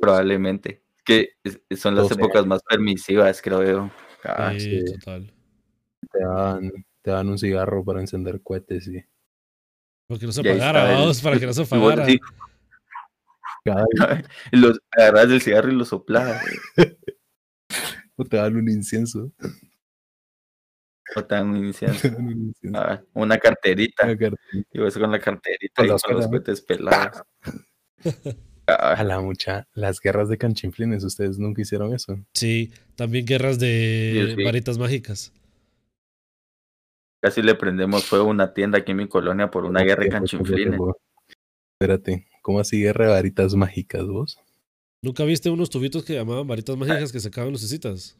probablemente 0.00 0.82
que 1.04 1.30
son 1.76 1.94
las 1.94 2.04
12 2.08 2.14
épocas 2.14 2.46
más 2.46 2.62
permisivas, 2.62 3.42
creo 3.42 3.62
yo. 3.62 3.90
Ah, 4.24 4.52
Eh, 4.54 4.60
sí. 4.60 4.84
total. 4.94 5.30
Te 6.10 6.18
daban, 6.20 6.70
te 7.02 7.10
daban 7.10 7.28
un 7.28 7.38
cigarro 7.38 7.84
para 7.84 8.00
encender 8.00 8.40
cohetes 8.42 8.86
y 8.88 9.04
Porque 10.06 10.24
no 10.24 10.32
se 10.32 10.40
apagara, 10.40 10.90
el- 10.92 10.96
vamos, 10.96 11.20
para 11.20 11.38
que 11.38 11.46
no 11.46 11.52
se 11.52 11.62
apagara. 11.62 12.06
los 14.52 14.80
agarras 14.92 15.28
del 15.28 15.40
cigarro 15.42 15.70
y 15.70 15.74
lo 15.74 15.84
soplabas, 15.84 16.42
o 18.16 18.24
te 18.24 18.36
daban 18.36 18.56
un 18.56 18.68
incienso. 18.68 19.32
o 21.16 21.24
te 21.24 21.34
dan 21.34 21.48
un 21.50 21.56
incienso. 21.66 22.08
Un. 22.16 22.54
Ah, 22.74 23.02
una 23.14 23.38
carterita, 23.38 24.04
Una 24.06 24.16
cartita. 24.16 24.68
y 24.72 24.78
vos 24.78 24.96
con 24.98 25.10
la 25.12 25.18
carterita 25.20 25.74
Con 25.76 25.86
y 25.86 25.88
las 25.88 26.02
con 26.02 26.14
los 26.16 26.26
cohetes 26.28 26.60
pelados. 26.62 27.22
A 28.66 29.04
la 29.04 29.20
mucha, 29.20 29.68
las 29.74 30.00
guerras 30.00 30.30
de 30.30 30.38
canchinflines, 30.38 31.04
ustedes 31.04 31.38
nunca 31.38 31.60
hicieron 31.60 31.92
eso. 31.94 32.16
Sí, 32.32 32.72
también 32.96 33.26
guerras 33.26 33.58
de 33.58 34.28
Sí, 34.30 34.34
sí. 34.36 34.42
varitas 34.44 34.78
mágicas. 34.78 35.32
Casi 37.22 37.42
le 37.42 37.54
prendemos 37.56 38.04
fuego 38.06 38.24
a 38.24 38.28
una 38.30 38.54
tienda 38.54 38.78
aquí 38.78 38.92
en 38.92 38.98
mi 38.98 39.08
colonia 39.08 39.50
por 39.50 39.66
una 39.66 39.82
guerra 39.82 40.04
de 40.04 40.08
tiempo, 40.08 40.18
canchinflines. 40.26 40.66
tiempo. 40.68 40.96
Espérate, 41.78 42.26
¿cómo 42.40 42.58
así 42.58 42.80
guerra 42.80 43.04
de 43.06 43.10
varitas 43.12 43.54
mágicas 43.54 44.06
vos? 44.06 44.38
¿Nunca 45.04 45.22
viste 45.24 45.50
unos 45.50 45.68
tubitos 45.68 46.02
que 46.02 46.14
llamaban 46.14 46.46
varitas 46.46 46.74
mágicas 46.78 47.12
que 47.12 47.20
sacaban 47.20 47.52
lucecitas? 47.52 48.16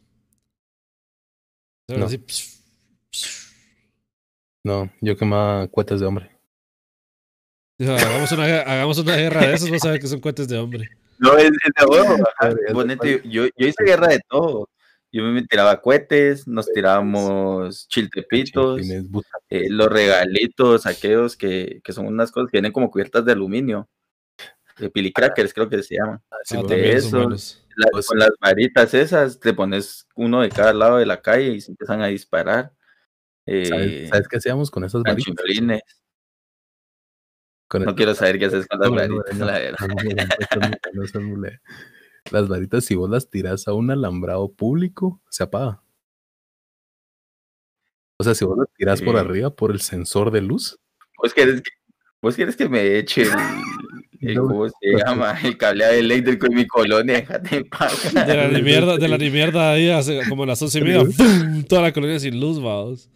No. 1.87 2.05
así, 2.05 2.19
pss, 2.19 2.63
pss. 3.09 3.53
No, 4.63 4.91
yo 5.01 5.17
quemaba 5.17 5.67
cuetas 5.67 5.99
de 5.99 6.05
hombre. 6.05 6.29
Hagamos 7.79 8.31
una, 8.33 8.43
hagamos 8.61 8.99
una 8.99 9.15
guerra 9.15 9.47
de 9.47 9.55
esos, 9.55 9.71
vas 9.71 9.83
a 9.83 9.91
ver 9.91 9.99
que 9.99 10.05
son 10.05 10.19
cohetes 10.19 10.47
de 10.47 10.59
hombre. 10.59 10.87
No, 11.17 11.35
es, 11.35 11.45
es 11.45 11.73
de 11.75 11.85
huevo. 11.87 12.23
Ponete, 12.71 13.21
yo, 13.25 13.45
yo 13.57 13.67
hice 13.67 13.83
guerra 13.83 14.09
de 14.09 14.19
todo. 14.29 14.69
Yo 15.11 15.23
me 15.23 15.43
tiraba 15.43 15.81
cohetes, 15.81 16.47
nos 16.47 16.65
Cohetes, 16.65 16.75
tirábamos 16.75 17.87
chiltepitos, 17.87 18.81
eh, 19.49 19.69
los 19.69 19.87
regalitos, 19.87 20.85
aquellos 20.85 21.35
que, 21.35 21.81
que 21.83 21.93
son 21.93 22.05
unas 22.05 22.31
cosas 22.31 22.51
que 22.51 22.57
vienen 22.57 22.71
como 22.71 22.91
cubiertas 22.91 23.25
de 23.25 23.31
aluminio 23.31 23.89
de 24.77 24.89
Pili 24.89 25.11
Crackers, 25.11 25.53
creo 25.53 25.69
que 25.69 25.81
se 25.83 25.95
llama. 25.95 26.21
Sí, 26.43 26.57
de 26.67 26.93
eso, 26.93 27.29
con 28.07 28.19
las 28.19 28.31
varitas 28.39 28.93
esas, 28.93 29.39
te 29.39 29.53
pones 29.53 30.07
uno 30.15 30.41
de 30.41 30.49
cada 30.49 30.73
lado 30.73 30.97
de 30.97 31.05
la 31.05 31.21
calle 31.21 31.53
y 31.53 31.61
se 31.61 31.71
empiezan 31.71 32.01
a 32.01 32.07
disparar. 32.07 32.73
¿Sabes, 33.45 34.27
qué 34.27 34.37
hacíamos 34.37 34.71
con 34.71 34.83
esas 34.83 35.03
varitas? 35.03 35.33
Con 37.67 37.83
no 37.83 37.95
quiero 37.95 38.13
saber 38.13 38.37
qué 38.37 38.45
haces 38.45 38.67
con 38.67 38.79
las 38.79 38.89
varitas. 38.89 39.39
Las 42.31 42.47
varitas, 42.47 42.85
si 42.85 42.95
vos 42.95 43.09
las 43.09 43.29
tiras 43.29 43.67
a 43.67 43.73
un 43.73 43.91
alambrado 43.91 44.51
público, 44.51 45.21
se 45.29 45.43
apaga. 45.43 45.81
O 48.17 48.23
sea, 48.23 48.33
si 48.33 48.45
vos 48.45 48.57
las 48.57 48.73
tiras 48.73 49.01
por 49.01 49.17
arriba, 49.17 49.53
por 49.53 49.71
el 49.71 49.81
sensor 49.81 50.31
de 50.31 50.41
luz. 50.41 50.79
¿Vos 51.21 51.33
querés 51.33 51.61
que, 51.61 52.63
que 52.63 52.69
me 52.69 52.97
eche 52.97 53.23
el, 53.23 53.29
el- 54.27 54.37
¿cómo 54.37 54.67
se 54.67 54.75
llama? 55.05 55.37
El 55.43 55.57
cableado 55.57 55.93
eléctrico 55.93 56.47
en 56.47 56.53
mi 56.55 56.67
colonia? 56.67 57.15
Déjate 57.15 57.57
en 57.57 57.63
paz. 57.69 58.13
De 58.13 58.35
la 58.35 58.47
ni 58.49 58.61
mierda, 58.63 58.97
de 58.97 59.07
la 59.07 59.17
ni 59.17 59.29
mierda 59.29 59.71
ahí 59.71 59.89
hace 59.89 60.21
como 60.27 60.45
las 60.45 60.61
once 60.61 60.79
y 60.79 60.81
media, 60.83 61.05
¡fum! 61.05 61.63
toda 61.63 61.81
la 61.81 61.91
colonia 61.93 62.19
sin 62.19 62.39
luz, 62.39 62.61
vamos. 62.61 63.09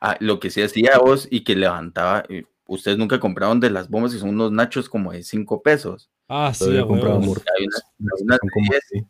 Ah, 0.00 0.16
lo 0.20 0.38
que 0.40 0.50
sí 0.50 0.60
hacía 0.62 0.98
vos 0.98 1.26
y 1.30 1.44
que 1.44 1.54
levantaba, 1.56 2.24
eh, 2.28 2.44
ustedes 2.66 2.98
nunca 2.98 3.20
compraron 3.20 3.60
de 3.60 3.70
las 3.70 3.88
bombas 3.88 4.12
y 4.14 4.18
son 4.18 4.30
unos 4.30 4.52
nachos 4.52 4.88
como 4.88 5.12
de 5.12 5.22
5 5.22 5.62
pesos. 5.62 6.10
Ah, 6.28 6.52
sí, 6.54 6.76
a 6.76 6.86
compraba. 6.86 7.16
Hay 7.18 7.22
hay 7.58 7.66
unas 8.22 8.38
de 8.42 8.76
así. 8.76 9.06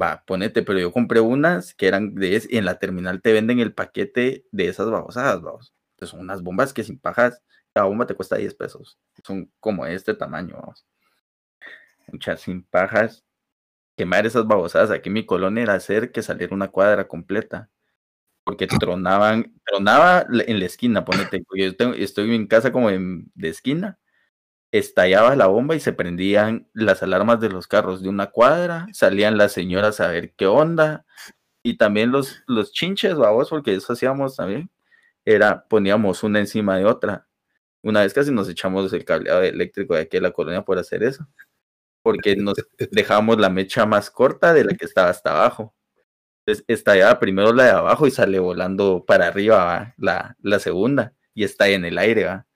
Va, 0.00 0.22
ponete, 0.26 0.62
pero 0.62 0.78
yo 0.78 0.92
compré 0.92 1.20
unas 1.20 1.74
que 1.74 1.86
eran 1.86 2.14
de 2.14 2.36
es- 2.36 2.48
y 2.50 2.56
en 2.56 2.64
la 2.64 2.78
terminal 2.78 3.20
te 3.20 3.32
venden 3.32 3.60
el 3.60 3.74
paquete 3.74 4.44
de 4.50 4.68
esas 4.68 4.90
babosadas, 4.90 5.42
vamos. 5.42 5.74
Entonces 5.94 6.10
son 6.12 6.20
unas 6.20 6.42
bombas 6.42 6.72
que 6.72 6.84
sin 6.84 6.98
pajas, 6.98 7.42
cada 7.74 7.86
bomba 7.86 8.06
te 8.06 8.14
cuesta 8.14 8.36
10 8.36 8.54
pesos. 8.54 8.98
Son 9.24 9.50
como 9.60 9.86
este 9.86 10.14
tamaño, 10.14 10.56
vamos. 10.60 10.84
Muchas 12.08 12.40
sin 12.40 12.62
pajas. 12.64 13.24
Quemar 13.96 14.26
esas 14.26 14.46
babosadas 14.46 14.90
aquí 14.90 15.08
en 15.10 15.14
mi 15.14 15.26
colonia 15.26 15.62
era 15.64 15.74
hacer 15.74 16.12
que 16.12 16.22
saliera 16.22 16.54
una 16.54 16.68
cuadra 16.68 17.08
completa. 17.08 17.70
Porque 18.44 18.66
tronaban, 18.86 19.54
tronaba 19.66 20.26
la- 20.30 20.44
en 20.46 20.58
la 20.60 20.66
esquina, 20.66 21.04
ponete. 21.04 21.42
Yo 21.56 21.76
tengo- 21.76 21.94
estoy 21.94 22.34
en 22.34 22.46
casa 22.48 22.72
como 22.72 22.90
en- 22.90 23.30
de 23.34 23.48
esquina 23.50 23.98
estallaba 24.72 25.36
la 25.36 25.46
bomba 25.48 25.76
y 25.76 25.80
se 25.80 25.92
prendían 25.92 26.68
las 26.74 27.02
alarmas 27.02 27.40
de 27.40 27.48
los 27.50 27.66
carros 27.66 28.02
de 28.02 28.08
una 28.10 28.28
cuadra, 28.28 28.86
salían 28.92 29.38
las 29.38 29.52
señoras 29.52 30.00
a 30.00 30.08
ver 30.08 30.32
qué 30.34 30.46
onda, 30.46 31.06
y 31.62 31.78
también 31.78 32.12
los, 32.12 32.42
los 32.46 32.72
chinches, 32.72 33.16
babos, 33.16 33.50
porque 33.50 33.74
eso 33.74 33.94
hacíamos 33.94 34.36
también, 34.36 34.70
era 35.24 35.66
poníamos 35.68 36.22
una 36.24 36.40
encima 36.40 36.76
de 36.78 36.86
otra. 36.86 37.28
Una 37.82 38.02
vez 38.02 38.12
casi 38.12 38.30
nos 38.30 38.48
echamos 38.48 38.92
el 38.92 39.04
cableado 39.04 39.42
eléctrico 39.42 39.94
de 39.94 40.02
aquí 40.02 40.18
de 40.18 40.22
la 40.22 40.32
colonia 40.32 40.62
por 40.62 40.78
hacer 40.78 41.02
eso, 41.02 41.26
porque 42.02 42.36
nos 42.36 42.56
dejábamos 42.90 43.38
la 43.38 43.50
mecha 43.50 43.86
más 43.86 44.10
corta 44.10 44.52
de 44.52 44.64
la 44.64 44.74
que 44.74 44.84
estaba 44.84 45.08
hasta 45.08 45.30
abajo. 45.30 45.74
Entonces 46.44 46.64
estallaba 46.68 47.18
primero 47.18 47.52
la 47.52 47.64
de 47.64 47.70
abajo 47.70 48.06
y 48.06 48.10
sale 48.10 48.38
volando 48.38 49.04
para 49.06 49.28
arriba 49.28 49.56
¿va? 49.64 49.94
la, 49.98 50.36
la 50.40 50.58
segunda 50.58 51.14
y 51.34 51.44
está 51.44 51.68
en 51.68 51.84
el 51.84 51.98
aire, 51.98 52.24
¿va? 52.24 52.46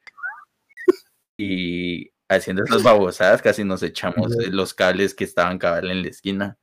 Y 1.39 2.11
haciendo 2.29 2.65
esas 2.65 2.83
babosadas, 2.83 3.43
casi 3.43 3.65
nos 3.65 3.83
echamos 3.83 4.35
los 4.51 4.75
cables 4.75 5.15
que 5.15 5.25
estaban 5.25 5.59
cabal 5.59 5.91
en 5.91 6.03
la 6.03 6.09
esquina. 6.09 6.59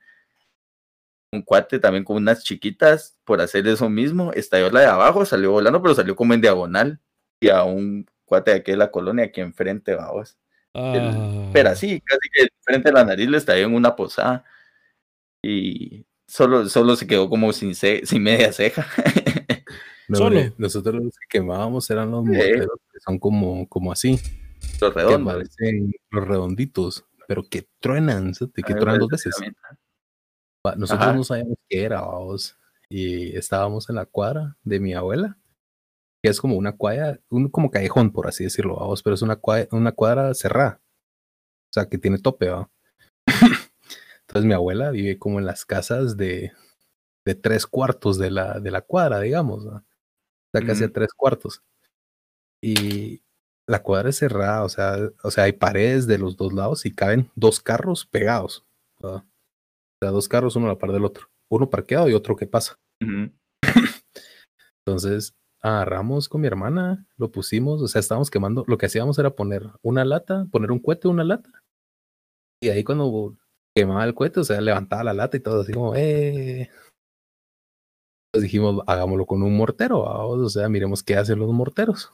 Un 1.34 1.44
cuate 1.44 1.80
también 1.80 2.04
con 2.04 2.18
unas 2.18 2.44
chiquitas 2.44 3.18
por 3.24 3.42
hacer 3.42 3.66
eso 3.68 3.90
mismo, 3.90 4.34
estalló 4.34 4.70
la 4.70 4.82
de 4.82 4.88
abajo, 4.88 5.26
salió 5.26 5.52
volando, 5.52 5.82
pero 5.82 5.96
salió 5.96 6.16
como 6.16 6.34
en 6.34 6.42
diagonal. 6.42 7.00
Y 7.40 7.50
a 7.50 7.64
un 7.64 8.06
cuate 8.32 8.52
de 8.52 8.58
aquí 8.58 8.72
de 8.72 8.78
la 8.78 8.90
colonia, 8.92 9.26
aquí 9.26 9.42
enfrente, 9.42 9.94
vamos. 9.94 10.38
pero 10.72 11.68
Ah. 11.70 11.72
así, 11.74 12.00
casi 12.00 12.30
que 12.34 12.48
frente 12.62 12.88
a 12.90 12.94
la 12.94 13.04
nariz 13.04 13.28
le 13.28 13.36
estalló 13.38 13.66
en 13.66 13.74
una 13.76 13.94
posada. 13.94 14.46
Y 15.44 16.06
solo, 16.28 16.70
solo 16.70 16.96
se 16.96 17.08
quedó 17.08 17.28
como 17.30 17.52
sin, 17.52 17.76
ce- 17.76 18.06
sin 18.06 18.24
media 18.24 18.54
ceja. 18.54 18.86
No, 20.08 20.18
Solo. 20.18 20.40
hombre, 20.40 20.54
nosotros 20.58 20.96
los 21.02 21.14
que 21.18 21.28
quemábamos 21.40 21.90
eran 21.90 22.12
los 22.12 22.26
Sí. 22.26 22.32
morteros 22.32 22.80
que 22.92 23.00
son 23.00 23.18
como, 23.18 23.66
como 23.70 23.94
así, 23.94 24.20
Los 24.82 24.94
redondos. 24.94 25.34
parecen 25.34 25.94
los 26.10 26.28
redonditos, 26.28 27.06
pero 27.30 27.44
que 27.48 27.70
truenan, 27.80 28.34
¿sí? 28.36 28.46
que 28.54 28.62
A 28.62 28.68
mí 28.68 28.74
me 28.74 28.80
truenan 28.82 29.00
dos 29.00 29.08
veces. 29.10 29.34
Pa- 30.62 30.76
Nosotros 30.76 31.08
Ajá. 31.08 31.16
no 31.16 31.24
sabíamos 31.24 31.58
qué 31.70 31.84
era, 31.84 32.02
vamos, 32.02 32.58
y 32.90 33.38
estábamos 33.38 33.90
en 33.90 33.96
la 33.96 34.06
cuadra 34.06 34.58
de 34.64 34.80
mi 34.82 34.94
abuela, 34.94 35.38
que 36.24 36.30
es 36.30 36.40
como 36.40 36.56
una 36.56 36.74
cuadra, 36.78 37.20
un 37.30 37.50
como 37.50 37.72
callejón, 37.72 38.12
por 38.12 38.28
así 38.28 38.44
decirlo, 38.44 38.76
vamos, 38.76 39.02
pero 39.04 39.16
es 39.16 39.22
una 39.22 39.36
cuadra, 39.38 39.68
una 39.72 39.92
cuadra 39.92 40.34
cerrada, 40.34 40.80
o 41.70 41.74
sea, 41.74 41.88
que 41.88 41.98
tiene 41.98 42.20
tope, 42.20 42.50
¿va? 42.50 42.70
Entonces 44.22 44.46
mi 44.46 44.54
abuela 44.54 44.92
vive 44.92 45.18
como 45.18 45.40
en 45.40 45.46
las 45.46 45.66
casas 45.66 46.18
de, 46.18 46.54
de 47.26 47.36
tres 47.36 47.66
cuartos 47.66 48.18
de 48.18 48.32
la, 48.32 48.60
de 48.60 48.72
la 48.72 48.82
cuadra, 48.82 49.20
digamos, 49.20 49.68
¿va? 49.68 49.84
Está 50.54 50.66
casi 50.68 50.84
a 50.84 50.92
tres 50.92 51.14
cuartos. 51.14 51.64
Y 52.62 53.24
la 53.68 53.82
cuadra 53.82 54.10
es 54.10 54.18
cerrada, 54.18 54.64
o 54.64 54.70
sea, 54.70 54.98
o 55.24 55.32
sea, 55.32 55.46
hay 55.46 55.54
paredes 55.54 56.08
de 56.08 56.18
los 56.18 56.36
dos 56.36 56.52
lados 56.52 56.86
y 56.86 56.94
caben 56.94 57.32
dos 57.36 57.62
carros 57.62 58.06
pegados. 58.06 58.66
¿va? 59.04 59.16
O 59.16 59.26
sea, 60.02 60.12
dos 60.12 60.28
carros 60.28 60.56
uno 60.58 60.66
a 60.68 60.70
la 60.70 60.78
par 60.78 60.92
del 60.92 61.06
otro. 61.06 61.30
Uno 61.50 61.70
parqueado 61.70 62.10
y 62.10 62.14
otro 62.14 62.36
que 62.36 62.48
pasa. 62.48 62.78
Entonces, 64.86 65.34
agarramos 65.62 66.28
con 66.28 66.42
mi 66.42 66.48
hermana, 66.48 67.06
lo 67.18 67.32
pusimos, 67.32 67.82
o 67.82 67.88
sea, 67.88 68.00
estábamos 68.00 68.32
quemando, 68.32 68.64
lo 68.68 68.78
que 68.78 68.88
hacíamos 68.88 69.18
era 69.20 69.36
poner 69.36 69.70
una 69.84 70.04
lata, 70.06 70.46
poner 70.52 70.72
un 70.72 70.80
cohete, 70.80 71.08
una 71.08 71.24
lata. 71.24 71.50
Y 72.62 72.70
ahí 72.70 72.84
cuando 72.84 73.36
quemaba 73.76 74.04
el 74.06 74.16
cohete, 74.16 74.40
o 74.40 74.44
sea, 74.44 74.60
levantaba 74.62 75.04
la 75.04 75.14
lata 75.14 75.38
y 75.38 75.40
todo 75.40 75.62
así 75.62 75.74
como, 75.74 75.96
eh. 75.96 76.70
Entonces 78.28 78.44
dijimos, 78.44 78.84
hagámoslo 78.88 79.26
con 79.26 79.44
un 79.44 79.56
mortero, 79.56 80.04
vamos, 80.04 80.40
o 80.40 80.50
sea, 80.50 80.70
miremos 80.70 81.04
qué 81.04 81.16
hacen 81.18 81.40
los 81.40 81.52
morteros. 81.52 82.12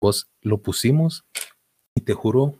Pues 0.00 0.30
lo 0.42 0.62
pusimos 0.62 1.24
y 1.96 2.02
te 2.02 2.14
juro, 2.14 2.54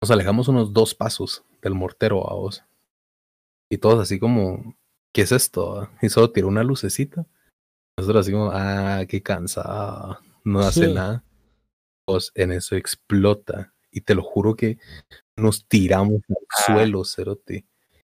nos 0.00 0.10
alejamos 0.10 0.48
unos 0.48 0.72
dos 0.72 0.94
pasos 0.94 1.44
del 1.60 1.74
mortero, 1.74 2.22
vamos. 2.22 2.64
Y 3.68 3.78
todos 3.78 4.00
así 4.00 4.18
como, 4.18 4.76
¿qué 5.12 5.22
es 5.22 5.32
esto? 5.32 5.88
Y 6.00 6.08
solo 6.08 6.30
tiró 6.30 6.48
una 6.48 6.62
lucecita. 6.62 7.26
Nosotros 8.00 8.22
así 8.22 8.32
como, 8.32 8.50
ah, 8.52 9.04
qué 9.06 9.22
cansado, 9.22 10.18
no 10.44 10.60
hace 10.60 10.86
Sí. 10.86 10.92
nada. 10.92 11.22
Pues 12.06 12.32
en 12.34 12.52
eso 12.52 12.74
explota. 12.76 13.74
Y 13.90 14.00
te 14.00 14.14
lo 14.14 14.22
juro 14.22 14.56
que 14.56 14.78
nos 15.36 15.66
tiramos 15.68 16.20
al 16.28 16.36
Ah. 16.48 16.62
suelo, 16.66 17.04
cerote. 17.04 17.66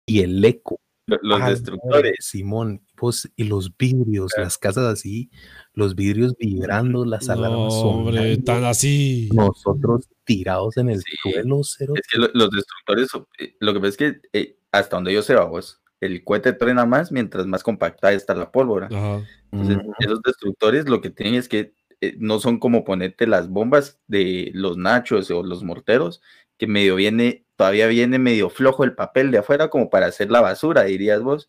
Y 0.06 0.20
el 0.20 0.44
eco. 0.44 0.78
Lo- 1.06 1.18
Los 1.22 1.40
ah, 1.42 1.50
destructores. 1.50 2.16
Simón, 2.20 2.82
pues, 2.94 3.28
y 3.36 3.44
los 3.44 3.76
vidrios, 3.76 4.32
las 4.36 4.58
casas 4.58 4.84
así, 4.84 5.30
los 5.72 5.94
vidrios 5.96 6.34
vibrando, 6.38 7.04
las 7.04 7.26
No, 7.26 7.32
alarmas 7.32 7.72
hombre, 7.74 8.36
tan 8.38 8.64
así. 8.64 9.28
nosotros 9.32 10.08
tirados 10.24 10.76
en 10.76 10.90
el 10.90 11.00
Sí. 11.00 11.16
suelo, 11.22 11.62
cerote. 11.64 12.00
Es 12.00 12.06
que 12.06 12.18
lo- 12.18 12.30
los 12.34 12.50
destructores, 12.50 13.08
eh, 13.38 13.56
lo 13.60 13.72
que 13.72 13.80
pasa 13.80 13.88
es 13.88 13.96
que 13.96 14.20
eh, 14.32 14.58
hasta 14.72 14.96
donde 14.96 15.12
yo 15.12 15.22
sé, 15.22 15.34
vos, 15.36 15.80
el 16.00 16.22
cohete 16.22 16.52
truena 16.52 16.86
más 16.86 17.10
mientras 17.10 17.44
más 17.46 17.62
compactada 17.64 18.12
está 18.12 18.34
la 18.34 18.52
pólvora. 18.52 18.86
Ajá. 18.86 19.24
Entonces, 19.52 19.78
esos 19.98 20.22
destructores 20.22 20.88
lo 20.88 21.00
que 21.00 21.10
tienen 21.10 21.34
es 21.34 21.48
que 21.48 21.74
eh, 22.00 22.16
no 22.18 22.38
son 22.38 22.58
como 22.58 22.84
ponerte 22.84 23.26
las 23.26 23.48
bombas 23.48 23.98
de 24.06 24.50
los 24.54 24.76
nachos 24.76 25.30
o 25.30 25.42
los 25.42 25.62
morteros, 25.62 26.22
que 26.56 26.66
medio 26.66 26.96
viene, 26.96 27.44
todavía 27.56 27.86
viene 27.88 28.18
medio 28.18 28.50
flojo 28.50 28.84
el 28.84 28.94
papel 28.94 29.30
de 29.30 29.38
afuera 29.38 29.68
como 29.68 29.90
para 29.90 30.06
hacer 30.06 30.30
la 30.30 30.40
basura, 30.40 30.84
dirías 30.84 31.22
vos. 31.22 31.48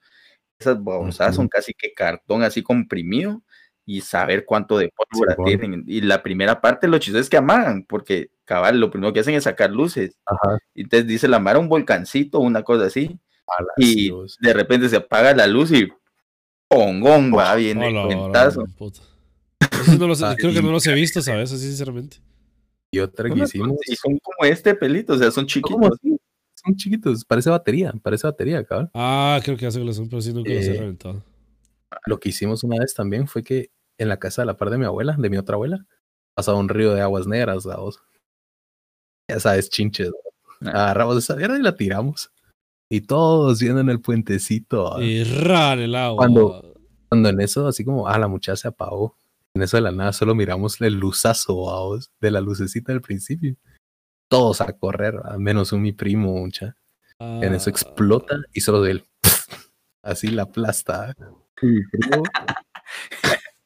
Esas 0.60 0.84
babosadas 0.84 1.36
son 1.36 1.48
casi 1.48 1.74
que 1.74 1.94
cartón 1.94 2.44
así 2.44 2.62
comprimido 2.64 3.42
y 3.86 4.02
saber 4.02 4.46
cuánto 4.46 4.78
de 4.78 4.90
pólvora 4.90 5.34
Simón. 5.34 5.48
tienen. 5.48 5.84
Y 5.88 6.02
la 6.02 6.22
primera 6.22 6.62
parte, 6.62 6.88
lo 6.88 7.00
chistoso 7.00 7.22
es 7.22 7.30
que 7.30 7.38
amagan, 7.38 7.84
porque 7.84 8.32
cabal, 8.46 8.80
lo 8.80 8.92
primero 8.92 9.12
que 9.14 9.22
hacen 9.22 9.36
es 9.36 9.46
sacar 9.46 9.72
luces. 9.72 10.18
Ajá. 10.26 10.60
Y 10.74 10.84
entonces 10.84 11.08
dice 11.08 11.28
la 11.28 11.40
Mara 11.40 11.60
un 11.60 11.70
volcancito, 11.70 12.40
una 12.40 12.64
cosa 12.64 12.86
así, 12.86 13.20
y 13.78 14.12
de 14.40 14.54
repente 14.54 14.90
se 14.90 14.98
apaga 14.98 15.34
la 15.34 15.48
luz 15.48 15.72
y 15.72 15.92
pongón, 16.72 17.34
va, 17.36 17.56
viene 17.56 17.88
Hola, 17.88 18.04
cuentazo. 18.16 18.64
no 20.00 20.08
los- 20.08 20.22
Ah, 20.24 20.36
creo 20.38 20.54
que 20.54 20.62
no 20.62 20.72
los 20.72 20.86
he 20.88 20.94
visto, 20.94 21.22
¿sabes? 21.22 21.52
Así, 21.52 21.66
sinceramente. 21.68 22.18
Y 22.92 23.00
otra 23.00 23.30
que 23.30 23.40
hicimos, 23.40 23.78
Y 23.88 23.96
son 23.96 24.18
como 24.20 24.50
este 24.50 24.74
pelito, 24.76 25.14
o 25.14 25.18
sea, 25.18 25.32
son 25.32 25.46
¿cómo 25.62 25.90
chiquitos. 25.90 26.00
Son 26.64 26.76
chiquitos, 26.76 27.26
parece 27.26 27.50
batería, 27.50 27.94
parece 28.04 28.28
batería, 28.28 28.64
cabrón. 28.64 28.90
Ah, 28.94 29.40
creo 29.44 29.58
que 29.58 29.64
ya 29.64 29.72
sé 29.72 29.80
que 29.80 29.86
los 29.86 29.96
son, 29.96 30.08
pero 30.10 30.22
sí 30.22 30.32
nunca 30.34 30.52
los 30.52 30.64
he 30.64 30.76
Eh, 30.76 30.80
reventado. 30.80 31.24
Lo 32.06 32.20
que 32.20 32.30
hicimos 32.30 32.64
una 32.64 32.78
vez 32.80 32.94
también 32.94 33.28
fue 33.28 33.44
que 33.44 33.72
en 33.98 34.10
la 34.10 34.18
casa 34.20 34.42
de 34.44 34.46
la 34.46 34.58
par 34.58 34.70
de 34.70 34.78
mi 34.78 34.86
abuela, 34.86 35.16
de 35.18 35.30
mi 35.30 35.38
otra 35.38 35.56
abuela, 35.56 35.86
pasaba 36.36 36.58
un 36.58 36.70
río 36.70 36.94
de 36.94 37.02
aguas 37.02 37.28
negras, 37.28 37.64
vamos. 37.66 38.00
Ya 39.28 39.40
sabes, 39.40 39.70
chinches. 39.70 40.10
¿no? 40.60 40.70
Ah. 40.72 40.84
Agarramos 40.84 41.18
esa 41.18 41.36
mierda 41.36 41.58
y 41.58 41.62
la 41.62 41.76
tiramos. 41.76 42.32
Y 42.92 43.02
todos 43.02 43.60
viendo 43.62 43.80
en 43.80 43.90
el 43.90 44.02
puentecito. 44.02 44.92
¿va? 44.96 45.02
Y 45.04 45.24
ran 45.24 45.80
el 45.80 45.96
agua. 45.96 46.18
Cuando- 46.18 46.74
Cuando 47.10 47.30
en 47.30 47.40
eso, 47.42 47.68
así 47.68 47.84
como, 47.86 48.08
ah, 48.08 48.18
la 48.20 48.28
muchacha 48.28 48.56
se 48.58 48.68
apagó. 48.68 49.16
En 49.54 49.62
eso 49.64 49.78
de 49.78 49.82
la 49.82 49.92
nada 49.92 50.14
solo 50.14 50.34
miramos 50.36 50.80
el 50.82 50.94
luzazo, 50.96 51.66
vamos, 51.66 52.10
de 52.22 52.32
la 52.32 52.40
lucecita 52.42 52.92
del 52.94 53.02
principio. 53.02 53.56
Todos 54.30 54.62
a 54.62 54.72
correr, 54.74 55.18
¿va? 55.18 55.38
menos 55.38 55.72
un 55.74 55.82
mi 55.82 55.92
primo, 55.94 56.34
mucha. 56.34 56.76
En 57.20 57.54
eso 57.54 57.70
Ah, 57.70 57.72
explota 57.72 58.38
y 58.54 58.62
solo 58.62 58.82
de 58.82 58.92
él. 58.92 59.04
Así 60.04 60.28
la 60.28 60.44
aplasta. 60.44 61.16
Y 61.62 61.66
mi 61.68 61.82
primo- 61.86 62.24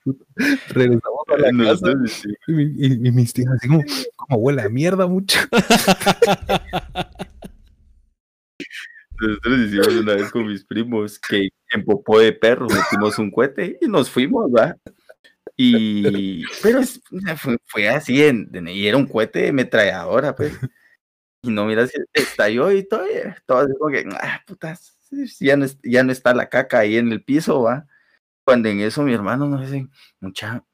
Regresamos 0.70 1.22
a 1.30 1.38
la 1.38 1.52
No 1.52 1.64
casa 1.66 1.88
sé, 2.06 2.08
sí. 2.08 2.30
y, 2.48 2.52
mi- 2.52 2.74
y- 2.78 3.08
y 3.08 3.12
mis 3.12 3.34
tías 3.34 3.50
así 3.56 3.68
como, 3.68 3.82
como 4.16 4.38
huele 4.40 4.62
a 4.64 4.70
mierda 4.70 5.08
mucho. 5.08 5.40
Nosotros 9.20 9.59
hicimos 9.59 9.88
una 9.88 10.16
vez 10.16 10.32
con 10.32 10.47
mis 10.47 10.63
primos 10.63 11.20
que 11.20 11.49
en 11.72 11.86
popó 11.86 12.20
de 12.20 12.34
perro 12.34 12.68
metimos 12.68 13.18
un 13.18 13.32
cohete 13.32 13.78
y 13.82 13.88
nos 13.88 14.09
fuimos, 14.09 14.49
¿va? 14.51 14.76
Y, 15.57 16.43
pero 16.61 16.82
fue, 17.38 17.57
fue 17.66 17.88
así, 17.88 18.24
en, 18.24 18.49
y 18.68 18.88
era 18.88 18.97
un 18.97 19.07
cohete 19.07 19.43
de 19.43 19.53
metralladora, 19.53 20.36
pues. 20.36 20.53
Y 21.41 21.51
no, 21.51 21.66
mira, 21.66 21.88
estalló 22.13 22.72
y 22.72 22.84
todo, 22.84 23.05
todo 23.45 23.68
como 23.78 23.91
que, 23.91 24.03
ah, 24.20 24.41
putas, 24.47 24.97
ya 25.39 25.55
no, 25.55 25.68
ya 25.84 26.03
no 26.03 26.11
está 26.11 26.34
la 26.34 26.49
caca 26.49 26.80
ahí 26.80 26.97
en 26.97 27.11
el 27.11 27.24
piso, 27.24 27.61
¿va? 27.61 27.88
Cuando 28.43 28.68
en 28.70 28.80
eso 28.82 29.03
mi 29.03 29.13
hermano 29.13 29.47
nos 29.47 29.61
dice, 29.61 29.88
mucha, 30.20 30.66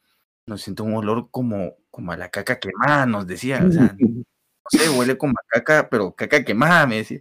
nos 0.46 0.62
siento 0.62 0.84
un 0.84 0.96
olor 0.96 1.30
como, 1.30 1.76
como 1.90 2.12
a 2.12 2.18
la 2.18 2.30
caca 2.30 2.60
quemada, 2.60 3.06
nos 3.06 3.28
decía, 3.28 3.64
o 3.68 3.72
sea, 3.72 3.96
no 4.00 4.24
sé, 4.70 4.90
huele 4.90 5.18
como 5.18 5.34
a 5.34 5.48
caca, 5.48 5.90
pero 5.90 6.16
caca 6.16 6.44
quemada, 6.44 6.88
me 6.88 6.98
decía. 6.98 7.20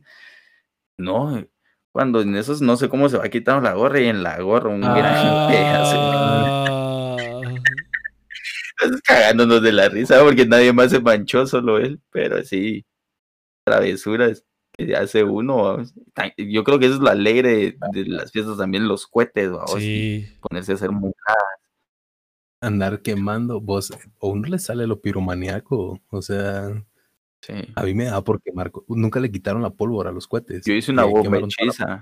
No, 1.00 1.36
eh, 1.38 1.50
cuando 1.92 2.20
en 2.20 2.36
esos 2.36 2.60
no 2.62 2.76
sé 2.76 2.88
cómo 2.88 3.08
se 3.08 3.18
va 3.18 3.28
quitando 3.28 3.62
la 3.62 3.74
gorra 3.74 4.00
y 4.00 4.06
en 4.08 4.22
la 4.22 4.40
gorra 4.40 4.68
un 4.70 4.80
gran 4.80 5.48
pedazo. 5.48 5.96
Ah, 5.96 7.54
cagándonos 9.04 9.62
de 9.62 9.72
la 9.72 9.88
risa 9.88 10.22
porque 10.22 10.46
nadie 10.46 10.72
más 10.72 10.90
se 10.90 11.00
manchó, 11.00 11.46
solo 11.46 11.78
él, 11.78 12.00
pero 12.10 12.42
sí, 12.44 12.84
travesuras 13.64 14.44
que 14.76 14.94
hace 14.96 15.24
uno. 15.24 15.78
Yo 16.36 16.64
creo 16.64 16.78
que 16.78 16.86
eso 16.86 16.94
es 16.94 17.00
lo 17.00 17.10
alegre 17.10 17.50
de, 17.50 17.78
de 17.92 18.06
las 18.06 18.32
fiestas 18.32 18.56
también, 18.56 18.88
los 18.88 19.06
cohetes, 19.06 19.50
sí. 19.78 20.26
ponerse 20.40 20.72
a 20.72 20.74
hacer 20.76 20.90
mu- 20.92 21.12
Andar 22.62 23.00
quemando, 23.00 23.58
vos, 23.60 23.90
o 24.18 24.28
uno 24.28 24.46
le 24.48 24.58
sale 24.58 24.86
lo 24.86 25.00
piromaníaco. 25.00 25.98
O 26.10 26.22
sea, 26.22 26.84
sí. 27.42 27.52
a 27.74 27.82
mí 27.84 27.94
me 27.94 28.04
da 28.04 28.22
por 28.22 28.40
quemar. 28.42 28.70
co- 28.70 28.84
Nunca 28.88 29.20
le 29.20 29.30
quitaron 29.30 29.62
la 29.62 29.70
pólvora 29.70 30.10
a 30.10 30.12
los 30.12 30.26
cohetes. 30.26 30.64
Yo 30.66 30.74
hice 30.74 30.92
una 30.92 31.04
bomba 31.04 31.38
hechiza. 31.38 32.00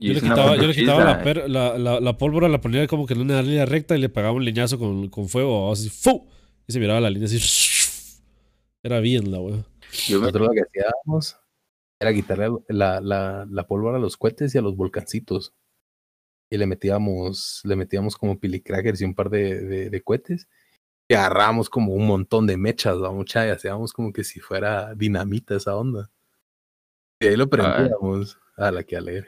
Yo 0.00 0.12
le, 0.14 0.20
quitaba, 0.20 0.54
yo 0.56 0.66
le 0.68 0.74
quitaba 0.74 1.02
la, 1.04 1.22
per- 1.24 1.50
la, 1.50 1.76
la, 1.76 1.98
la 1.98 2.16
pólvora, 2.18 2.48
la 2.48 2.60
ponía 2.60 2.86
como 2.86 3.04
que 3.06 3.14
en 3.14 3.20
una 3.22 3.42
línea 3.42 3.66
recta 3.66 3.96
y 3.96 4.00
le 4.00 4.08
pegaba 4.08 4.32
un 4.32 4.44
leñazo 4.44 4.78
con, 4.78 5.08
con 5.08 5.28
fuego, 5.28 5.72
así, 5.72 5.88
¡fu! 5.88 6.28
Y 6.68 6.72
se 6.72 6.78
miraba 6.78 7.00
la 7.00 7.10
línea 7.10 7.26
así. 7.26 7.38
Era 8.84 9.00
bien 9.00 9.32
la 9.32 9.40
me- 9.40 9.64
Nosotros 10.10 10.48
lo 10.48 10.52
que 10.52 10.60
hacíamos 10.62 11.36
era 12.00 12.14
quitarle 12.14 12.48
la, 12.68 13.00
la, 13.00 13.44
la 13.50 13.66
pólvora 13.66 13.96
a 13.96 14.00
los 14.00 14.16
cohetes 14.16 14.54
y 14.54 14.58
a 14.58 14.62
los 14.62 14.76
volcancitos. 14.76 15.52
Y 16.48 16.56
le 16.58 16.66
metíamos, 16.66 17.60
le 17.64 17.74
metíamos 17.74 18.16
como 18.16 18.38
pilicrackers 18.38 19.00
y 19.00 19.04
un 19.04 19.14
par 19.14 19.30
de, 19.30 19.60
de, 19.60 19.90
de 19.90 20.02
cohetes. 20.02 20.48
Y 21.08 21.14
agarramos 21.14 21.70
como 21.70 21.94
un 21.94 22.06
montón 22.06 22.46
de 22.46 22.56
mechas, 22.58 23.02
¿va? 23.02 23.10
mucha, 23.10 23.46
y 23.46 23.50
hacíamos 23.50 23.92
como 23.92 24.12
que 24.12 24.24
si 24.24 24.40
fuera 24.40 24.94
dinamita 24.94 25.56
esa 25.56 25.74
onda. 25.74 26.10
Y 27.20 27.28
ahí 27.28 27.36
lo 27.36 27.48
prendíamos. 27.48 28.38
A 28.56 28.70
la 28.72 28.82
que 28.82 28.96
alegre. 28.96 29.26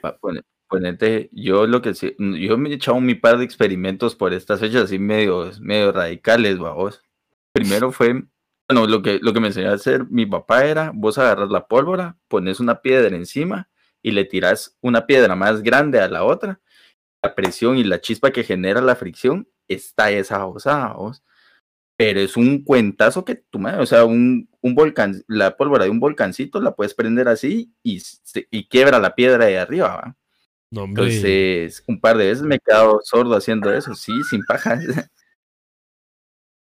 Ponete, 0.67 1.29
yo 1.33 1.67
lo 1.67 1.81
que 1.81 1.93
sí, 1.93 2.15
yo 2.17 2.57
me 2.57 2.69
he 2.69 2.73
echado 2.73 2.99
mi 3.01 3.15
par 3.15 3.37
de 3.37 3.43
experimentos 3.43 4.15
por 4.15 4.31
estas 4.33 4.61
fechas 4.61 4.83
así 4.83 4.99
medio, 4.99 5.51
medio 5.59 5.91
radicales, 5.91 6.57
vos. 6.59 7.01
Primero 7.51 7.91
fue, 7.91 8.23
bueno, 8.69 8.87
lo 8.87 9.01
que, 9.01 9.19
lo 9.21 9.33
que 9.33 9.41
me 9.41 9.47
enseñó 9.47 9.69
a 9.69 9.73
hacer 9.73 10.05
mi 10.09 10.25
papá 10.25 10.65
era, 10.65 10.91
vos 10.93 11.17
agarras 11.17 11.49
la 11.49 11.67
pólvora, 11.67 12.17
pones 12.29 12.61
una 12.61 12.81
piedra 12.81 13.13
encima 13.13 13.69
y 14.01 14.11
le 14.11 14.23
tiras 14.23 14.77
una 14.81 15.05
piedra 15.05 15.35
más 15.35 15.61
grande 15.61 15.99
a 15.99 16.07
la 16.07 16.23
otra. 16.23 16.61
La 17.21 17.35
presión 17.35 17.77
y 17.77 17.83
la 17.83 17.99
chispa 17.99 18.31
que 18.31 18.43
genera 18.43 18.81
la 18.81 18.95
fricción 18.95 19.49
está 19.67 20.09
esa 20.11 20.37
babosada, 20.37 20.93
vos. 20.93 21.21
Pero 22.01 22.19
es 22.19 22.35
un 22.35 22.63
cuentazo 22.63 23.23
que 23.23 23.35
tu 23.35 23.59
madre, 23.59 23.79
o 23.79 23.85
sea, 23.85 24.05
un, 24.05 24.49
un 24.59 24.73
volcán, 24.73 25.23
la 25.27 25.55
pólvora 25.55 25.83
de 25.83 25.91
un 25.91 25.99
volcancito 25.99 26.59
la 26.59 26.75
puedes 26.75 26.95
prender 26.95 27.27
así 27.27 27.75
y, 27.83 28.01
y 28.49 28.67
quiebra 28.67 28.97
la 28.97 29.13
piedra 29.13 29.45
de 29.45 29.59
arriba, 29.59 29.87
¿va? 29.97 30.17
No. 30.71 30.85
Entonces, 30.85 31.83
un 31.87 32.01
par 32.01 32.17
de 32.17 32.25
veces 32.25 32.41
me 32.41 32.55
he 32.55 32.59
quedado 32.59 32.99
sordo 33.03 33.35
haciendo 33.35 33.71
eso, 33.71 33.93
sí, 33.93 34.13
sin 34.31 34.41
paja. 34.47 34.79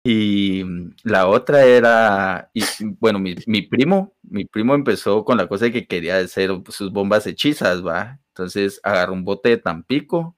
Y 0.06 0.62
la 1.02 1.26
otra 1.26 1.64
era, 1.64 2.50
y, 2.52 2.62
bueno, 3.00 3.18
mi, 3.18 3.34
mi 3.46 3.62
primo, 3.62 4.14
mi 4.20 4.44
primo 4.44 4.74
empezó 4.74 5.24
con 5.24 5.38
la 5.38 5.48
cosa 5.48 5.64
de 5.64 5.72
que 5.72 5.86
quería 5.86 6.18
hacer 6.18 6.50
sus 6.68 6.92
bombas 6.92 7.26
hechizas, 7.26 7.82
¿va? 7.82 8.20
Entonces 8.28 8.78
agarró 8.82 9.14
un 9.14 9.24
bote 9.24 9.48
de 9.48 9.56
Tampico, 9.56 10.36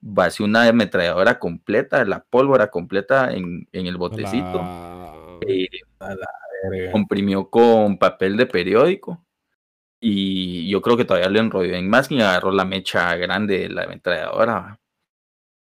vació 0.00 0.44
una 0.46 0.66
ametralladora 0.68 1.38
completa, 1.38 2.04
la 2.04 2.22
pólvora 2.24 2.70
completa 2.70 3.32
en, 3.32 3.68
en 3.72 3.86
el 3.86 3.96
botecito, 3.96 4.58
La- 6.00 6.16
Verga. 6.70 6.92
comprimió 6.92 7.48
con 7.48 7.98
papel 7.98 8.36
de 8.36 8.46
periódico 8.46 9.24
y 10.00 10.68
yo 10.70 10.82
creo 10.82 10.96
que 10.96 11.04
todavía 11.06 11.30
lo 11.30 11.38
enrolló 11.40 11.74
en 11.74 11.88
más 11.88 12.10
y 12.10 12.20
agarró 12.20 12.50
la 12.52 12.64
mecha 12.66 13.14
grande 13.16 13.60
de 13.60 13.68
la 13.70 13.84
ametralladora 13.84 14.78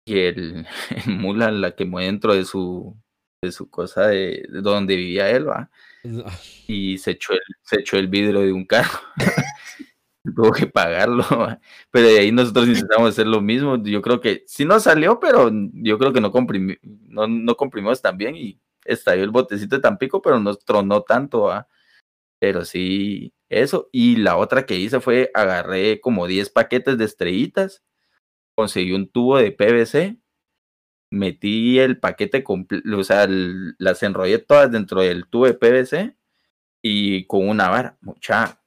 y 0.05 0.19
el, 0.19 0.67
el 1.07 1.15
mula 1.17 1.49
la 1.51 1.71
quemó 1.75 1.99
dentro 1.99 2.33
de 2.35 2.45
su 2.45 2.95
de 3.41 3.51
su 3.51 3.69
cosa 3.69 4.07
de, 4.07 4.45
de 4.49 4.61
donde 4.61 4.95
vivía 4.95 5.29
él 5.29 5.47
¿va? 5.49 5.69
y 6.67 6.97
se 6.99 7.11
echó 7.11 7.33
el, 7.33 7.39
se 7.63 7.79
echó 7.79 7.97
el 7.97 8.07
vidrio 8.07 8.41
de 8.41 8.51
un 8.53 8.65
carro 8.65 8.99
tuvo 10.35 10.51
que 10.51 10.67
pagarlo 10.67 11.23
pero 11.91 12.07
de 12.07 12.19
ahí 12.19 12.31
nosotros 12.31 12.67
intentamos 12.67 13.09
hacer 13.09 13.27
lo 13.27 13.41
mismo. 13.41 13.81
Yo 13.83 14.01
creo 14.01 14.21
que 14.21 14.43
sí 14.47 14.65
nos 14.65 14.83
salió 14.83 15.19
pero 15.19 15.51
yo 15.73 15.97
creo 15.99 16.13
que 16.13 16.21
no 16.21 16.31
comprimi- 16.31 16.79
no, 16.83 17.27
no 17.27 17.55
comprimimos 17.57 18.01
tan 18.01 18.17
bien 18.17 18.35
y 18.35 18.59
estalló 18.85 19.23
el 19.23 19.31
botecito 19.31 19.75
de 19.77 19.81
Tampico 19.81 20.21
pero 20.21 20.39
no 20.39 20.55
tronó 20.55 21.01
tanto 21.03 21.49
pero 22.39 22.65
sí 22.65 23.33
eso. 23.49 23.89
Y 23.91 24.17
la 24.17 24.37
otra 24.37 24.65
que 24.65 24.77
hice 24.77 24.99
fue 25.01 25.31
agarré 25.33 26.01
como 26.01 26.27
10 26.27 26.49
paquetes 26.49 26.97
de 26.97 27.05
estrellitas 27.05 27.83
conseguí 28.55 28.93
un 28.93 29.09
tubo 29.09 29.37
de 29.37 29.51
PVC 29.51 30.17
metí 31.11 31.79
el 31.79 31.99
paquete 31.99 32.43
completo, 32.43 32.97
o 32.97 33.03
sea, 33.03 33.27
las 33.29 34.03
enrollé 34.03 34.39
todas 34.39 34.71
dentro 34.71 35.01
del 35.01 35.27
tubo 35.27 35.45
de 35.47 35.53
PVC 35.55 36.17
y 36.83 37.25
con 37.27 37.47
una 37.49 37.69
vara, 37.69 37.97
mucha, 38.01 38.61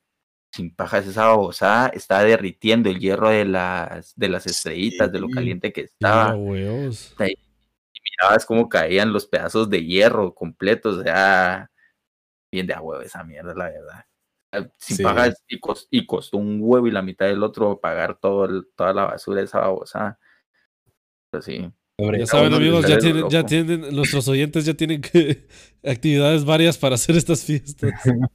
sin 0.53 0.75
pajas 0.75 1.07
esa 1.07 1.27
babosada, 1.27 1.89
estaba 1.89 2.25
derritiendo 2.25 2.89
el 2.89 2.99
hierro 2.99 3.29
de 3.29 3.45
las, 3.45 4.15
de 4.17 4.29
las 4.29 4.47
estrellitas, 4.47 5.13
de 5.13 5.21
lo 5.21 5.29
Sí. 5.29 5.35
caliente 5.35 5.73
que 5.73 5.83
estaba. 5.83 6.35
huevos. 6.35 7.15
Mirabas 8.21 8.47
cómo 8.47 8.69
caían 8.69 9.13
los 9.13 9.27
pedazos 9.27 9.69
de 9.71 9.85
hierro 9.85 10.35
completos, 10.35 10.97
o 10.99 11.03
sea, 11.03 11.71
bien 12.53 12.67
de 12.67 12.75
a 12.75 12.81
huevo 12.81 13.03
esa 13.03 13.23
mierda, 13.23 13.55
la 13.55 13.65
verdad. 13.67 14.05
Ah, 14.53 14.67
Sin 14.79 14.97
Sí. 14.97 15.03
pajas 15.03 15.43
y, 15.47 15.61
cos- 15.61 15.87
y 15.91 16.07
costó 16.07 16.39
un 16.39 16.59
huevo 16.61 16.87
y 16.87 16.91
la 16.91 17.03
mitad 17.03 17.27
del 17.27 17.43
otro 17.43 17.79
pagar 17.79 18.19
todo 18.19 18.47
el- 18.47 18.67
toda 18.75 18.95
la 18.95 19.05
basura 19.05 19.41
de 19.41 19.45
esa 19.45 19.61
babosada. 19.61 20.19
Pero 21.31 21.43
sí. 21.43 21.71
Hombre, 22.01 22.21
Ya 22.21 22.27
saben, 22.27 22.55
amigos, 22.55 22.87
ya 22.89 22.97
tienen, 22.99 23.29
ya 23.29 23.45
tienen, 23.45 23.95
nuestros 23.95 24.27
oyentes 24.29 24.65
ya 24.65 24.73
tienen 24.75 25.01
que, 25.03 25.47
actividades 25.85 26.45
varias 26.45 26.79
para 26.79 26.95
hacer 26.95 27.17
estas 27.17 27.45
fiestas. 27.45 27.93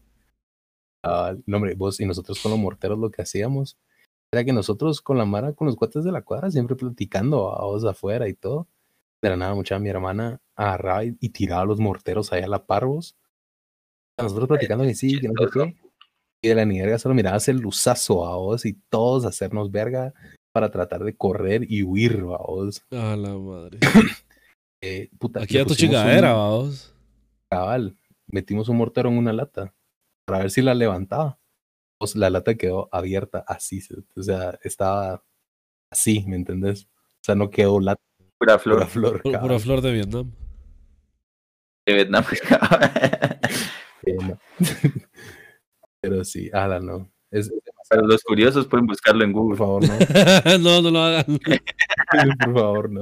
Ah, 1.03 1.35
no, 1.45 1.57
hombre, 1.57 1.75
vos 1.75 1.99
y 1.99 2.05
nosotros 2.05 2.41
con 2.41 2.51
los 2.51 2.59
morteros 2.59 2.97
lo 2.97 3.11
que 3.11 3.21
hacíamos 3.21 3.77
era 4.31 4.43
que 4.43 4.53
nosotros 4.53 5.01
con 5.01 5.17
la 5.17 5.25
Mara, 5.25 5.53
con 5.53 5.67
los 5.67 5.75
cuates 5.75 6.03
de 6.03 6.11
la 6.11 6.21
cuadra, 6.23 6.49
siempre 6.49 6.75
platicando 6.75 7.55
a 7.55 7.65
vos 7.65 7.83
afuera 7.85 8.27
y 8.27 8.33
todo. 8.33 8.67
De 9.21 9.29
la 9.29 9.37
nada, 9.37 9.53
mucha 9.53 9.77
mi 9.79 9.89
hermana 9.89 10.41
agarraba 10.55 11.05
y, 11.05 11.15
y 11.19 11.29
tiraba 11.29 11.65
los 11.65 11.79
morteros 11.79 12.33
allá 12.33 12.45
a 12.45 12.49
la 12.49 12.65
parvos. 12.65 13.15
A 14.17 14.23
nosotros 14.23 14.47
platicando 14.47 14.83
que 14.85 14.95
sí, 14.95 15.19
que 15.19 15.27
no 15.27 15.33
sé 15.37 15.49
qué. 15.53 15.75
Y 16.41 16.49
de 16.49 16.55
la 16.55 16.65
ni 16.65 16.79
verga 16.81 16.97
solo 16.99 17.15
mirabas 17.15 17.47
el 17.47 17.57
luzazo 17.57 18.25
a 18.25 18.35
vos 18.37 18.65
y 18.65 18.73
todos 18.89 19.25
hacernos 19.25 19.71
verga 19.71 20.13
para 20.51 20.71
tratar 20.71 21.03
de 21.03 21.15
correr 21.15 21.65
y 21.69 21.83
huir 21.83 22.17
a 22.21 22.37
vos. 22.43 22.83
A 22.91 23.15
la 23.15 23.37
madre. 23.37 23.79
Eh, 24.81 25.09
puta, 25.19 25.41
Aquí 25.43 25.57
a 25.57 25.63
tu 25.63 25.69
pusimos 25.69 25.95
un- 25.95 26.01
chingadera, 26.01 26.33
vamos. 26.33 26.93
cabal, 27.49 27.95
metimos 28.27 28.67
un 28.67 28.77
mortero 28.77 29.09
en 29.09 29.17
una 29.17 29.31
lata 29.31 29.73
para 30.25 30.39
ver 30.39 30.51
si 30.51 30.61
la 30.61 30.73
levantaba. 30.73 31.39
Pues 31.97 32.15
la 32.15 32.29
lata 32.29 32.55
quedó 32.55 32.89
abierta 32.91 33.43
así, 33.47 33.81
o 34.15 34.23
sea, 34.23 34.59
estaba 34.63 35.23
así, 35.89 36.25
¿me 36.27 36.35
entendés? 36.35 36.85
O 36.85 37.23
sea, 37.23 37.35
no 37.35 37.49
quedó 37.49 37.79
lata, 37.79 38.01
Pura 38.37 38.59
flor 38.59 38.75
pura 38.75 38.87
flor. 38.87 39.21
Pura 39.21 39.39
cabal. 39.39 39.59
flor 39.61 39.81
de 39.81 39.91
Vietnam. 39.93 40.31
de 41.85 41.93
Vietnam. 41.93 42.23
Eh, 44.05 44.17
no. 44.19 44.37
Pero 46.01 46.25
sí, 46.25 46.49
ala, 46.51 46.81
no. 46.81 47.09
Es, 47.31 47.49
demasiado, 47.49 48.05
los 48.05 48.21
curiosos 48.21 48.67
pueden 48.67 48.85
buscarlo 48.85 49.23
en 49.23 49.31
por 49.31 49.43
Google. 49.43 49.57
favor, 49.57 49.83
no. 49.87 49.97
no, 50.59 50.81
no 50.81 50.91
lo 50.91 50.99
hagan. 50.99 51.39
por 52.43 52.53
favor, 52.53 52.89
no. 52.91 53.01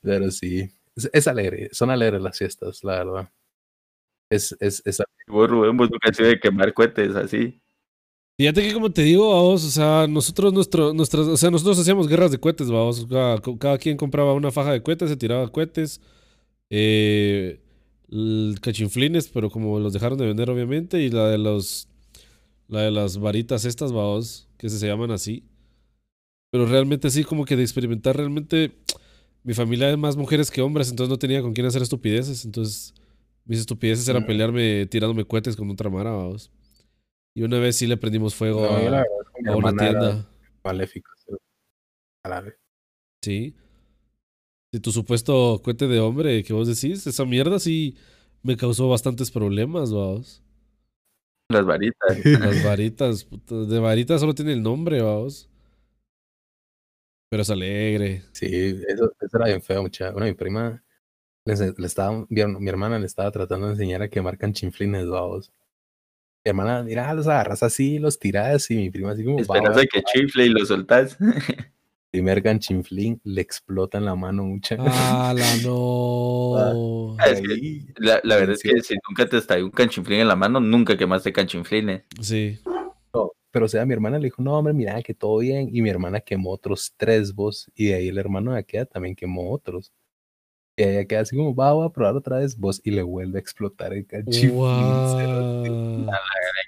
Pero 0.00 0.30
sí, 0.30 0.66
es, 0.96 1.10
es 1.12 1.28
alegre, 1.28 1.68
son 1.72 1.90
alegres 1.90 2.22
las 2.22 2.38
fiestas, 2.38 2.82
la 2.84 3.04
verdad. 3.04 3.30
Es, 4.32 4.56
es, 4.60 4.80
es 4.86 5.02
Vos, 5.26 5.50
Rubén, 5.50 5.76
vos 5.76 5.90
nunca 5.90 6.10
de 6.10 6.40
quemar 6.40 6.72
cohetes 6.72 7.14
así. 7.14 7.60
Fíjate 8.38 8.62
que 8.62 8.72
como 8.72 8.90
te 8.90 9.02
digo, 9.02 9.28
vamos, 9.28 9.62
o 9.62 9.68
sea, 9.70 10.06
nosotros 10.08 10.54
nuestro, 10.54 10.94
nuestras, 10.94 11.26
o 11.26 11.36
sea, 11.36 11.50
nosotros 11.50 11.78
hacíamos 11.78 12.08
guerras 12.08 12.30
de 12.30 12.38
cohetes, 12.38 12.70
vamos, 12.70 13.06
cada, 13.06 13.38
cada 13.58 13.76
quien 13.76 13.98
compraba 13.98 14.32
una 14.32 14.50
faja 14.50 14.72
de 14.72 14.82
cohetes, 14.82 15.10
se 15.10 15.18
tiraba 15.18 15.52
cohetes, 15.52 16.00
eh, 16.70 17.60
cachinflines, 18.62 19.28
pero 19.28 19.50
como 19.50 19.78
los 19.78 19.92
dejaron 19.92 20.16
de 20.16 20.26
vender 20.26 20.48
obviamente, 20.48 21.02
y 21.02 21.10
la 21.10 21.28
de 21.28 21.36
los, 21.36 21.88
la 22.68 22.80
de 22.80 22.90
las 22.90 23.18
varitas 23.18 23.66
estas, 23.66 23.92
vamos, 23.92 24.48
que 24.56 24.70
se, 24.70 24.78
se 24.78 24.86
llaman 24.86 25.10
así, 25.10 25.44
pero 26.50 26.64
realmente 26.64 27.10
sí, 27.10 27.22
como 27.22 27.44
que 27.44 27.56
de 27.56 27.64
experimentar, 27.64 28.16
realmente, 28.16 28.72
mi 29.44 29.52
familia 29.52 29.90
es 29.90 29.98
más 29.98 30.16
mujeres 30.16 30.50
que 30.50 30.62
hombres, 30.62 30.88
entonces 30.88 31.10
no 31.10 31.18
tenía 31.18 31.42
con 31.42 31.52
quién 31.52 31.66
hacer 31.66 31.82
estupideces, 31.82 32.46
entonces 32.46 32.94
mis 33.44 33.60
estupideces 33.60 34.06
eran 34.08 34.22
Mm. 34.22 34.26
pelearme 34.26 34.86
tirándome 34.86 35.24
cohetes 35.24 35.56
con 35.56 35.68
otra 35.70 35.90
mara, 35.90 36.10
vamos. 36.10 36.50
Y 37.34 37.42
una 37.42 37.58
vez 37.58 37.76
sí 37.76 37.86
le 37.86 37.96
prendimos 37.96 38.34
fuego 38.34 38.62
no, 38.62 38.68
a, 38.70 38.78
verdad, 38.80 39.04
a 39.46 39.56
una 39.56 39.72
tienda. 39.74 40.28
maléfico. 40.64 41.10
sí. 41.16 41.32
A 42.24 42.28
la 42.28 42.40
vez. 42.42 42.54
Sí. 43.24 43.56
De 44.72 44.80
tu 44.80 44.90
supuesto 44.92 45.60
cohete 45.62 45.86
de 45.88 46.00
hombre 46.00 46.42
que 46.44 46.52
vos 46.52 46.66
decís, 46.68 47.06
esa 47.06 47.24
mierda 47.24 47.58
sí 47.58 47.96
me 48.42 48.56
causó 48.56 48.88
bastantes 48.88 49.30
problemas, 49.30 49.92
vamos. 49.92 50.42
Las 51.50 51.64
varitas. 51.66 52.24
Las 52.24 52.64
varitas, 52.64 53.24
puta, 53.24 53.54
de 53.64 53.78
varitas 53.78 54.20
solo 54.20 54.34
tiene 54.34 54.52
el 54.52 54.62
nombre, 54.62 55.02
vamos. 55.02 55.48
Pero 57.30 57.42
es 57.42 57.50
alegre. 57.50 58.22
Sí, 58.32 58.46
eso, 58.88 59.12
eso 59.20 59.36
era 59.36 59.46
bien 59.46 59.62
feo, 59.62 59.82
mucha. 59.82 60.10
Bueno, 60.10 60.26
mi 60.26 60.34
prima 60.34 60.81
le, 61.44 61.54
ense- 61.54 61.74
le 61.78 61.86
estaba, 61.86 62.24
mi, 62.28 62.40
her- 62.40 62.58
mi 62.58 62.68
hermana 62.68 62.98
le 62.98 63.06
estaba 63.06 63.30
tratando 63.30 63.66
de 63.66 63.72
enseñar 63.72 64.02
a 64.02 64.08
quemar 64.08 64.38
canchinflines, 64.38 65.06
babos. 65.08 65.52
Mi 66.44 66.50
hermana, 66.50 66.82
mira, 66.82 67.12
los 67.14 67.26
agarras 67.26 67.62
así, 67.62 67.98
los 67.98 68.18
tiras, 68.18 68.70
y 68.70 68.76
mi 68.76 68.90
prima 68.90 69.12
así 69.12 69.24
como, 69.24 69.36
va, 69.36 69.42
Esperas 69.42 69.76
a 69.78 69.82
que 69.82 70.02
chifle 70.02 70.46
y 70.46 70.48
lo 70.48 70.64
soltás. 70.64 71.16
primer 72.10 72.42
canchinflín, 72.42 73.20
le 73.24 73.40
explota 73.40 73.96
en 73.98 74.04
la 74.04 74.14
mano 74.14 74.44
mucha. 74.44 74.76
¡Hala, 74.78 75.44
no! 75.64 77.16
Ah, 77.18 77.30
es 77.30 77.40
que 77.40 77.86
La, 77.96 78.20
la 78.24 78.36
verdad 78.36 78.54
es 78.54 78.62
que 78.62 78.80
si 78.82 78.94
nunca 79.08 79.26
te 79.28 79.38
estalló 79.38 79.64
un 79.64 79.70
canchinflín 79.70 80.20
en 80.20 80.28
la 80.28 80.36
mano, 80.36 80.60
nunca 80.60 80.96
quemaste 80.96 81.32
canchinflines. 81.32 82.02
Sí. 82.20 82.58
no. 83.14 83.30
Pero 83.50 83.66
o 83.66 83.68
sea, 83.68 83.86
mi 83.86 83.92
hermana 83.94 84.18
le 84.18 84.24
dijo, 84.24 84.42
no, 84.42 84.58
hombre, 84.58 84.74
mira, 84.74 85.00
que 85.02 85.14
todo 85.14 85.38
bien. 85.38 85.68
Y 85.74 85.80
mi 85.82 85.88
hermana 85.90 86.20
quemó 86.20 86.50
otros 86.50 86.92
tres 86.96 87.34
vos, 87.34 87.70
y 87.74 87.86
de 87.86 87.94
ahí 87.94 88.08
el 88.08 88.18
hermano 88.18 88.52
de 88.52 88.58
aquella 88.60 88.84
también 88.86 89.14
quemó 89.14 89.50
otros. 89.52 89.92
Y 90.76 90.82
ella 90.84 91.04
queda 91.04 91.20
así 91.20 91.36
como, 91.36 91.54
va, 91.54 91.72
voy 91.72 91.86
a 91.86 91.90
probar 91.90 92.16
otra 92.16 92.38
vez 92.38 92.56
vos, 92.56 92.80
y 92.82 92.90
le 92.90 93.02
vuelve 93.02 93.38
a 93.38 93.40
explotar 93.40 93.92
el. 93.92 94.06
Guau. 94.52 96.10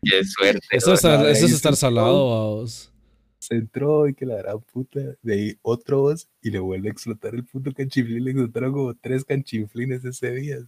Qué 0.03 0.25
suerte. 0.25 0.67
Eso 0.71 0.93
es, 0.93 1.05
no, 1.05 1.27
eso 1.27 1.47
es 1.47 1.53
estar 1.53 1.75
sí, 1.75 1.81
salado, 1.81 2.31
vamos. 2.31 2.93
Se 3.39 3.55
entró 3.55 4.07
y 4.09 4.15
que 4.15 4.27
la 4.27 4.37
gran 4.37 4.61
puta. 4.61 5.01
De 5.23 5.35
ahí 5.35 5.59
otro 5.63 6.03
voz 6.03 6.29
y 6.43 6.51
le 6.51 6.59
vuelve 6.59 6.89
a 6.89 6.93
explotar 6.93 7.35
el 7.35 7.45
puto 7.45 7.73
canchiflín. 7.73 8.25
Le 8.25 8.31
explotaron 8.31 8.73
como 8.73 8.95
tres 8.95 9.25
canchinflines 9.25 10.05
ese 10.05 10.31
día. 10.33 10.59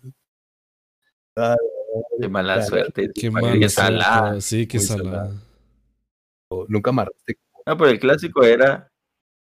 Ah, 1.36 1.56
Qué 2.20 2.28
mala 2.28 2.62
suerte. 2.62 3.10
Qué 3.14 3.30
mala 3.30 3.68
salada. 3.68 4.40
Sí, 4.40 4.66
qué 4.66 4.78
salada. 4.78 5.32
Nunca 6.68 6.90
amarraste. 6.90 7.38
No, 7.66 7.76
pero 7.76 7.90
el 7.90 7.98
clásico 7.98 8.44
era. 8.44 8.90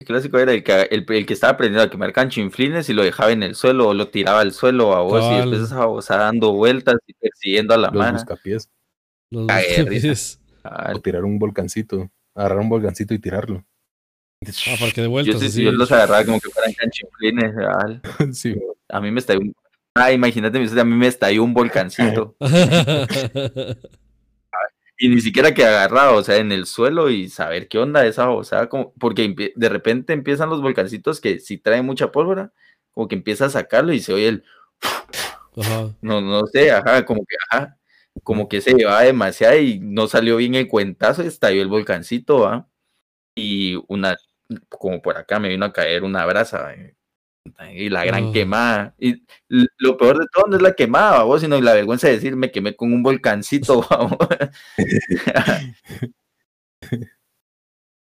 El 0.00 0.06
clásico 0.06 0.38
era 0.38 0.52
el 0.52 0.64
que, 0.64 0.72
el, 0.90 1.04
el 1.08 1.26
que 1.26 1.34
estaba 1.34 1.52
aprendiendo 1.52 1.82
a 1.84 1.90
quemar 1.90 2.12
canchinflines 2.14 2.88
y 2.88 2.94
lo 2.94 3.02
dejaba 3.04 3.32
en 3.32 3.42
el 3.42 3.54
suelo 3.54 3.88
o 3.88 3.94
lo 3.94 4.08
tiraba 4.08 4.40
al 4.40 4.52
suelo 4.52 4.94
a 4.94 5.02
vos 5.02 5.22
y 5.30 5.36
después 5.36 5.60
esa 5.60 5.76
babosa 5.80 6.16
dando 6.16 6.52
vueltas 6.54 6.96
y 7.06 7.12
persiguiendo 7.12 7.74
a 7.74 7.76
la 7.76 7.88
Los 7.88 7.96
mano. 7.96 8.12
buscapiés. 8.18 8.70
Los 9.30 9.42
buscapiés. 9.46 10.40
O 10.94 11.00
tirar 11.00 11.24
un 11.24 11.38
volcancito. 11.38 12.10
Agarrar 12.34 12.60
un 12.60 12.70
volcancito 12.70 13.12
y 13.12 13.18
tirarlo. 13.18 13.62
Ah, 14.42 14.76
para 14.80 14.90
que 14.90 15.02
de 15.02 15.06
yo, 15.06 15.10
vueltas 15.10 15.38
sí- 15.40 15.46
así. 15.46 15.64
yo 15.64 15.72
los 15.72 15.92
agarraba 15.92 16.24
como 16.24 16.40
que 16.40 16.48
fueran 16.48 16.72
canchinflines. 16.72 17.54
sí, 18.38 18.54
A 18.88 19.00
mí 19.02 19.10
me 19.10 19.20
estalló 19.20 19.40
un. 19.40 19.54
Ah, 19.94 20.12
imagínate, 20.12 20.56
a 20.80 20.84
mí 20.84 20.96
me 20.96 21.08
estalló 21.08 21.44
un 21.44 21.52
volcancito. 21.52 22.36
y 25.02 25.08
ni 25.08 25.22
siquiera 25.22 25.54
que 25.54 25.64
agarrado, 25.64 26.16
o 26.16 26.22
sea, 26.22 26.36
en 26.36 26.52
el 26.52 26.66
suelo 26.66 27.08
y 27.08 27.30
saber 27.30 27.68
qué 27.68 27.78
onda 27.78 28.04
esa, 28.04 28.28
o 28.30 28.44
sea, 28.44 28.68
como, 28.68 28.92
porque 29.00 29.52
de 29.56 29.68
repente 29.70 30.12
empiezan 30.12 30.50
los 30.50 30.60
volcancitos 30.60 31.22
que 31.22 31.40
si 31.40 31.56
traen 31.56 31.86
mucha 31.86 32.12
pólvora, 32.12 32.52
como 32.92 33.08
que 33.08 33.14
empieza 33.14 33.46
a 33.46 33.50
sacarlo 33.50 33.94
y 33.94 34.00
se 34.00 34.12
oye 34.12 34.28
el, 34.28 34.44
Ajá. 35.56 35.94
no, 36.02 36.20
no 36.20 36.46
sé, 36.48 36.70
ajá, 36.70 37.06
como 37.06 37.24
que, 37.24 37.34
ajá, 37.50 37.78
como 38.22 38.46
que 38.46 38.60
se 38.60 38.74
llevaba 38.74 39.00
demasiado 39.02 39.58
y 39.58 39.78
no 39.80 40.06
salió 40.06 40.36
bien 40.36 40.54
el 40.54 40.68
cuentazo, 40.68 41.22
estalló 41.22 41.62
el 41.62 41.68
volcancito, 41.68 42.40
¿va? 42.40 42.68
Y 43.34 43.76
una, 43.88 44.18
como 44.68 45.02
por 45.02 45.16
acá 45.16 45.38
me 45.40 45.48
vino 45.48 45.64
a 45.64 45.72
caer 45.72 46.04
una 46.04 46.26
brasa, 46.26 46.62
¿va? 46.62 46.74
Y 47.74 47.88
la 47.88 48.04
gran 48.04 48.32
quemada. 48.32 48.94
Y 48.98 49.24
lo 49.48 49.96
peor 49.96 50.18
de 50.18 50.26
todo 50.32 50.46
no 50.48 50.56
es 50.56 50.62
la 50.62 50.74
quemada, 50.74 51.22
vos, 51.22 51.40
sino 51.40 51.60
la 51.60 51.74
vergüenza 51.74 52.08
de 52.08 52.14
decir 52.14 52.36
me 52.36 52.50
quemé 52.50 52.76
con 52.76 52.92
un 52.92 53.02
volcancito, 53.02 53.80
¿va? 53.90 54.50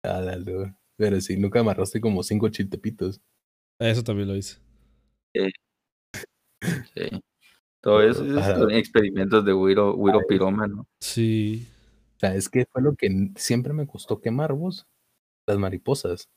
La 0.03 0.37
luz. 0.37 0.69
Pero 0.97 1.21
sí, 1.21 1.37
nunca 1.37 1.61
amarraste 1.61 2.01
como 2.01 2.23
cinco 2.23 2.49
chiltepitos. 2.49 3.21
Eso 3.79 4.03
también 4.03 4.29
lo 4.29 4.37
hice. 4.37 4.59
Sí. 5.35 5.51
Todo 7.81 8.03
eso 8.03 8.25
son 8.25 8.71
experimentos 8.73 9.45
de 9.45 9.55
Wiro, 9.55 9.95
Wiro 9.95 10.21
Pirómano. 10.27 10.87
Sí. 11.01 11.69
¿Sabes 12.21 12.49
qué 12.49 12.67
fue 12.71 12.83
lo 12.83 12.97
que 12.97 13.31
siempre 13.37 13.73
me 13.73 13.87
costó 13.87 14.21
quemar 14.21 14.53
vos? 14.53 14.87
Las 15.47 15.59
mariposas. 15.59 16.29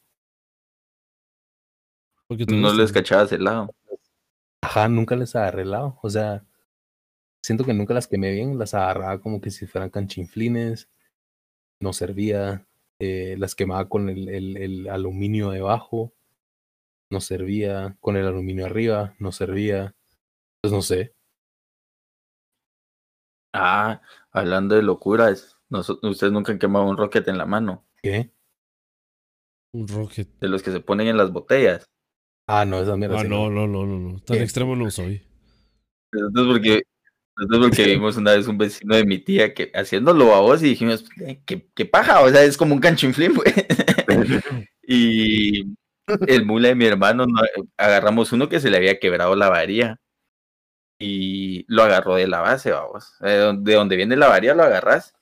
Porque 2.32 2.46
te 2.46 2.56
No 2.56 2.72
les 2.74 2.94
cachabas 2.94 3.30
el 3.34 3.44
lado. 3.44 3.76
Ajá, 4.64 4.88
nunca 4.88 5.18
les 5.18 5.36
agarré 5.36 5.64
el 5.64 5.72
lado. 5.72 6.00
O 6.02 6.10
sea, 6.10 6.46
siento 7.44 7.66
que 7.66 7.74
nunca 7.74 7.94
las 7.94 8.08
quemé 8.08 8.32
bien. 8.32 8.58
Las 8.58 8.74
agarraba 8.74 9.20
como 9.20 9.42
que 9.42 9.52
si 9.52 9.68
fueran 9.68 9.90
canchinflines. 9.90 10.90
No 11.82 11.92
servía. 11.92 12.66
eh, 13.00 13.36
las 13.38 13.54
quemaba 13.54 13.90
con 13.90 14.08
el, 14.08 14.30
el, 14.30 14.56
el 14.56 14.88
aluminio 14.88 15.50
debajo. 15.50 16.14
No 17.12 17.20
servía. 17.20 17.98
Con 18.00 18.16
el 18.16 18.26
aluminio 18.26 18.66
arriba. 18.66 19.14
No 19.20 19.34
servía. 19.34 19.94
Pues 20.62 20.72
no 20.72 20.82
sé. 20.82 21.14
Ah, 23.54 24.02
hablando 24.32 24.76
de 24.76 24.84
locuras, 24.84 25.58
ustedes 25.70 26.32
nunca 26.32 26.54
han 26.54 26.60
quemado 26.60 26.86
un 26.86 26.96
rocket 26.96 27.28
en 27.28 27.38
la 27.38 27.46
mano, 27.46 27.86
¿Qué? 28.02 28.32
Un 29.74 29.86
rocket. 29.90 30.30
de 30.40 30.48
los 30.48 30.64
que 30.64 30.72
se 30.72 30.80
ponen 30.80 31.08
en 31.10 31.18
las 31.18 31.34
botellas. 31.34 31.91
Ah, 32.54 32.66
no, 32.66 32.82
esa 32.82 32.98
mierda. 32.98 33.20
Ah, 33.20 33.24
no, 33.24 33.50
no, 33.50 33.66
no, 33.66 33.86
no, 33.86 33.98
no. 33.98 34.20
Tan 34.20 34.36
¿Qué? 34.38 34.44
extremo 34.44 34.76
no 34.76 34.92
soy. 34.92 35.22
Nosotros 36.12 36.48
porque, 36.48 36.82
nosotros 37.38 37.70
porque 37.70 37.86
vimos 37.96 38.18
una 38.18 38.34
vez 38.34 38.46
un 38.48 38.58
vecino 38.58 38.94
de 38.96 39.06
mi 39.06 39.20
tía 39.20 39.54
que 39.54 39.72
haciéndolo 39.74 40.36
a 40.36 40.42
vos 40.42 40.62
y 40.62 40.66
dijimos, 40.66 41.06
"Eh, 41.26 41.42
¿qué, 41.46 41.70
qué 41.74 41.86
paja? 41.86 42.20
O 42.22 42.30
sea, 42.30 42.44
es 42.44 42.58
como 42.58 42.74
un 42.76 42.82
canchinflín, 42.82 43.34
güey. 43.36 43.54
y 44.86 45.62
el 46.28 46.46
mula 46.46 46.68
de 46.70 46.76
mi 46.76 46.86
hermano, 46.86 47.26
no- 47.26 47.42
agarramos 47.78 48.34
uno 48.34 48.50
que 48.50 48.60
se 48.60 48.70
le 48.70 48.76
había 48.78 49.00
quebrado 49.00 49.34
la 49.38 49.48
varilla 49.50 49.98
y 51.00 51.64
lo 51.74 51.84
agarró 51.84 52.16
de 52.16 52.28
la 52.28 52.42
base, 52.42 52.72
vamos. 52.72 53.14
Eh, 53.24 53.54
De 53.60 53.74
donde 53.76 53.96
viene 53.96 54.16
la 54.18 54.28
varilla 54.28 54.54
lo 54.56 54.64
agarras. 54.64 55.14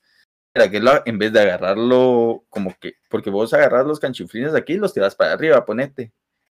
Era 0.52 0.68
que 0.68 0.80
lo- 0.80 1.02
en 1.06 1.18
vez 1.18 1.32
de 1.32 1.40
agarrarlo 1.42 2.44
como 2.48 2.74
que, 2.80 2.94
porque 3.08 3.30
vos 3.30 3.54
agarras 3.54 3.86
los 3.86 4.00
canchinflines 4.00 4.54
aquí 4.54 4.72
y 4.72 4.78
los 4.78 4.92
tiras 4.92 5.14
para 5.14 5.32
arriba, 5.34 5.64
ponete. 5.64 6.12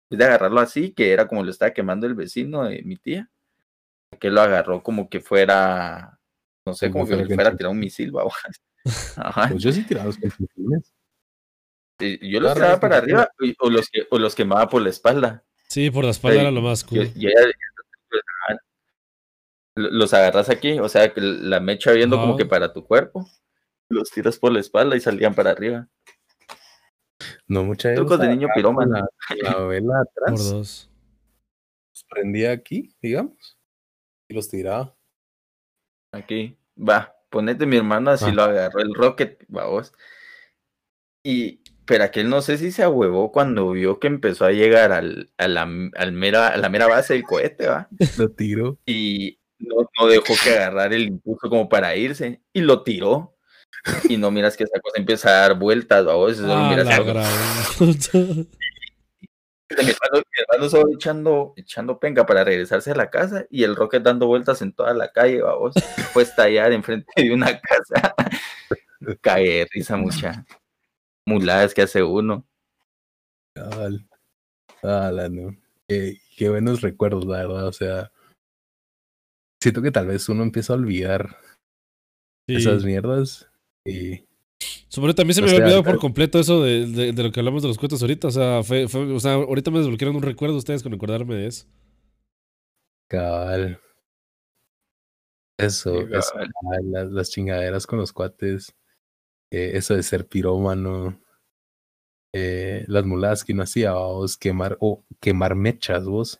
De 0.09 0.23
agarrarlo 0.23 0.59
así, 0.59 0.91
que 0.93 1.11
era 1.11 1.27
como 1.27 1.43
lo 1.43 1.51
estaba 1.51 1.71
quemando 1.73 2.07
el 2.07 2.15
vecino 2.15 2.63
de 2.63 2.81
mi 2.83 2.95
tía, 2.95 3.29
que 4.19 4.29
lo 4.29 4.41
agarró 4.41 4.81
como 4.81 5.09
que 5.09 5.19
fuera, 5.19 6.19
no 6.65 6.73
sé, 6.73 6.89
Como 6.89 7.05
como 7.05 7.17
que 7.17 7.25
fuera 7.25 7.35
fuera 7.35 7.49
a 7.49 7.55
tirar 7.57 7.71
un 7.71 7.79
misil. 7.79 8.13
Ajá. 9.17 9.49
Pues 9.49 9.63
yo 9.63 9.71
sí 9.71 9.83
tiraba 9.83 10.05
los. 10.05 10.17
Y 11.99 12.31
Yo 12.31 12.39
los 12.39 12.53
tiraba 12.53 12.79
para 12.79 12.97
arriba 12.97 13.29
o 13.59 13.69
los, 13.69 13.89
que, 13.89 14.07
o 14.09 14.19
los 14.19 14.35
quemaba 14.35 14.69
por 14.69 14.81
la 14.81 14.89
espalda. 14.89 15.43
Sí, 15.67 15.89
por 15.91 16.05
la 16.05 16.11
espalda 16.11 16.41
era 16.41 16.51
lo 16.51 16.61
más 16.61 16.83
cool. 16.83 17.11
yo 17.13 17.29
ya- 17.29 17.31
los 19.75 20.13
agarras 20.13 20.49
aquí, 20.49 20.79
o 20.79 20.89
sea, 20.89 21.13
que 21.13 21.21
la 21.21 21.59
mecha 21.59 21.91
viendo 21.91 22.19
como 22.19 22.35
que 22.37 22.45
para 22.45 22.73
tu 22.73 22.83
cuerpo, 22.85 23.29
los 23.89 24.09
tiras 24.09 24.39
por 24.39 24.51
la 24.51 24.59
espalda 24.59 24.95
y 24.95 24.99
salían 24.99 25.35
para 25.35 25.51
arriba. 25.51 25.87
No, 27.47 27.63
mucha 27.63 27.93
Trucos 27.95 28.19
de 28.19 28.27
niño 28.29 28.47
pirómano. 28.53 28.95
La, 28.95 29.07
la 29.51 29.57
vela 29.65 30.03
Por 30.13 30.23
atrás. 30.23 30.51
dos. 30.51 30.89
Los 31.93 32.03
prendía 32.09 32.51
aquí, 32.51 32.93
digamos. 33.01 33.57
Y 34.29 34.33
los 34.33 34.49
tiraba. 34.49 34.95
Aquí, 36.11 36.57
va, 36.77 37.15
ponete 37.29 37.65
mi 37.65 37.77
hermano, 37.77 38.11
así 38.11 38.25
Ah. 38.27 38.33
lo 38.33 38.43
agarró 38.43 38.79
el 38.81 38.93
rocket, 38.93 39.43
vamos. 39.47 39.93
Y, 41.23 41.61
pero 41.85 42.03
aquel 42.05 42.29
no 42.29 42.41
sé 42.41 42.57
si 42.57 42.71
se 42.71 42.83
ahuevó 42.83 43.31
cuando 43.31 43.71
vio 43.71 43.99
que 43.99 44.07
empezó 44.07 44.45
a 44.45 44.51
llegar 44.51 44.91
al, 44.91 45.31
a, 45.37 45.47
la, 45.47 45.61
al 45.95 46.11
mera, 46.13 46.49
a 46.49 46.57
la 46.57 46.69
mera 46.69 46.87
base 46.87 47.13
del 47.13 47.23
cohete, 47.23 47.67
va. 47.67 47.87
Lo 48.17 48.29
tiró. 48.31 48.77
y 48.85 49.39
no, 49.59 49.89
no 49.99 50.07
dejó 50.07 50.33
que 50.43 50.51
agarrar 50.51 50.93
el 50.93 51.03
impulso 51.07 51.49
como 51.49 51.67
para 51.69 51.95
irse 51.95 52.41
y 52.53 52.61
lo 52.61 52.83
tiró. 52.83 53.36
Y 54.09 54.17
no 54.17 54.31
miras 54.31 54.57
que 54.57 54.63
esa 54.65 54.79
cosa 54.81 54.97
empieza 54.99 55.29
a 55.29 55.47
dar 55.47 55.57
vueltas, 55.59 56.03
vos, 56.05 56.35
solo 56.37 56.53
Ah, 56.53 56.69
miras 56.69 56.87
mi 59.69 59.89
hermano, 59.89 60.15
mi 60.15 60.41
hermano 60.41 60.69
solo 60.69 60.93
echando, 60.93 61.53
echando 61.57 61.99
penca 61.99 62.25
para 62.25 62.43
regresarse 62.43 62.91
a 62.91 62.95
la 62.95 63.09
casa 63.09 63.45
y 63.49 63.63
el 63.63 63.75
rocket 63.75 64.01
dando 64.03 64.27
vueltas 64.27 64.61
en 64.61 64.71
toda 64.73 64.93
la 64.93 65.11
calle, 65.11 65.41
vamos, 65.41 65.73
fue 66.13 66.23
estallar 66.23 66.71
enfrente 66.71 67.11
de 67.17 67.33
una 67.33 67.59
casa. 67.59 68.15
Cae 69.21 69.43
de 69.49 69.67
risa 69.71 69.95
mucha. 69.97 70.45
Muladas 71.25 71.73
que 71.73 71.81
hace 71.83 72.01
uno. 72.03 72.45
No. 73.55 73.69
Qué, 75.87 76.17
qué 76.35 76.49
buenos 76.49 76.81
recuerdos, 76.81 77.25
la 77.25 77.37
verdad. 77.39 77.67
O 77.67 77.73
sea, 77.73 78.11
siento 79.61 79.81
que 79.81 79.91
tal 79.91 80.07
vez 80.07 80.27
uno 80.29 80.43
empieza 80.43 80.73
a 80.73 80.77
olvidar 80.77 81.37
Sí. 82.47 82.55
esas 82.55 82.85
mierdas. 82.85 83.49
Y 83.89 84.23
Sobre 84.89 85.13
también 85.13 85.35
se 85.35 85.41
O 85.41 85.45
me 85.45 85.51
había 85.51 85.63
olvidado 85.63 85.83
por 85.83 85.99
completo 85.99 86.39
eso 86.39 86.61
de, 86.63 86.87
de- 86.87 87.11
de 87.13 87.23
lo 87.23 87.31
que 87.31 87.39
hablamos 87.39 87.61
de 87.61 87.67
los 87.69 87.77
cuentos 87.77 88.01
ahorita. 88.01 88.27
O 88.27 88.31
sea, 88.31 88.63
fue, 88.63 88.87
fue- 88.87 89.11
o 89.13 89.19
sea, 89.19 89.33
ahorita 89.33 89.69
me 89.71 89.79
desbloquearon 89.79 90.15
un 90.15 90.23
recuerdo 90.23 90.57
ustedes 90.57 90.81
con 90.83 90.93
acordarme 90.93 91.35
de 91.35 91.47
eso. 91.47 91.65
cabal. 93.09 93.79
Eso, 95.59 95.91
ah, 96.13 96.77
las, 96.83 97.09
las 97.09 97.29
chingaderas 97.31 97.87
con 97.87 97.99
los 97.99 98.13
cuates. 98.13 98.75
eh, 99.51 99.71
eso 99.75 99.95
de 99.95 100.03
ser 100.03 100.27
pirómano. 100.27 101.19
eh, 102.33 102.83
las 102.87 103.05
muladas 103.05 103.43
que 103.43 103.53
uno 103.53 103.63
hacía, 103.63 103.93
vos, 103.93 104.37
quemar, 104.37 104.77
o 104.79 105.03
quemar 105.19 105.55
mechas, 105.55 106.05
vos. 106.05 106.39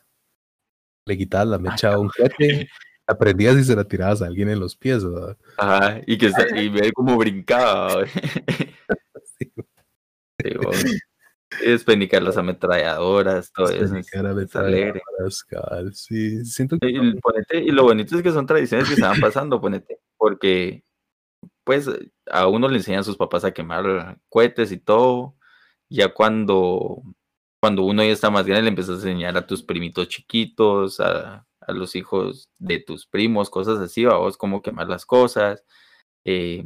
Le 1.06 1.16
quitabas 1.16 1.48
la 1.48 1.58
mecha 1.58 1.94
a 1.94 1.98
un 1.98 2.10
cuate, 2.10 2.68
la 3.08 3.18
prendías 3.18 3.56
y 3.56 3.64
se 3.64 3.74
la 3.74 3.84
tirabas 3.84 4.20
a 4.22 4.26
alguien 4.26 4.50
en 4.50 4.60
los 4.60 4.76
pies, 4.76 5.04
¿verdad? 5.04 5.36
Ajá, 5.56 6.00
y 6.06 6.18
que 6.18 6.30
y 6.56 6.68
ve 6.68 6.92
como 6.92 7.16
brincaba. 7.16 8.04
Sí. 9.38 9.52
Es 11.64 11.82
penicar 11.82 12.22
las 12.22 12.36
ametralladoras, 12.36 13.50
todo 13.52 13.70
eso. 13.70 13.84
es- 13.84 13.90
de 14.12 14.42
es 14.44 14.54
alegre. 14.54 15.00
cabal, 15.48 15.94
Sí, 15.94 16.44
siento 16.44 16.78
que 16.78 16.90
Y, 16.90 17.14
ponete, 17.20 17.58
y 17.64 17.70
lo 17.70 17.84
bonito 17.84 18.14
es 18.16 18.22
que 18.22 18.30
son 18.32 18.46
tradiciones 18.46 18.86
que 18.88 18.96
se 18.96 19.00
van 19.02 19.18
pasando, 19.18 19.58
ponete, 19.60 19.98
porque 20.18 20.84
pues 21.64 21.88
a 22.30 22.46
uno 22.48 22.68
le 22.68 22.76
enseñan 22.76 23.02
sus 23.02 23.16
papás 23.16 23.44
a 23.44 23.52
quemar 23.52 24.18
cohetes 24.28 24.70
y 24.72 24.76
todo, 24.78 25.36
ya 25.88 26.12
cuando, 26.12 27.02
cuando 27.62 27.82
uno 27.84 28.04
ya 28.04 28.10
está 28.10 28.28
más 28.30 28.44
grande 28.46 28.64
le 28.64 28.68
empiezas 28.68 28.96
a 29.02 29.08
enseñar 29.08 29.36
a 29.38 29.46
tus 29.46 29.62
primitos 29.62 30.06
chiquitos, 30.08 31.00
a, 31.00 31.46
a 31.68 31.72
los 31.72 31.94
hijos 31.94 32.48
de 32.58 32.80
tus 32.80 33.06
primos, 33.06 33.50
cosas 33.50 33.78
así, 33.78 34.04
vos 34.04 34.36
cómo 34.36 34.62
quemar 34.62 34.88
las 34.88 35.06
cosas, 35.06 35.64
eh, 36.24 36.64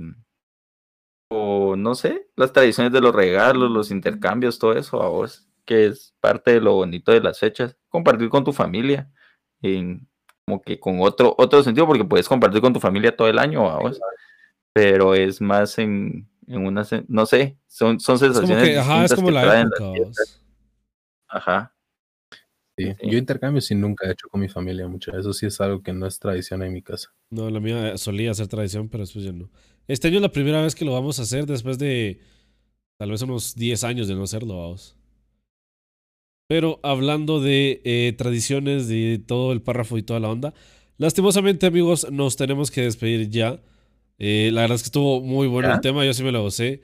o 1.29 1.77
no 1.77 1.95
sé, 1.95 2.29
las 2.37 2.53
tradiciones 2.53 2.93
de 2.93 3.01
los 3.01 3.15
regalos, 3.15 3.71
los 3.71 3.91
intercambios, 3.91 4.59
todo 4.59 4.75
eso 4.75 5.03
a 5.03 5.09
vos, 5.09 5.49
que 5.65 5.87
es 5.87 6.15
parte 6.21 6.53
de 6.53 6.61
lo 6.61 6.75
bonito 6.75 7.13
de 7.13 7.21
las 7.21 7.39
fechas, 7.39 7.77
compartir 7.89 8.29
con 8.29 8.45
tu 8.45 8.53
familia, 8.53 9.11
en, 9.61 10.09
como 10.45 10.63
que 10.63 10.79
con 10.79 11.01
otro, 11.01 11.35
otro 11.39 11.63
sentido, 11.63 11.87
porque 11.87 12.05
puedes 12.05 12.29
compartir 12.29 12.61
con 12.61 12.73
tu 12.73 12.81
familia 12.81 13.17
todo 13.17 13.29
el 13.29 13.39
año 13.39 13.69
a 13.69 13.79
vos, 13.79 14.01
pero 14.73 15.15
es 15.15 15.41
más 15.41 15.79
en, 15.79 16.29
en 16.47 16.67
una, 16.67 16.87
no 17.09 17.27
sé, 17.27 17.59
son, 17.67 17.99
son 17.99 18.19
sensaciones. 18.19 18.69
Es 18.69 18.79
como 18.79 18.87
que, 18.87 18.93
ajá, 18.93 19.05
es 19.05 19.15
como 19.15 19.29
que 19.29 19.35
la 19.35 19.61
época. 19.61 19.85
Ajá. 21.29 21.75
Sí, 22.77 22.85
Sí. 22.87 23.11
Yo 23.11 23.19
intercambios 23.19 23.67
sí 23.67 23.75
nunca 23.75 24.09
he 24.09 24.13
hecho 24.13 24.29
con 24.29 24.41
mi 24.41 24.49
familia 24.49 24.89
mucho. 24.89 25.17
Eso 25.17 25.33
sí 25.33 25.47
es 25.47 25.61
algo 25.61 25.83
que 25.83 25.93
no 25.93 26.07
es 26.07 26.19
tradición 26.19 26.63
en 26.63 26.73
mi 26.73 26.83
casa. 26.83 27.13
No, 27.31 27.51
la 27.51 27.61
mía 27.61 27.97
solía 27.99 28.33
ser 28.35 28.49
tradición, 28.49 28.89
pero 28.89 29.03
después 29.03 29.25
ya 29.25 29.33
no. 29.33 29.51
Este 29.89 30.09
año 30.09 30.17
es 30.17 30.23
la 30.23 30.33
primera 30.33 30.63
vez 30.63 30.75
que 30.75 30.85
lo 30.85 30.93
vamos 30.93 31.19
a 31.19 31.23
hacer 31.23 31.45
después 31.47 31.79
de 31.79 32.21
tal 32.99 33.11
vez 33.11 33.21
unos 33.23 33.55
10 33.55 33.85
años 33.85 34.09
de 34.09 34.15
no 34.15 34.23
hacerlo, 34.23 34.59
vamos. 34.59 34.97
Pero 36.49 36.81
hablando 36.83 37.41
de 37.41 37.81
eh, 37.85 38.15
tradiciones, 38.17 38.89
de 38.89 39.23
todo 39.27 39.53
el 39.53 39.63
párrafo 39.63 39.99
y 39.99 40.03
toda 40.03 40.21
la 40.21 40.29
onda, 40.29 40.55
lastimosamente, 40.99 41.67
amigos, 41.67 42.11
nos 42.11 42.37
tenemos 42.37 42.71
que 42.71 42.83
despedir 42.83 43.29
ya. 43.29 43.61
Eh, 44.19 44.51
la 44.53 44.63
verdad 44.63 44.77
es 44.77 44.83
que 44.83 44.87
estuvo 44.87 45.21
muy 45.21 45.47
bueno 45.49 45.69
¿Ya? 45.69 45.75
el 45.75 45.81
tema, 45.81 46.05
yo 46.05 46.13
sí 46.15 46.23
me 46.23 46.33
lo 46.33 46.43
gocé. 46.43 46.83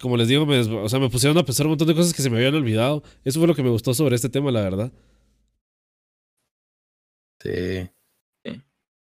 Como 0.00 0.16
les 0.16 0.28
digo, 0.28 0.46
me, 0.46 0.58
o 0.60 0.88
sea, 0.88 0.98
me 0.98 1.08
pusieron 1.10 1.38
a 1.38 1.44
pensar 1.44 1.66
un 1.66 1.70
montón 1.72 1.86
de 1.88 1.94
cosas 1.94 2.12
que 2.12 2.22
se 2.22 2.30
me 2.30 2.36
habían 2.38 2.54
olvidado. 2.54 3.02
Eso 3.24 3.38
fue 3.38 3.46
lo 3.48 3.54
que 3.54 3.62
me 3.62 3.70
gustó 3.70 3.94
sobre 3.94 4.16
este 4.16 4.28
tema, 4.28 4.50
la 4.50 4.62
verdad. 4.62 4.92
Sí. 7.40 7.88
Sí. 8.44 8.62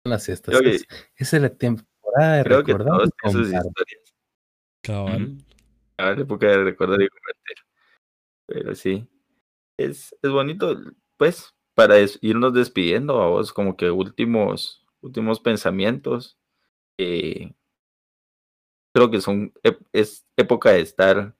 Las 0.03 0.26
fiestas. 0.26 0.57
Creo 0.57 0.70
que- 0.72 0.76
Es, 0.78 0.88
esa 1.16 1.38
es 1.38 1.41
la 1.43 1.49
temporada 1.49 2.38
de 2.38 2.43
Creo 2.43 2.64
que 2.64 2.74
recordar 2.74 3.07
historias. 3.26 3.66
Cabal. 4.84 5.38
Época 5.97 6.47
de 6.47 6.64
recordar 6.64 7.01
y 7.01 7.10
compartir. 7.10 7.57
Pero 8.47 8.76
sí, 8.76 9.07
es, 9.78 10.16
es 10.22 10.32
bonito, 10.32 10.78
pues, 11.18 11.53
para 11.76 11.95
des- 11.95 12.18
irnos 12.22 12.53
despidiendo 12.53 13.22
a 13.22 13.28
vos, 13.28 13.51
como 13.53 13.76
que 13.78 13.91
últimos, 13.91 14.86
últimos 15.01 15.39
pensamientos. 15.39 16.38
eh, 16.97 17.53
creo 18.94 19.10
que 19.12 19.22
son, 19.22 19.54
es 19.94 20.26
época 20.38 20.72
de 20.72 20.82
estar, 20.82 21.36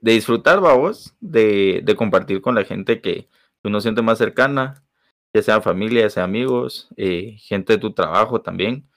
de 0.00 0.12
disfrutar, 0.12 0.60
vos, 0.60 1.14
de, 1.20 1.80
de 1.84 1.96
compartir 1.96 2.40
con 2.40 2.54
la 2.54 2.64
gente 2.64 3.00
que 3.00 3.28
uno 3.64 3.80
siente 3.80 4.02
más 4.02 4.18
cercana, 4.18 4.84
ya 5.34 5.42
sea 5.42 5.60
familia, 5.60 6.02
ya 6.02 6.10
sea 6.10 6.24
amigos, 6.24 6.88
eh, 6.96 7.36
gente 7.38 7.74
de 7.74 7.78
tu 7.78 7.92
trabajo 7.92 8.40
también. 8.42 8.88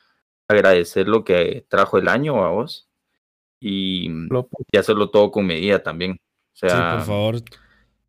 Agradecer 0.47 1.07
lo 1.07 1.23
que 1.23 1.65
trajo 1.69 1.97
el 1.97 2.07
año 2.07 2.43
a 2.43 2.49
vos. 2.49 2.87
Y, 3.61 4.09
y 4.71 4.77
hacerlo 4.77 5.09
todo 5.09 5.31
con 5.31 5.45
medida 5.47 5.81
también. 5.81 6.11
O 6.11 6.15
Sí, 6.53 6.67
sea, 6.67 6.97
por 6.97 7.05
favor. 7.05 7.35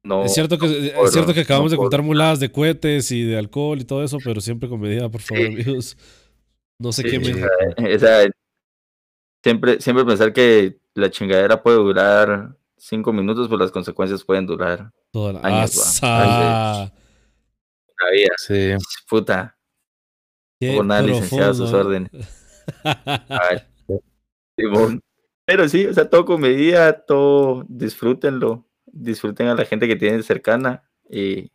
no. 0.03 0.25
es 0.25 0.35
cierto 0.35 0.59
que, 0.59 0.67
por- 0.95 1.07
es 1.07 1.13
cierto 1.13 1.33
que 1.33 1.41
acabamos 1.41 1.71
no 1.73 1.77
de 1.77 1.83
contar 1.83 2.03
muladas 2.03 2.41
de 2.41 2.51
cohetes 2.51 3.11
y 3.13 3.23
de 3.23 3.39
alcohol 3.39 3.79
y 3.81 3.85
todo 3.85 4.03
eso, 4.03 4.19
pero 4.25 4.41
siempre 4.41 4.69
con 4.69 4.81
medida, 4.81 5.09
por 5.09 5.21
favor, 5.21 5.47
Sí. 5.47 5.53
amigos. 5.53 5.97
No 6.79 6.93
se 6.93 7.03
Sí, 7.03 7.11
quemen. 7.11 7.43
o 7.45 7.99
sea, 7.99 8.27
siempre, 9.47 9.81
siempre 9.81 10.05
pensar 10.05 10.33
que 10.33 10.81
la 10.95 11.09
chingadera 11.09 11.63
puede 11.63 11.77
durar 11.77 12.57
cinco 12.77 13.13
minutos, 13.13 13.47
pues 13.49 13.61
las 13.61 13.71
consecuencias 13.71 14.25
pueden 14.25 14.45
durar 14.45 14.91
Toda 15.13 15.35
la... 15.35 15.41
años, 15.41 16.01
vida. 18.13 18.35
Sí. 18.39 18.75
Puta, 19.09 19.57
Qué 20.59 20.75
por 20.75 20.85
nada 20.85 21.03
licenciado 21.03 21.53
a 21.53 21.55
sus 21.55 21.73
órdenes. 21.73 22.11
Ay, 22.83 23.59
Simón. 24.59 25.01
Pero 25.45 25.69
sí, 25.69 25.87
o 25.87 25.95
sea, 25.95 26.11
todo 26.11 26.25
con 26.25 26.41
medida, 26.41 27.05
todo 27.05 27.65
disfrútenlo, 27.69 28.67
disfruten 28.87 29.47
a 29.47 29.55
la 29.55 29.65
gente 29.65 29.87
que 29.87 29.95
tienen 29.95 30.25
cercana 30.25 30.91
y 31.09 31.53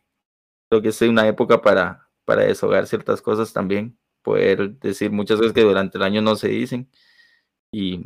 creo 0.70 0.80
que 0.80 0.88
es 0.88 1.02
una 1.02 1.28
época 1.28 1.60
para, 1.60 2.08
para 2.24 2.44
deshogar 2.44 2.86
ciertas 2.86 3.20
cosas 3.20 3.52
también, 3.52 3.98
poder 4.22 4.78
decir 4.78 5.10
muchas 5.10 5.36
cosas 5.36 5.52
que 5.52 5.60
durante 5.60 5.98
el 5.98 6.04
año 6.04 6.22
no 6.22 6.36
se 6.36 6.48
dicen 6.48 6.88
y, 7.72 8.02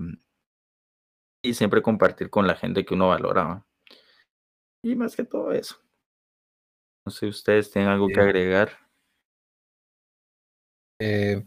y 1.43 1.55
siempre 1.55 1.83
compartir 1.83 2.31
con 2.31 2.47
la 2.47 2.55
gente 2.55 2.85
que 2.85 2.95
uno 2.95 3.09
valora. 3.09 3.45
¿va? 3.45 3.67
Y 4.83 4.95
más 4.95 5.17
que 5.17 5.25
todo 5.25 5.53
eso. 5.53 5.77
No 7.05 7.13
sé, 7.13 7.27
ustedes 7.27 7.71
tienen 7.71 7.91
algo 7.91 8.09
que 8.09 8.21
agregar. 8.21 8.71
Eh, 11.01 11.45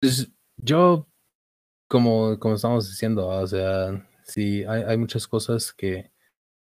pues, 0.00 0.30
yo, 0.56 1.06
como, 1.88 2.38
como 2.38 2.54
estamos 2.54 2.88
diciendo, 2.88 3.30
ah, 3.32 3.40
o 3.40 3.46
sea, 3.46 4.08
sí, 4.22 4.64
hay, 4.64 4.82
hay 4.82 4.96
muchas 4.96 5.26
cosas 5.26 5.72
que 5.72 6.12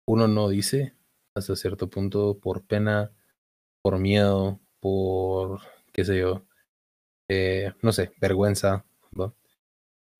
uno 0.07 0.27
no 0.27 0.49
dice 0.49 0.95
hasta 1.35 1.55
cierto 1.55 1.89
punto 1.89 2.39
por 2.39 2.65
pena, 2.65 3.11
por 3.81 3.99
miedo, 3.99 4.59
por, 4.79 5.61
qué 5.93 6.03
sé 6.03 6.19
yo, 6.19 6.45
eh, 7.29 7.73
no 7.81 7.91
sé, 7.91 8.11
vergüenza, 8.19 8.85
¿va? 9.19 9.33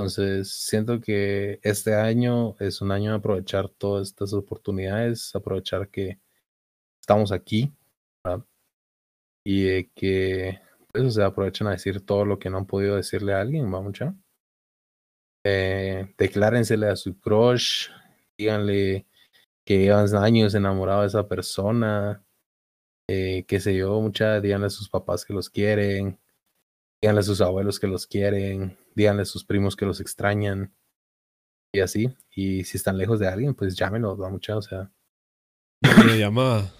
Entonces, 0.02 0.50
siento 0.52 1.00
que 1.00 1.60
este 1.62 1.94
año 1.94 2.56
es 2.60 2.82
un 2.82 2.92
año 2.92 3.12
de 3.12 3.18
aprovechar 3.18 3.70
todas 3.70 4.08
estas 4.08 4.34
oportunidades, 4.34 5.36
aprovechar 5.36 5.90
que 5.90 6.20
estamos 7.00 7.32
aquí, 7.32 7.72
¿verdad? 8.24 8.44
Y 9.46 9.86
que, 9.90 10.60
pues, 10.92 11.04
o 11.06 11.12
sea, 11.12 11.28
aprovechen 11.28 11.68
a 11.68 11.72
decir 11.72 12.04
todo 12.04 12.26
lo 12.26 12.40
que 12.40 12.50
no 12.50 12.58
han 12.58 12.66
podido 12.66 12.96
decirle 12.96 13.36
a 13.36 13.42
alguien, 13.42 13.72
¿va 13.72 13.80
mucha? 13.80 14.16
Eh, 15.46 16.16
declárensele 16.18 16.88
a 16.88 16.96
su 16.96 17.20
crush, 17.20 17.90
díganle 18.40 19.06
que 19.64 19.78
llevan 19.82 20.16
años 20.16 20.56
enamorado 20.56 21.02
de 21.02 21.08
esa 21.10 21.28
persona, 21.28 22.26
eh, 23.08 23.46
qué 23.48 23.60
sé 23.60 23.76
yo, 23.76 24.02
mucha, 24.02 24.42
díganle 24.42 24.66
a 24.66 24.70
sus 24.72 24.90
papás 24.90 25.26
que 25.26 25.34
los 25.34 25.48
quieren, 25.52 26.20
díganle 27.02 27.20
a 27.20 27.24
sus 27.24 27.42
abuelos 27.42 27.80
que 27.80 27.88
los 27.88 28.08
quieren, 28.08 28.81
díganle 28.96 29.24
a 29.24 29.26
sus 29.26 29.44
primos 29.44 29.76
que 29.76 29.86
los 29.86 30.00
extrañan, 30.00 30.74
y 31.74 31.80
así. 31.80 32.14
Y 32.36 32.64
si 32.64 32.78
están 32.78 32.98
lejos 32.98 33.20
de 33.20 33.28
alguien, 33.28 33.54
pues 33.54 33.76
llámenlos, 33.76 34.20
va 34.20 34.30
mucha, 34.30 34.58
o 34.58 34.62
sea, 34.62 34.92
llamada. 36.18 36.72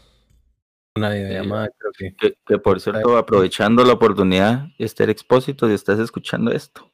una 0.96 1.12
Sí, 1.12 1.18
videollamada, 1.20 1.70
creo 1.78 1.92
que. 1.98 2.16
Que, 2.16 2.38
que 2.46 2.58
por 2.58 2.80
cierto, 2.80 3.18
aprovechando 3.18 3.84
la 3.84 3.94
oportunidad, 3.94 4.68
Esther 4.78 5.10
Expósito, 5.10 5.68
si 5.68 5.74
estás 5.74 6.00
escuchando 6.00 6.52
esto, 6.52 6.92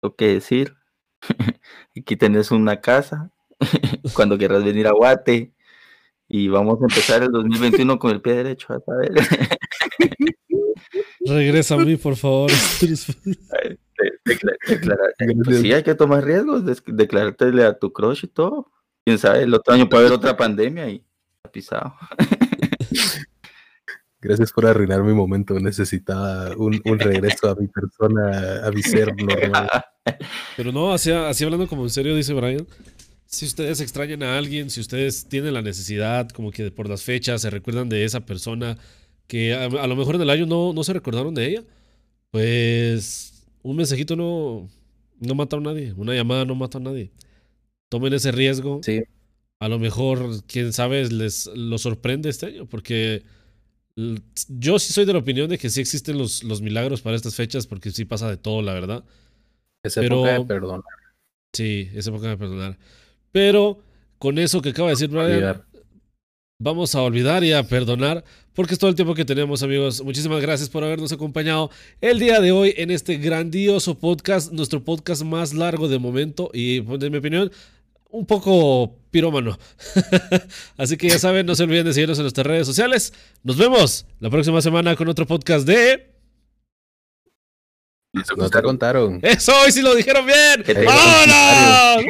tengo 0.00 0.16
que 0.16 0.28
decir, 0.28 0.74
aquí 1.96 2.16
tenés 2.16 2.50
una 2.50 2.80
casa, 2.80 3.30
cuando 4.14 4.38
quieras 4.38 4.64
venir 4.64 4.86
a 4.86 4.92
Guate, 4.92 5.52
y 6.28 6.48
vamos 6.48 6.80
a 6.80 6.86
empezar 6.86 7.22
el 7.22 7.30
2021 7.30 7.98
con 7.98 8.10
el 8.10 8.20
pie 8.20 8.34
derecho, 8.34 8.72
a 8.72 8.96
ver. 8.96 9.12
Regresa 11.24 11.74
a 11.74 11.78
mí, 11.78 11.96
por 11.96 12.16
favor. 12.16 12.50
Pues 14.24 14.38
Gracias. 14.40 15.60
sí, 15.60 15.72
hay 15.72 15.82
que 15.82 15.94
tomar 15.94 16.24
riesgos, 16.24 16.62
declarártele 16.86 17.64
a 17.64 17.78
tu 17.78 17.92
crush 17.92 18.24
y 18.24 18.28
todo. 18.28 18.70
Quién 19.04 19.18
sabe, 19.18 19.42
el 19.42 19.54
otro 19.54 19.74
año 19.74 19.88
puede 19.88 20.06
haber 20.06 20.18
otra 20.18 20.36
pandemia 20.36 20.88
y 20.88 21.04
pisado. 21.52 21.94
Gracias 24.20 24.52
por 24.52 24.66
arruinar 24.66 25.02
mi 25.04 25.12
momento. 25.12 25.58
Necesitaba 25.60 26.56
un, 26.56 26.80
un 26.84 26.98
regreso 26.98 27.48
a 27.48 27.54
mi 27.54 27.68
persona, 27.68 28.66
a 28.66 28.70
mi 28.72 28.82
ser 28.82 29.14
normal. 29.14 29.68
Pero 30.56 30.72
no, 30.72 30.92
así, 30.92 31.12
así 31.12 31.44
hablando 31.44 31.68
como 31.68 31.84
en 31.84 31.90
serio, 31.90 32.16
dice 32.16 32.34
Brian. 32.34 32.66
Si 33.26 33.44
ustedes 33.44 33.80
extrañan 33.80 34.22
a 34.22 34.36
alguien, 34.38 34.70
si 34.70 34.80
ustedes 34.80 35.28
tienen 35.28 35.54
la 35.54 35.62
necesidad, 35.62 36.28
como 36.30 36.50
que 36.50 36.70
por 36.70 36.88
las 36.88 37.02
fechas 37.02 37.42
se 37.42 37.50
recuerdan 37.50 37.88
de 37.88 38.04
esa 38.04 38.20
persona 38.26 38.76
que 39.26 39.54
a, 39.54 39.64
a 39.64 39.86
lo 39.86 39.96
mejor 39.96 40.16
en 40.16 40.22
el 40.22 40.30
año 40.30 40.46
no, 40.46 40.72
no 40.72 40.82
se 40.84 40.92
recordaron 40.92 41.34
de 41.34 41.46
ella, 41.46 41.62
pues 42.30 43.35
un 43.66 43.76
mensajito 43.76 44.14
no, 44.16 44.68
no 45.20 45.34
mata 45.34 45.56
a 45.56 45.60
nadie, 45.60 45.92
una 45.96 46.14
llamada 46.14 46.44
no 46.44 46.54
mata 46.54 46.78
a 46.78 46.80
nadie. 46.80 47.10
Tomen 47.88 48.12
ese 48.12 48.32
riesgo. 48.32 48.80
Sí. 48.82 49.02
A 49.58 49.68
lo 49.68 49.78
mejor, 49.78 50.44
quién 50.46 50.72
sabe, 50.72 51.08
les 51.08 51.46
lo 51.54 51.78
sorprende 51.78 52.28
este 52.28 52.46
año, 52.46 52.66
porque 52.66 53.24
yo 54.48 54.78
sí 54.78 54.92
soy 54.92 55.04
de 55.06 55.14
la 55.14 55.18
opinión 55.18 55.48
de 55.48 55.58
que 55.58 55.70
sí 55.70 55.80
existen 55.80 56.18
los, 56.18 56.44
los 56.44 56.60
milagros 56.60 57.00
para 57.00 57.16
estas 57.16 57.34
fechas, 57.34 57.66
porque 57.66 57.90
sí 57.90 58.04
pasa 58.04 58.28
de 58.28 58.36
todo, 58.36 58.62
la 58.62 58.74
verdad. 58.74 59.04
Es 59.82 59.94
Pero- 59.94 60.16
época 60.26 60.38
de 60.38 60.44
perdonar. 60.44 60.82
Sí, 61.52 61.88
es 61.94 62.06
época 62.06 62.28
de 62.28 62.36
perdonar. 62.36 62.78
Pero 63.32 63.80
con 64.18 64.38
eso 64.38 64.60
que 64.60 64.70
acaba 64.70 64.88
de 64.88 64.94
decir 64.94 65.08
Brian. 65.08 65.62
Vamos 66.58 66.94
a 66.94 67.02
olvidar 67.02 67.44
y 67.44 67.52
a 67.52 67.62
perdonar, 67.62 68.24
porque 68.54 68.74
es 68.74 68.78
todo 68.78 68.90
el 68.90 68.96
tiempo 68.96 69.14
que 69.14 69.24
tenemos, 69.24 69.62
amigos. 69.62 70.02
Muchísimas 70.02 70.40
gracias 70.40 70.68
por 70.68 70.84
habernos 70.84 71.12
acompañado 71.12 71.70
el 72.00 72.18
día 72.18 72.40
de 72.40 72.52
hoy 72.52 72.74
en 72.76 72.90
este 72.90 73.16
grandioso 73.18 73.98
podcast, 73.98 74.52
nuestro 74.52 74.82
podcast 74.82 75.22
más 75.22 75.52
largo 75.52 75.88
de 75.88 75.98
momento 75.98 76.50
y, 76.52 76.80
pues, 76.80 77.02
en 77.02 77.12
mi 77.12 77.18
opinión, 77.18 77.50
un 78.10 78.24
poco 78.26 78.96
pirómano. 79.10 79.58
Así 80.78 80.96
que 80.96 81.08
ya 81.08 81.18
saben, 81.18 81.44
no 81.46 81.54
se 81.54 81.64
olviden 81.64 81.84
de 81.86 81.92
seguirnos 81.92 82.18
en 82.18 82.24
nuestras 82.24 82.46
redes 82.46 82.66
sociales. 82.66 83.12
Nos 83.42 83.56
vemos 83.58 84.06
la 84.20 84.30
próxima 84.30 84.62
semana 84.62 84.96
con 84.96 85.08
otro 85.08 85.26
podcast 85.26 85.66
de... 85.66 86.12
No 88.34 88.48
te 88.48 88.62
contaron. 88.62 89.20
Eso, 89.22 89.52
hoy 89.62 89.70
sí 89.72 89.82
lo 89.82 89.94
dijeron 89.94 90.24
bien. 90.24 90.62
¿Qué 90.64 90.74
te- 90.74 90.84
¡Vámonos! 90.86 92.06